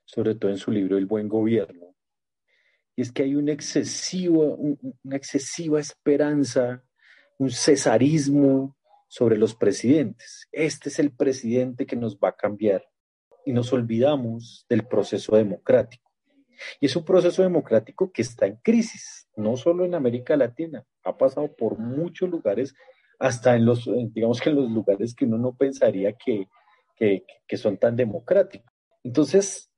sobre 0.05 0.36
todo 0.36 0.51
en 0.51 0.57
su 0.57 0.71
libro 0.71 0.97
El 0.97 1.07
buen 1.07 1.28
gobierno 1.28 1.97
y 2.98 3.04
es 3.04 3.12
que 3.12 3.22
hay 3.24 3.36
un 3.36 3.48
excesivo, 3.48 4.56
una 4.56 5.16
excesiva 5.16 5.80
esperanza, 5.80 6.84
un 7.38 7.52
cesarismo 7.52 8.76
sobre 9.08 9.38
los 9.38 9.54
presidentes. 9.54 10.48
Este 10.52 10.89
es 10.89 10.98
el 10.98 11.12
presidente 11.12 11.86
que 11.86 11.95
nos 11.95 12.18
va 12.18 12.30
a 12.30 12.36
cambiar 12.36 12.84
y 13.45 13.54
nos 13.54 13.72
olvidamos 13.72 14.66
del 14.68 14.88
proceso 14.88 15.36
democrático. 15.36 16.12
Y 16.82 16.88
es 16.88 16.95
un 16.95 17.06
proceso 17.06 17.43
democrático 17.43 18.12
que 18.12 18.24
está 18.24 18.48
en 18.48 18.56
crisis, 18.64 19.30
no 19.36 19.58
solo 19.58 19.86
en 19.86 19.93
América 19.93 20.36
Latina, 20.36 20.84
ha 21.04 21.16
pasado 21.16 21.56
por 21.56 21.78
muchos 21.78 22.28
lugares, 22.32 22.74
hasta 23.20 23.56
en 23.56 23.66
los, 23.66 23.88
digamos 24.12 24.41
que 24.41 24.50
en 24.50 24.56
los 24.56 24.72
lugares 24.72 25.14
que 25.14 25.26
uno 25.26 25.38
no 25.38 25.56
pensaría 25.56 26.14
que, 26.14 26.48
que 26.98 27.58
son 27.58 27.78
tan 27.78 27.95
democráticos. 27.95 28.74
Entonces, 29.04 29.70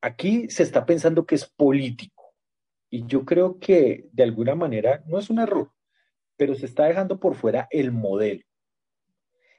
aquí 0.00 0.50
se 0.50 0.64
está 0.64 0.84
pensando 0.84 1.24
que 1.24 1.36
es 1.36 1.46
político 1.46 2.17
y 2.90 3.06
yo 3.06 3.24
creo 3.24 3.58
que 3.58 4.08
de 4.12 4.22
alguna 4.22 4.54
manera 4.54 5.02
no 5.06 5.18
es 5.18 5.30
un 5.30 5.38
error, 5.38 5.72
pero 6.36 6.54
se 6.54 6.66
está 6.66 6.86
dejando 6.86 7.18
por 7.20 7.34
fuera 7.34 7.68
el 7.70 7.92
modelo. 7.92 8.44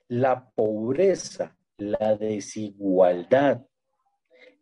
La 0.07 0.49
pobreza, 0.51 1.55
la 1.77 2.15
desigualdad, 2.15 3.65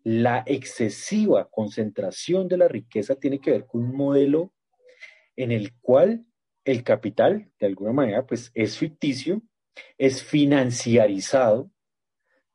la 0.04 0.44
excesiva 0.46 1.50
concentración 1.50 2.48
de 2.48 2.58
la 2.58 2.68
riqueza 2.68 3.16
tiene 3.16 3.40
que 3.40 3.52
ver 3.52 3.66
con 3.66 3.84
un 3.84 3.96
modelo 3.96 4.54
en 5.36 5.52
el 5.52 5.74
cual 5.80 6.26
el 6.66 6.84
capital, 6.84 7.50
de 7.60 7.68
alguna 7.68 7.94
manera, 7.94 8.26
pues 8.26 8.52
es 8.54 8.78
ficticio, 8.78 9.42
es 9.98 10.24
financiarizado 10.24 11.72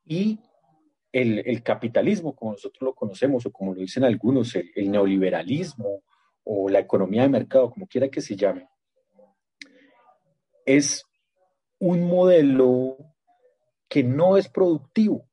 y 0.05 0.39
el, 1.13 1.61
capitalismo, 1.61 2.35
como 2.35 2.53
nosotros 2.53 2.81
lo 2.81 2.95
conocemos, 2.95 3.45
o 3.45 3.51
como 3.51 3.73
lo 3.73 3.81
dicen 3.81 4.03
algunos, 4.03 4.55
el, 4.55 4.91
neoliberalismo 4.91 6.03
o 6.43 6.67
la 6.67 6.79
economía 6.79 7.21
de 7.21 7.29
mercado, 7.29 7.69
como 7.69 7.87
quiera 7.87 8.09
que 8.09 8.19
se 8.19 8.35
llame, 8.35 8.67
es 10.65 11.05
un 11.79 12.07
modelo 12.07 12.97
que 13.87 14.03
no 14.03 14.37
es 14.37 14.49
productivo. 14.49 15.29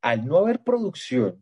Al 0.00 0.26
no 0.26 0.38
haber 0.38 0.64
producción, 0.64 1.40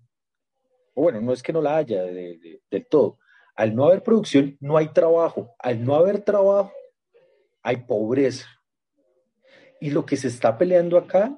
bueno, 0.95 1.23
no 1.23 1.33
es 1.33 1.43
que 1.43 1.53
no 1.55 1.63
la 1.63 1.79
haya 1.79 2.03
del 2.03 2.87
todo, 2.91 3.19
al 3.57 3.75
no 3.75 3.87
haber 3.87 4.03
producción 4.03 4.59
no 4.61 4.77
hay 4.77 4.89
trabajo, 4.89 5.55
al 5.59 5.83
no 5.83 5.95
haber 5.95 6.23
trabajo 6.23 6.73
hay 7.63 7.77
pobreza. 7.79 8.47
Y 9.81 9.91
lo 9.91 10.05
que 10.05 10.19
se 10.19 10.29
está 10.29 10.59
peleando 10.59 10.99
acá 10.99 11.35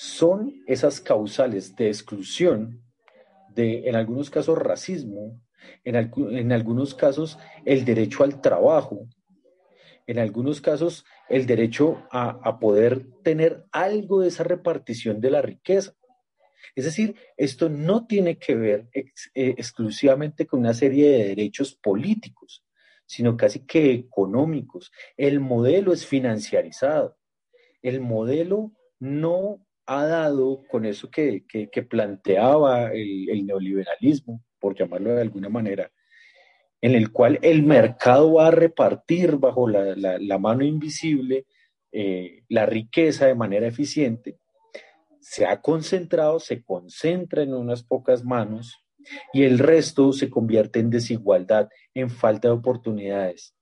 son 0.00 0.62
esas 0.68 1.00
causales 1.00 1.74
de 1.74 1.88
exclusión, 1.88 2.84
de 3.48 3.88
en 3.88 3.96
algunos 3.96 4.30
casos 4.30 4.56
racismo, 4.56 5.42
en, 5.82 5.96
en 5.96 6.52
algunos 6.52 6.94
casos 6.94 7.36
el 7.64 7.84
derecho 7.84 8.22
al 8.22 8.40
trabajo, 8.40 9.08
en 10.06 10.20
algunos 10.20 10.60
casos 10.60 11.04
el 11.28 11.46
derecho 11.46 12.06
a, 12.12 12.38
a, 12.44 12.60
poder 12.60 13.08
tener 13.24 13.64
algo 13.72 14.20
de 14.20 14.28
esa 14.28 14.44
repartición 14.44 15.20
de 15.20 15.32
la 15.32 15.42
riqueza. 15.42 15.96
Es 16.76 16.84
decir, 16.84 17.16
esto 17.36 17.68
no 17.68 18.06
tiene 18.06 18.38
que 18.38 18.54
ver 18.54 18.88
eh, 18.94 19.10
exclusivamente 19.34 20.46
con 20.46 20.60
una 20.60 20.74
serie 20.74 21.10
de 21.10 21.24
derechos 21.24 21.74
políticos, 21.74 22.64
sino 23.04 23.36
casi 23.36 23.66
que 23.66 23.90
económicos. 23.90 24.92
El 25.16 25.40
modelo 25.40 25.92
es 25.92 26.06
financiarizado. 26.06 27.18
El 27.82 28.00
modelo 28.00 28.70
no 29.00 29.64
ha 29.88 30.06
dado 30.06 30.64
con 30.68 30.84
eso 30.84 31.10
que, 31.10 31.42
planteaba 31.88 32.92
el, 32.92 33.46
neoliberalismo, 33.46 34.44
por 34.60 34.76
llamarlo 34.76 35.14
de 35.14 35.22
alguna 35.22 35.48
manera, 35.48 35.90
en 36.82 36.94
el 36.94 37.10
cual 37.10 37.38
el 37.40 37.62
mercado 37.62 38.34
va 38.34 38.48
a 38.48 38.50
repartir 38.50 39.36
bajo 39.36 39.66
la, 39.66 40.38
mano 40.38 40.62
invisible 40.62 41.46
eh, 41.90 42.42
la 42.50 42.66
riqueza 42.66 43.26
de 43.26 43.34
manera 43.34 43.66
eficiente, 43.66 44.38
se 45.20 45.46
ha 45.46 45.58
concentrado, 45.62 46.38
se 46.38 46.62
concentra 46.62 47.42
en 47.42 47.54
unas 47.54 47.82
pocas 47.82 48.22
manos 48.22 48.76
y 49.32 49.44
el 49.44 49.58
resto 49.58 50.12
se 50.12 50.28
convierte 50.28 50.80
en 50.80 50.90
desigualdad, 50.90 51.70
en 51.94 52.10
falta 52.10 52.48
de 52.48 52.54
oportunidades. 52.54 53.54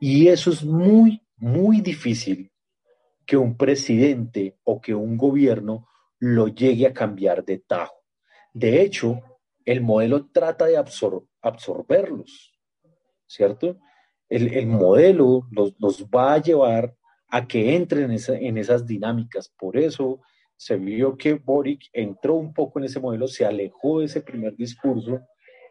Y 0.00 0.28
eso 0.28 0.50
es 0.50 0.64
muy, 0.64 1.22
muy 1.36 1.82
difícil 1.82 2.50
que 3.26 3.36
un 3.36 3.56
presidente 3.56 4.56
o 4.64 4.80
que 4.80 4.94
un 4.94 5.16
gobierno 5.16 5.88
lo 6.18 6.48
llegue 6.48 6.86
a 6.86 6.94
cambiar 6.94 7.44
de 7.44 7.58
tajo. 7.58 8.02
De 8.54 8.80
hecho, 8.80 9.20
el 9.64 9.80
modelo 9.82 10.26
trata 10.26 10.66
de 10.66 10.76
absorberlos, 10.76 12.54
¿cierto? 13.26 13.78
El, 14.28 14.66
modelo 14.66 15.46
los, 15.50 16.06
va 16.06 16.34
a 16.34 16.42
llevar 16.42 16.96
a 17.28 17.46
que 17.46 17.76
entren 17.76 18.10
en, 18.10 18.58
esas 18.58 18.86
dinámicas. 18.86 19.52
Por 19.58 19.76
eso 19.76 20.20
se 20.56 20.76
vio 20.76 21.16
que 21.16 21.34
Boric 21.34 21.90
entró 21.92 22.34
un 22.34 22.54
poco 22.54 22.78
en 22.78 22.86
ese 22.86 23.00
modelo, 23.00 23.28
se 23.28 23.44
alejó 23.44 24.00
de 24.00 24.06
ese 24.06 24.20
primer 24.20 24.56
discurso. 24.56 25.20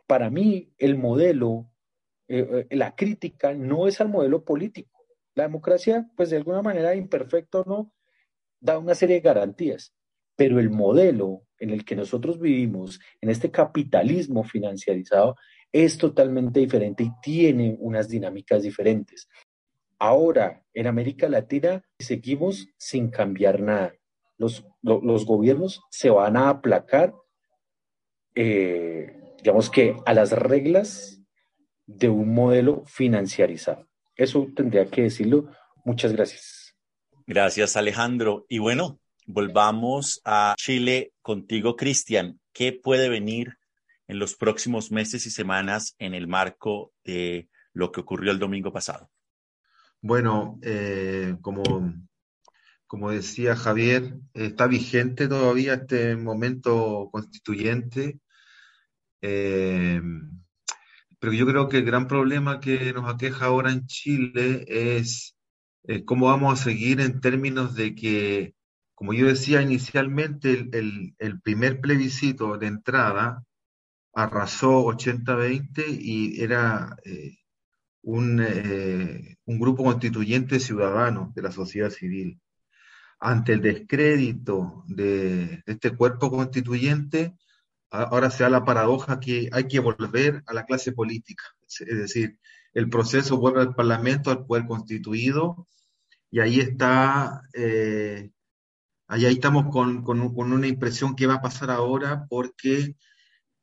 Para 0.08 0.30
mí, 0.30 0.72
el 0.78 0.98
modelo, 0.98 1.70
eh, 2.28 2.68
eh, 2.70 2.76
la 2.76 2.96
crítica 2.96 3.54
no 3.54 3.88
es 3.88 4.00
al 4.00 4.10
modelo 4.10 4.46
político, 4.46 4.95
la 5.36 5.44
democracia, 5.44 6.10
pues 6.16 6.30
de 6.30 6.38
alguna 6.38 6.62
manera 6.62 6.96
imperfecto 6.96 7.62
o 7.62 7.66
no, 7.66 7.92
da 8.60 8.80
una 8.80 8.96
serie 8.96 9.18
de 9.18 9.22
garantías, 9.22 9.94
pero 10.36 10.60
el 10.60 10.70
modelo 10.70 11.44
en 11.60 11.70
el 11.70 11.86
que 11.86 11.96
nosotros 11.96 12.40
vivimos, 12.40 13.00
en 13.22 13.30
este 13.30 13.52
capitalismo 13.52 14.44
financiarizado, 14.44 15.36
es 15.72 15.98
totalmente 15.98 16.60
diferente 16.60 17.04
y 17.04 17.12
tiene 17.22 17.76
unas 17.80 18.08
dinámicas 18.08 18.64
diferentes. 18.64 19.28
Ahora, 20.00 20.64
en 20.74 20.88
América 20.88 21.30
Latina, 21.30 21.84
seguimos 22.00 22.68
sin 22.78 23.10
cambiar 23.10 23.62
nada. 23.62 23.94
Los, 24.38 24.66
los 24.82 25.26
gobiernos 25.26 25.82
se 25.90 26.10
van 26.10 26.36
a 26.36 26.50
aplacar, 26.50 27.14
eh, 28.36 29.34
digamos 29.38 29.70
que 29.70 29.96
a 30.06 30.14
las 30.14 30.32
reglas 30.32 31.22
de 31.86 32.10
un 32.10 32.34
modelo 32.34 32.84
financiarizado. 32.86 33.88
Eso 34.16 34.48
tendría 34.56 34.86
que 34.88 35.04
decirlo. 35.04 35.52
Muchas 35.84 36.14
gracias. 36.14 36.76
Gracias, 37.28 37.76
Alejandro. 37.76 38.46
Y 38.50 38.60
bueno, 38.60 39.00
volvamos 39.26 40.22
a 40.26 40.56
Chile 40.58 41.12
contigo, 41.22 41.76
Cristian. 41.76 42.40
¿Qué 42.54 42.72
puede 42.72 43.10
venir 43.10 43.58
en 44.08 44.20
los 44.20 44.36
próximos 44.36 44.92
meses 44.92 45.26
y 45.26 45.32
semanas 45.32 45.96
en 46.00 46.14
el 46.14 46.28
marco 46.28 46.94
de 47.04 47.50
lo 47.74 47.92
que 47.92 48.02
ocurrió 48.02 48.32
el 48.32 48.40
domingo 48.40 48.72
pasado? 48.72 49.10
Bueno, 50.02 50.60
eh, 50.62 51.36
como, 51.42 51.64
como 52.86 53.12
decía 53.12 53.56
Javier, 53.56 54.14
está 54.34 54.68
vigente 54.68 55.28
todavía 55.28 55.74
este 55.74 56.16
momento 56.16 57.10
constituyente. 57.12 58.20
Eh, 59.22 60.00
pero 61.20 61.34
yo 61.34 61.46
creo 61.46 61.70
que 61.70 61.78
el 61.78 61.86
gran 61.86 62.08
problema 62.08 62.60
que 62.60 62.94
nos 62.94 63.14
aqueja 63.14 63.46
ahora 63.46 63.72
en 63.72 63.86
Chile 63.88 64.66
es 64.68 65.36
eh, 65.84 66.04
cómo 66.06 66.28
vamos 66.28 66.60
a 66.60 66.64
seguir 66.64 67.00
en 67.02 67.22
términos 67.22 67.76
de 67.76 67.96
que, 67.96 68.56
como 68.96 69.14
yo 69.14 69.28
decía 69.28 69.62
inicialmente, 69.62 70.70
el, 70.72 71.42
primer 71.42 71.80
plebiscito 71.82 72.58
de 72.58 72.68
entrada 72.68 73.44
arrasó 74.14 74.86
80-20 74.86 75.86
y 75.88 76.42
era 76.42 76.96
eh, 77.04 77.38
un, 78.02 78.42
eh, 78.42 79.38
un 79.46 79.60
grupo 79.60 79.84
constituyente 79.84 80.60
ciudadano 80.60 81.32
de 81.36 81.42
la 81.42 81.52
sociedad 81.52 81.90
civil. 81.90 82.40
Ante 83.20 83.54
el 83.54 83.62
descrédito 83.62 84.84
de 84.88 85.64
este 85.66 85.92
cuerpo 85.92 86.32
constituyente, 86.32 87.36
ahora 88.04 88.30
se 88.30 88.44
da 88.44 88.50
la 88.50 88.66
paradoja 88.66 89.20
que 89.20 89.50
hay 89.52 89.68
que 89.68 89.80
volver 89.80 90.44
a 90.48 90.54
la 90.54 90.66
clase 90.66 90.92
política, 90.92 91.44
es 91.68 91.98
decir, 91.98 92.38
el 92.74 92.90
proceso 92.90 93.38
vuelve 93.38 93.62
al 93.62 93.74
Parlamento, 93.74 94.30
al 94.30 94.46
poder 94.46 94.68
constituido, 94.68 95.68
y 96.30 96.42
ahí 96.42 96.60
está, 96.60 97.42
eh, 97.54 98.32
ahí, 99.08 99.26
estamos 99.26 99.68
con, 99.72 100.04
una 100.08 100.68
impresión 100.68 101.16
que 101.16 101.28
va 101.28 101.36
a 101.36 101.42
pasar 101.42 101.72
ahora 101.72 102.26
porque 102.30 102.96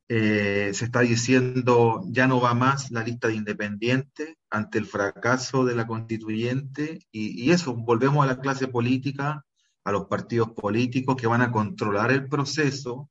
eh, 0.08 0.70
se 0.72 0.84
está 0.86 1.00
diciendo 1.00 2.02
ya 2.08 2.26
no 2.26 2.40
va 2.40 2.54
más 2.54 2.90
la 2.90 3.04
lista 3.04 3.28
de 3.28 3.34
independientes 3.34 4.36
ante 4.50 4.78
el 4.78 4.86
fracaso 4.86 5.64
de 5.64 5.74
la 5.74 5.86
constituyente, 5.86 7.06
y, 7.12 7.44
y 7.44 7.50
eso, 7.52 7.74
volvemos 7.74 8.24
a 8.24 8.28
la 8.28 8.40
clase 8.40 8.68
política, 8.68 9.44
a 9.84 9.92
los 9.92 10.06
partidos 10.06 10.52
políticos 10.52 11.16
que 11.16 11.26
van 11.26 11.42
a 11.42 11.52
controlar 11.52 12.12
el 12.12 12.28
proceso 12.28 13.10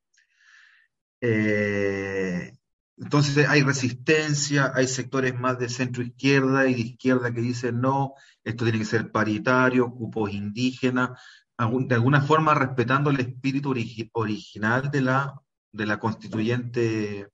eh, 1.22 2.54
entonces 2.98 3.48
hay 3.48 3.64
resistencia, 3.64 4.72
hay 4.76 4.88
sectores 4.88 5.40
más 5.40 5.58
de 5.58 5.70
centro 5.70 6.04
izquierda 6.04 6.68
y 6.68 6.76
de 6.76 6.82
izquierda 6.82 7.34
que 7.34 7.42
dicen 7.42 7.82
no, 7.82 8.14
esto 8.44 8.64
tiene 8.64 8.80
que 8.80 8.86
ser 8.86 9.12
paritario, 9.12 9.92
cupos 9.92 10.32
indígenas, 10.32 11.12
de 11.58 11.96
alguna 11.96 12.22
forma 12.22 12.54
respetando 12.54 13.10
el 13.12 13.20
espíritu 13.20 13.74
original 14.14 14.92
de 14.92 15.02
la, 15.02 15.42
de 15.72 15.86
la 15.86 16.00
constituyente 16.00 17.28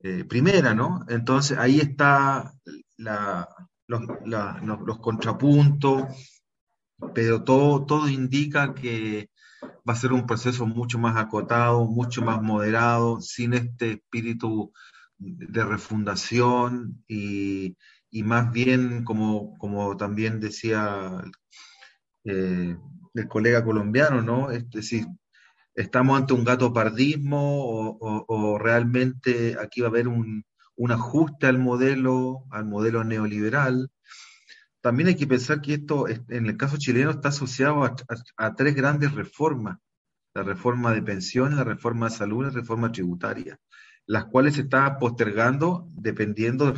eh, 0.00 0.24
primera, 0.24 0.74
¿no? 0.74 1.04
Entonces 1.08 1.56
ahí 1.58 1.78
está 1.78 2.52
los, 2.96 4.00
los, 4.26 4.98
contrapuntos, 4.98 6.04
pero 7.14 7.44
todo, 7.44 7.84
todo 7.86 8.08
indica 8.08 8.74
que 8.74 9.30
va 9.88 9.94
a 9.94 9.96
ser 9.96 10.12
un 10.12 10.26
proceso 10.26 10.66
mucho 10.66 10.98
más 10.98 11.16
acotado, 11.16 11.86
mucho 11.86 12.22
más 12.22 12.40
moderado, 12.42 13.20
sin 13.20 13.54
este 13.54 13.92
espíritu 13.92 14.72
de 15.18 15.64
refundación 15.64 17.04
y, 17.08 17.76
más 18.24 18.52
bien, 18.52 19.04
como, 19.04 19.56
como 19.58 19.96
también 19.96 20.40
decía 20.40 21.22
eh, 22.24 22.76
el 23.14 23.28
colega 23.28 23.64
colombiano, 23.64 24.22
¿no? 24.22 24.50
Es 24.50 24.68
decir, 24.70 25.06
¿estamos 25.74 26.18
ante 26.18 26.34
un 26.34 26.44
gato 26.44 26.72
pardismo 26.72 27.98
o, 28.00 28.58
realmente 28.58 29.56
aquí 29.60 29.80
va 29.80 29.88
a 29.88 29.90
haber 29.90 30.08
un, 30.08 30.44
un, 30.76 30.92
ajuste 30.92 31.46
al 31.46 31.58
modelo, 31.58 32.44
al 32.50 32.64
modelo 32.64 33.04
neoliberal? 33.04 33.90
También 34.82 35.08
hay 35.08 35.16
que 35.16 35.28
pensar 35.28 35.62
que 35.62 35.74
esto, 35.74 36.06
en 36.08 36.46
el 36.46 36.56
caso 36.56 36.76
chileno, 36.76 37.12
está 37.12 37.28
asociado 37.28 37.84
a, 37.84 38.54
tres 38.54 38.74
grandes 38.74 39.12
reformas. 39.12 39.78
La 40.34 40.42
reforma 40.42 40.92
de 40.92 41.02
pensiones, 41.02 41.56
la 41.56 41.64
reforma 41.64 42.08
de 42.08 42.16
salud, 42.16 42.44
la 42.44 42.50
reforma 42.50 42.90
tributaria, 42.90 43.58
las 44.06 44.24
cuales 44.24 44.54
se 44.54 44.62
están 44.62 44.98
postergando 44.98 45.86
dependiendo 45.94 46.72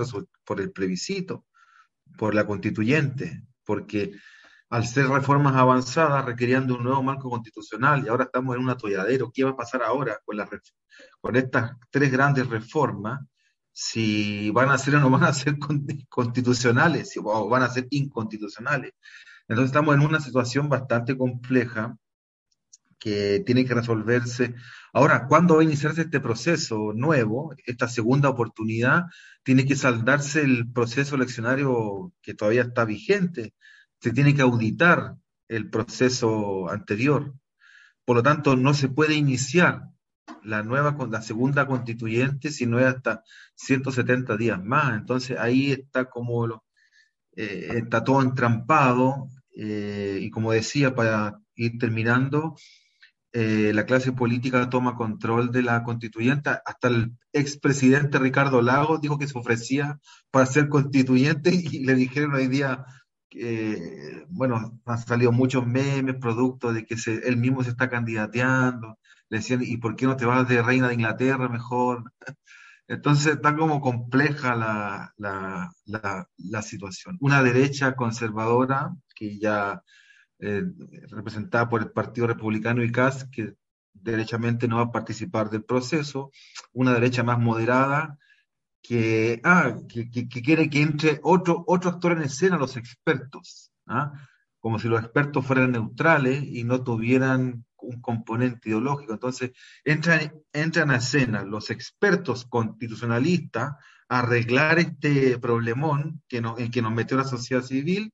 por 0.45 0.61
el 0.61 0.71
plebiscito, 0.73 1.47
por 2.19 2.35
la 2.35 2.47
constituyente, 2.47 3.43
porque 3.65 4.13
al 4.69 4.87
ser 4.87 5.07
reformas 5.07 5.55
avanzadas 5.57 6.25
requerían 6.27 6.67
de 6.67 6.75
un 6.75 6.83
nuevo 6.83 7.03
marco 7.03 7.31
constitucional 7.31 8.05
y 8.05 8.09
ahora 8.09 8.25
estamos 8.25 8.57
en 8.57 8.63
un 8.63 8.71
atolladero. 8.71 9.31
¿Qué 9.33 9.45
va 9.45 9.51
a 9.51 9.57
pasar 9.57 9.83
ahora 9.83 10.19
con 11.21 11.37
estas 11.37 11.77
tres 11.91 12.13
grandes 12.13 12.49
reformas? 12.49 13.21
Si 13.75 14.51
van 14.51 14.71
a 14.71 14.79
ser 14.79 14.97
o 14.97 15.01
no 15.01 15.11
van 15.11 15.25
a 15.25 15.33
ser 15.35 15.59
constitucionales, 16.09 17.13
o 17.23 17.49
van 17.49 17.63
a 17.63 17.69
ser 17.69 17.87
inconstitucionales. 17.91 18.93
Entonces 19.49 19.71
estamos 19.71 19.95
en 19.95 20.03
una 20.03 20.21
situación 20.21 20.69
bastante 20.71 21.17
compleja 21.19 21.97
que 22.99 23.43
tiene 23.45 23.67
que 23.67 23.75
resolverse. 23.75 24.55
Ahora, 24.95 25.27
¿cuándo 25.29 25.57
va 25.57 25.61
a 25.61 25.65
iniciarse 25.65 26.03
este 26.03 26.21
proceso 26.21 26.93
nuevo, 26.95 27.55
esta 27.67 27.89
segunda 27.89 28.31
oportunidad? 28.31 29.03
Tiene 29.43 29.67
que 29.67 29.77
saldarse 29.77 30.41
el 30.43 30.71
proceso 30.73 31.17
eleccionario 31.17 32.13
que 32.23 32.33
todavía 32.35 32.63
está 32.63 32.87
vigente 32.87 33.55
se 34.05 34.13
tiene 34.13 34.35
que 34.35 34.43
auditar 34.43 35.17
el 35.49 35.71
proceso 35.71 36.69
anterior. 36.69 37.33
Por 38.05 38.17
lo 38.17 38.23
tanto, 38.23 38.55
no 38.55 38.75
se 38.75 38.91
puede 38.91 39.15
iniciar 39.15 39.89
la 40.45 40.63
nueva, 40.63 40.97
la 41.11 41.23
segunda 41.23 41.67
constituyente 41.67 42.51
si 42.51 42.67
no 42.67 42.79
es 42.79 42.87
hasta 42.87 43.23
170 43.57 44.37
días 44.37 44.63
más. 44.63 44.97
Entonces 44.99 45.39
ahí 45.39 45.73
está 45.73 46.07
como 46.07 46.47
lo, 46.47 46.65
eh, 47.37 47.69
está 47.77 48.05
todo 48.05 48.23
entrampado 48.23 49.29
eh, 49.57 50.19
y 50.21 50.31
como 50.31 50.53
decía, 50.53 50.95
para 50.95 51.41
ir 51.55 51.79
terminando, 51.79 52.57
eh, 53.33 53.73
la 53.75 53.85
clase 53.85 54.13
política 54.13 54.71
toma 54.71 54.95
control 54.95 55.51
de 55.51 55.63
la 55.63 55.83
constituyente. 55.83 56.51
Hasta 56.65 56.89
el 56.89 57.17
expresidente 57.33 58.19
Ricardo 58.21 58.63
Lagos 58.63 59.01
dijo 59.01 59.19
que 59.19 59.27
se 59.27 59.37
ofrecía 59.39 59.99
para 60.31 60.47
ser 60.47 60.69
constituyente 60.69 61.51
y 61.73 61.85
le 61.85 61.95
dijeron 61.95 62.35
hoy 62.35 62.49
día, 62.49 62.85
eh, 63.33 64.25
bueno, 64.29 64.81
han 64.85 64.99
salido 64.99 65.33
muchos 65.33 65.67
memes, 65.67 66.17
producto 66.17 66.73
de 66.73 66.85
que 66.87 66.97
se, 66.97 67.27
él 67.27 67.37
mismo 67.37 67.65
se 67.65 67.71
está 67.71 67.89
candidateando, 67.91 68.99
le 69.35 69.41
decían, 69.41 69.63
¿y 69.65 69.79
por 69.79 69.97
qué 69.97 70.07
no 70.07 70.17
te 70.17 70.27
vas 70.27 70.47
de 70.49 70.63
reina 70.63 70.87
de 70.87 70.95
Inglaterra 70.95 71.49
mejor? 71.49 72.13
Entonces 72.87 73.35
está 73.35 73.57
como 73.57 73.81
compleja 73.81 74.55
la, 74.55 75.13
la, 75.17 75.75
la, 76.37 76.63
situación. 76.63 77.17
Una 77.21 77.43
derecha 77.43 77.97
conservadora, 77.97 78.95
que 79.13 79.37
ya 79.41 79.83
eh, 80.39 80.63
representada 81.09 81.69
por 81.69 81.83
el 81.83 81.91
Partido 81.91 82.29
Republicano 82.29 82.85
y 82.85 82.93
CAS, 82.93 83.29
que 83.33 83.55
derechamente 83.93 84.69
no 84.69 84.77
va 84.77 84.83
a 84.83 84.93
participar 84.93 85.51
del 85.51 85.65
proceso, 85.65 86.31
una 86.73 86.93
derecha 86.93 87.25
más 87.25 87.41
moderada, 87.41 88.17
que, 88.83 89.41
ah, 89.43 89.75
que, 89.89 90.29
quiere 90.29 90.71
que 90.71 90.81
entre 90.83 91.19
otro, 91.25 91.65
otro 91.67 91.91
actor 91.91 92.13
en 92.13 92.23
escena, 92.23 92.57
los 92.57 92.77
expertos, 92.77 93.73
¿ah? 93.87 94.13
como 94.61 94.79
si 94.79 94.87
los 94.87 95.03
expertos 95.03 95.45
fueran 95.45 95.73
neutrales 95.73 96.45
y 96.45 96.63
no 96.63 96.85
tuvieran 96.85 97.65
un 97.85 98.01
componente 98.01 98.69
ideológico. 98.69 99.13
Entonces, 99.13 99.53
entran, 99.85 100.33
entran 100.53 100.91
a 100.91 100.97
escena 100.97 101.45
los 101.45 101.71
expertos 101.71 102.47
constitucionalistas 102.47 103.75
a 104.09 104.19
arreglar 104.19 104.79
este 104.79 105.39
problemón 105.39 106.23
que 106.29 106.39
en 106.39 106.71
que 106.71 106.83
nos 106.83 106.93
metió 106.93 107.17
la 107.17 107.25
sociedad 107.25 107.63
civil 107.63 108.13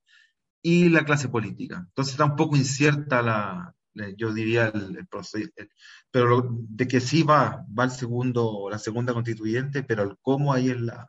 y 0.63 0.89
la 0.89 1.05
clase 1.05 1.29
política. 1.29 1.85
Entonces 1.89 2.15
está 2.15 2.25
un 2.25 2.37
poco 2.37 2.57
incierta 2.57 3.23
la, 3.23 3.75
yo 4.17 4.33
diría 4.33 4.67
el, 4.69 5.07
proceso, 5.09 5.51
pero 6.11 6.49
de 6.51 6.87
que 6.89 7.01
sí 7.01 7.23
va, 7.23 7.65
va 7.77 7.85
el 7.85 7.91
segundo, 7.91 8.69
la 8.71 8.79
segunda 8.79 9.13
constituyente, 9.13 9.83
pero 9.83 10.03
el 10.03 10.17
cómo 10.21 10.53
ahí 10.53 10.71
es 10.71 10.81
la, 10.81 11.07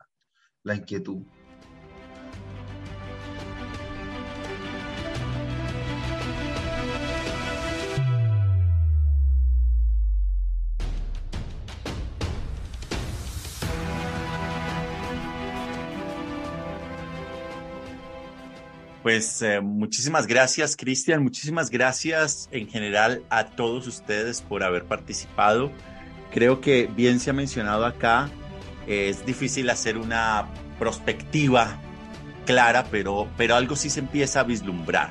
la 0.62 0.74
inquietud. 0.74 1.24
Pues 19.12 19.42
eh, 19.42 19.60
muchísimas 19.60 20.26
gracias, 20.26 20.74
Cristian. 20.74 21.22
Muchísimas 21.22 21.68
gracias 21.68 22.48
en 22.50 22.66
general 22.66 23.22
a 23.28 23.44
todos 23.44 23.86
ustedes 23.86 24.40
por 24.40 24.64
haber 24.64 24.84
participado. 24.84 25.70
Creo 26.32 26.62
que 26.62 26.86
bien 26.86 27.20
se 27.20 27.28
ha 27.28 27.34
mencionado 27.34 27.84
acá, 27.84 28.30
es 28.86 29.26
difícil 29.26 29.68
hacer 29.68 29.98
una 29.98 30.48
prospectiva 30.78 31.78
clara, 32.46 32.86
pero, 32.90 33.28
pero 33.36 33.54
algo 33.54 33.76
sí 33.76 33.90
se 33.90 34.00
empieza 34.00 34.40
a 34.40 34.44
vislumbrar. 34.44 35.10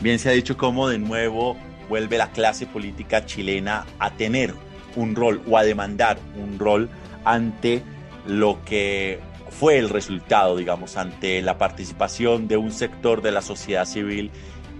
Bien 0.00 0.18
se 0.18 0.30
ha 0.30 0.32
dicho 0.32 0.56
cómo 0.56 0.88
de 0.88 0.98
nuevo 0.98 1.54
vuelve 1.90 2.16
la 2.16 2.30
clase 2.30 2.64
política 2.64 3.26
chilena 3.26 3.84
a 3.98 4.12
tener 4.12 4.54
un 4.96 5.14
rol 5.14 5.42
o 5.46 5.58
a 5.58 5.64
demandar 5.64 6.18
un 6.42 6.58
rol 6.58 6.88
ante 7.26 7.82
lo 8.26 8.64
que 8.64 9.20
fue 9.58 9.78
el 9.78 9.88
resultado, 9.88 10.56
digamos, 10.56 10.96
ante 10.96 11.40
la 11.42 11.58
participación 11.58 12.48
de 12.48 12.56
un 12.56 12.72
sector 12.72 13.22
de 13.22 13.32
la 13.32 13.42
sociedad 13.42 13.84
civil 13.84 14.30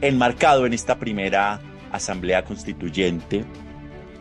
enmarcado 0.00 0.66
en 0.66 0.72
esta 0.72 0.98
primera 0.98 1.60
asamblea 1.92 2.44
constituyente. 2.44 3.44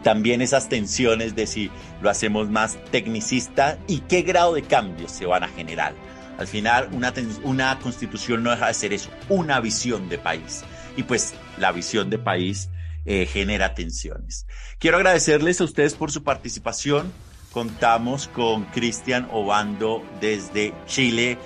También 0.04 0.42
esas 0.42 0.70
tensiones 0.70 1.36
de 1.36 1.48
si 1.48 1.72
lo 2.02 2.10
hacemos 2.10 2.50
más 2.50 2.78
tecnicista 2.92 3.80
y 3.88 4.00
qué 4.02 4.22
grado 4.22 4.54
de 4.54 4.62
cambios 4.62 5.12
se 5.12 5.26
van 5.26 5.44
a 5.44 5.48
generar. 5.48 5.94
Al 6.38 6.48
final, 6.48 6.90
una, 6.92 7.14
una 7.44 7.80
constitución 7.80 8.44
no 8.44 8.52
deja 8.52 8.68
de 8.68 8.74
ser 8.74 8.94
eso, 8.94 9.10
una 9.30 9.60
visión 9.60 10.10
de 10.10 10.18
país. 10.18 10.64
Y 10.98 11.04
pues 11.04 11.34
la 11.58 11.72
visión 11.72 12.10
de 12.10 12.20
país 12.20 12.70
eh, 13.06 13.26
genera 13.26 13.74
tensiones. 13.74 14.46
Quiero 14.78 14.98
agradecerles 14.98 15.62
a 15.62 15.64
ustedes 15.64 15.96
por 15.96 16.12
su 16.12 16.24
participación 16.24 17.12
contamos 17.54 18.28
con 18.28 18.66
Cristian 18.66 19.28
Obando 19.32 20.04
desde 20.20 20.74
Chile, 20.88 21.38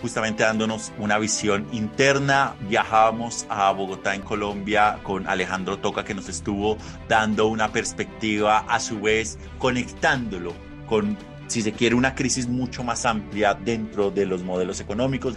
justamente 0.00 0.42
dándonos 0.42 0.90
una 0.98 1.18
visión 1.18 1.68
interna. 1.70 2.54
Viajábamos 2.62 3.46
a 3.50 3.70
Bogotá, 3.72 4.14
en 4.14 4.22
Colombia, 4.22 4.98
con 5.02 5.28
Alejandro 5.28 5.78
Toca, 5.78 6.02
que 6.04 6.14
nos 6.14 6.28
estuvo 6.28 6.78
dando 7.08 7.46
una 7.46 7.70
perspectiva, 7.70 8.64
a 8.66 8.80
su 8.80 9.00
vez, 9.00 9.38
conectándolo 9.58 10.54
con, 10.86 11.18
si 11.46 11.60
se 11.60 11.72
quiere, 11.72 11.94
una 11.94 12.14
crisis 12.14 12.48
mucho 12.48 12.82
más 12.82 13.04
amplia 13.04 13.52
dentro 13.52 14.10
de 14.10 14.24
los 14.24 14.42
modelos 14.42 14.80
económicos. 14.80 15.34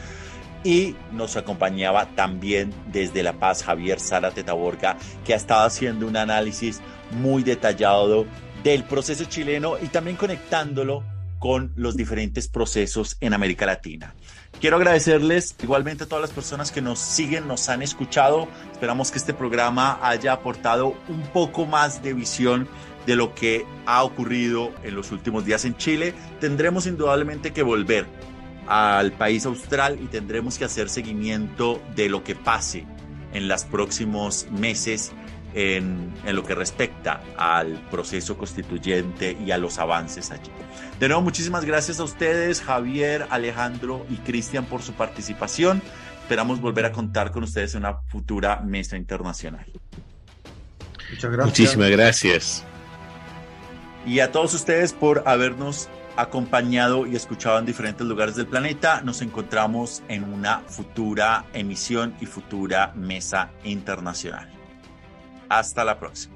Y 0.63 0.95
nos 1.11 1.35
acompañaba 1.35 2.05
también 2.15 2.73
desde 2.87 3.21
La 3.21 3.33
Paz 3.33 3.63
Javier 3.63 3.99
Zárate 3.99 4.45
Taborga, 4.45 4.95
que 5.25 5.33
ha 5.33 5.35
estado 5.35 5.65
haciendo 5.65 6.07
un 6.07 6.15
análisis 6.15 6.79
muy 7.11 7.43
detallado 7.43 8.25
del 8.63 8.83
proceso 8.83 9.25
chileno 9.25 9.75
y 9.81 9.87
también 9.87 10.17
conectándolo 10.17 11.03
con 11.39 11.73
los 11.75 11.97
diferentes 11.97 12.47
procesos 12.47 13.17
en 13.19 13.33
América 13.33 13.65
Latina. 13.65 14.15
Quiero 14.61 14.77
agradecerles 14.77 15.55
igualmente 15.61 16.05
a 16.05 16.07
todas 16.07 16.21
las 16.21 16.31
personas 16.31 16.71
que 16.71 16.81
nos 16.81 16.99
siguen, 16.99 17.49
nos 17.49 17.67
han 17.67 17.81
escuchado. 17.81 18.47
Esperamos 18.71 19.11
que 19.11 19.17
este 19.17 19.33
programa 19.33 19.99
haya 20.01 20.31
aportado 20.31 20.95
un 21.09 21.21
poco 21.33 21.65
más 21.65 22.01
de 22.01 22.13
visión 22.13 22.69
de 23.05 23.17
lo 23.17 23.35
que 23.35 23.65
ha 23.85 24.03
ocurrido 24.03 24.71
en 24.83 24.95
los 24.95 25.11
últimos 25.11 25.45
días 25.45 25.65
en 25.65 25.75
Chile. 25.75 26.13
Tendremos 26.39 26.87
indudablemente 26.87 27.51
que 27.51 27.61
volver 27.61 28.05
al 28.67 29.11
país 29.11 29.45
austral 29.45 29.99
y 30.01 30.07
tendremos 30.07 30.57
que 30.57 30.63
hacer 30.63 30.89
seguimiento 30.89 31.81
de 31.93 32.07
lo 32.07 32.23
que 32.23 32.35
pase 32.35 32.85
en 33.33 33.49
los 33.49 33.65
próximos 33.65 34.47
meses 34.49 35.11
en, 35.53 36.13
lo 36.25 36.43
que 36.43 36.55
respecta 36.55 37.21
al 37.37 37.79
proceso 37.91 38.37
constituyente 38.37 39.37
y 39.45 39.51
a 39.51 39.57
los 39.57 39.79
avances 39.79 40.31
allí. 40.31 40.51
De 40.99 41.07
nuevo, 41.07 41.21
muchísimas 41.21 41.65
gracias 41.65 41.99
a 41.99 42.03
ustedes, 42.03 42.61
Javier, 42.61 43.27
Alejandro 43.29 44.05
y 44.09 44.15
Cristian, 44.17 44.65
por 44.65 44.81
su 44.81 44.93
participación. 44.93 45.81
Esperamos 46.21 46.61
volver 46.61 46.85
a 46.85 46.91
contar 46.91 47.31
con 47.31 47.43
ustedes 47.43 47.75
en 47.75 47.81
una 47.81 47.97
futura 48.07 48.61
mesa 48.61 48.97
internacional. 48.97 49.65
Muchas 51.11 51.31
gracias. 51.31 51.45
Muchísimas 51.45 51.89
gracias. 51.89 52.63
Y 54.05 54.19
a 54.19 54.31
todos 54.31 54.53
ustedes 54.53 54.93
por 54.93 55.23
habernos 55.25 55.89
acompañado 56.15 57.07
y 57.07 57.15
escuchado 57.15 57.59
en 57.59 57.65
diferentes 57.65 58.05
lugares 58.05 58.35
del 58.35 58.47
planeta. 58.47 59.01
Nos 59.01 59.21
encontramos 59.21 60.03
en 60.07 60.23
una 60.23 60.59
futura 60.59 61.45
emisión 61.53 62.15
y 62.21 62.25
futura 62.25 62.93
mesa 62.95 63.51
internacional. 63.63 64.62
Hasta 65.53 65.85
la 65.85 65.99
próxima. 65.99 66.33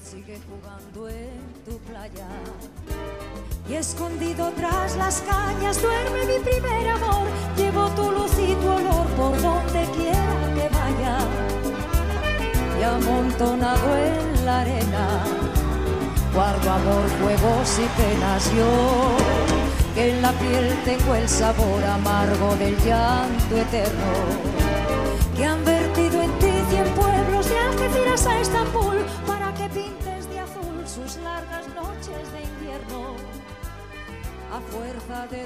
Sigue 0.00 0.38
jugando 0.48 1.08
en 1.08 1.52
tu 1.66 1.76
playa 1.80 2.28
Y 3.68 3.74
escondido 3.74 4.50
tras 4.52 4.96
las 4.96 5.20
cañas 5.22 5.82
duerme 5.82 6.24
mi 6.24 6.38
primer 6.38 6.88
amor. 6.88 7.26
Llevo 7.56 7.88
tu 7.90 8.12
luz 8.12 8.32
y 8.38 8.54
tu 8.54 8.68
olor 8.68 9.06
por 9.18 9.42
donde 9.42 9.84
quiera 9.96 10.54
que 10.54 10.68
vaya. 10.78 11.18
Y 12.78 12.82
amontonado 12.84 13.96
en 13.96 14.46
la 14.46 14.60
arena, 14.60 15.24
guardo 16.32 16.70
amor, 16.70 17.08
fuegos 17.20 17.80
y 17.80 18.00
penas 18.00 18.52
yo. 18.54 19.16
Que 19.94 20.10
en 20.12 20.22
la 20.22 20.32
piel 20.32 20.78
tengo 20.84 21.14
el 21.16 21.28
sabor 21.28 21.84
amargo 21.84 22.54
del 22.54 22.76
llanto 22.84 23.56
eterno. 23.56 24.12
Que 25.36 25.44
han 25.44 25.64
vertido 25.64 26.22
en 26.22 26.37
pueblos 27.88 27.94
de 27.94 28.10
Algeciras 28.10 28.26
a 28.26 28.40
Estambul 28.40 28.96
para 29.26 29.54
que 29.54 29.68
pintes 29.68 30.28
de 30.28 30.40
azul 30.40 30.86
sus 30.86 31.16
largas 31.18 31.66
noches 31.68 32.32
de 32.32 32.42
invierno. 32.42 33.16
A 34.52 34.60
fuerza 34.60 35.26
de 35.28 35.44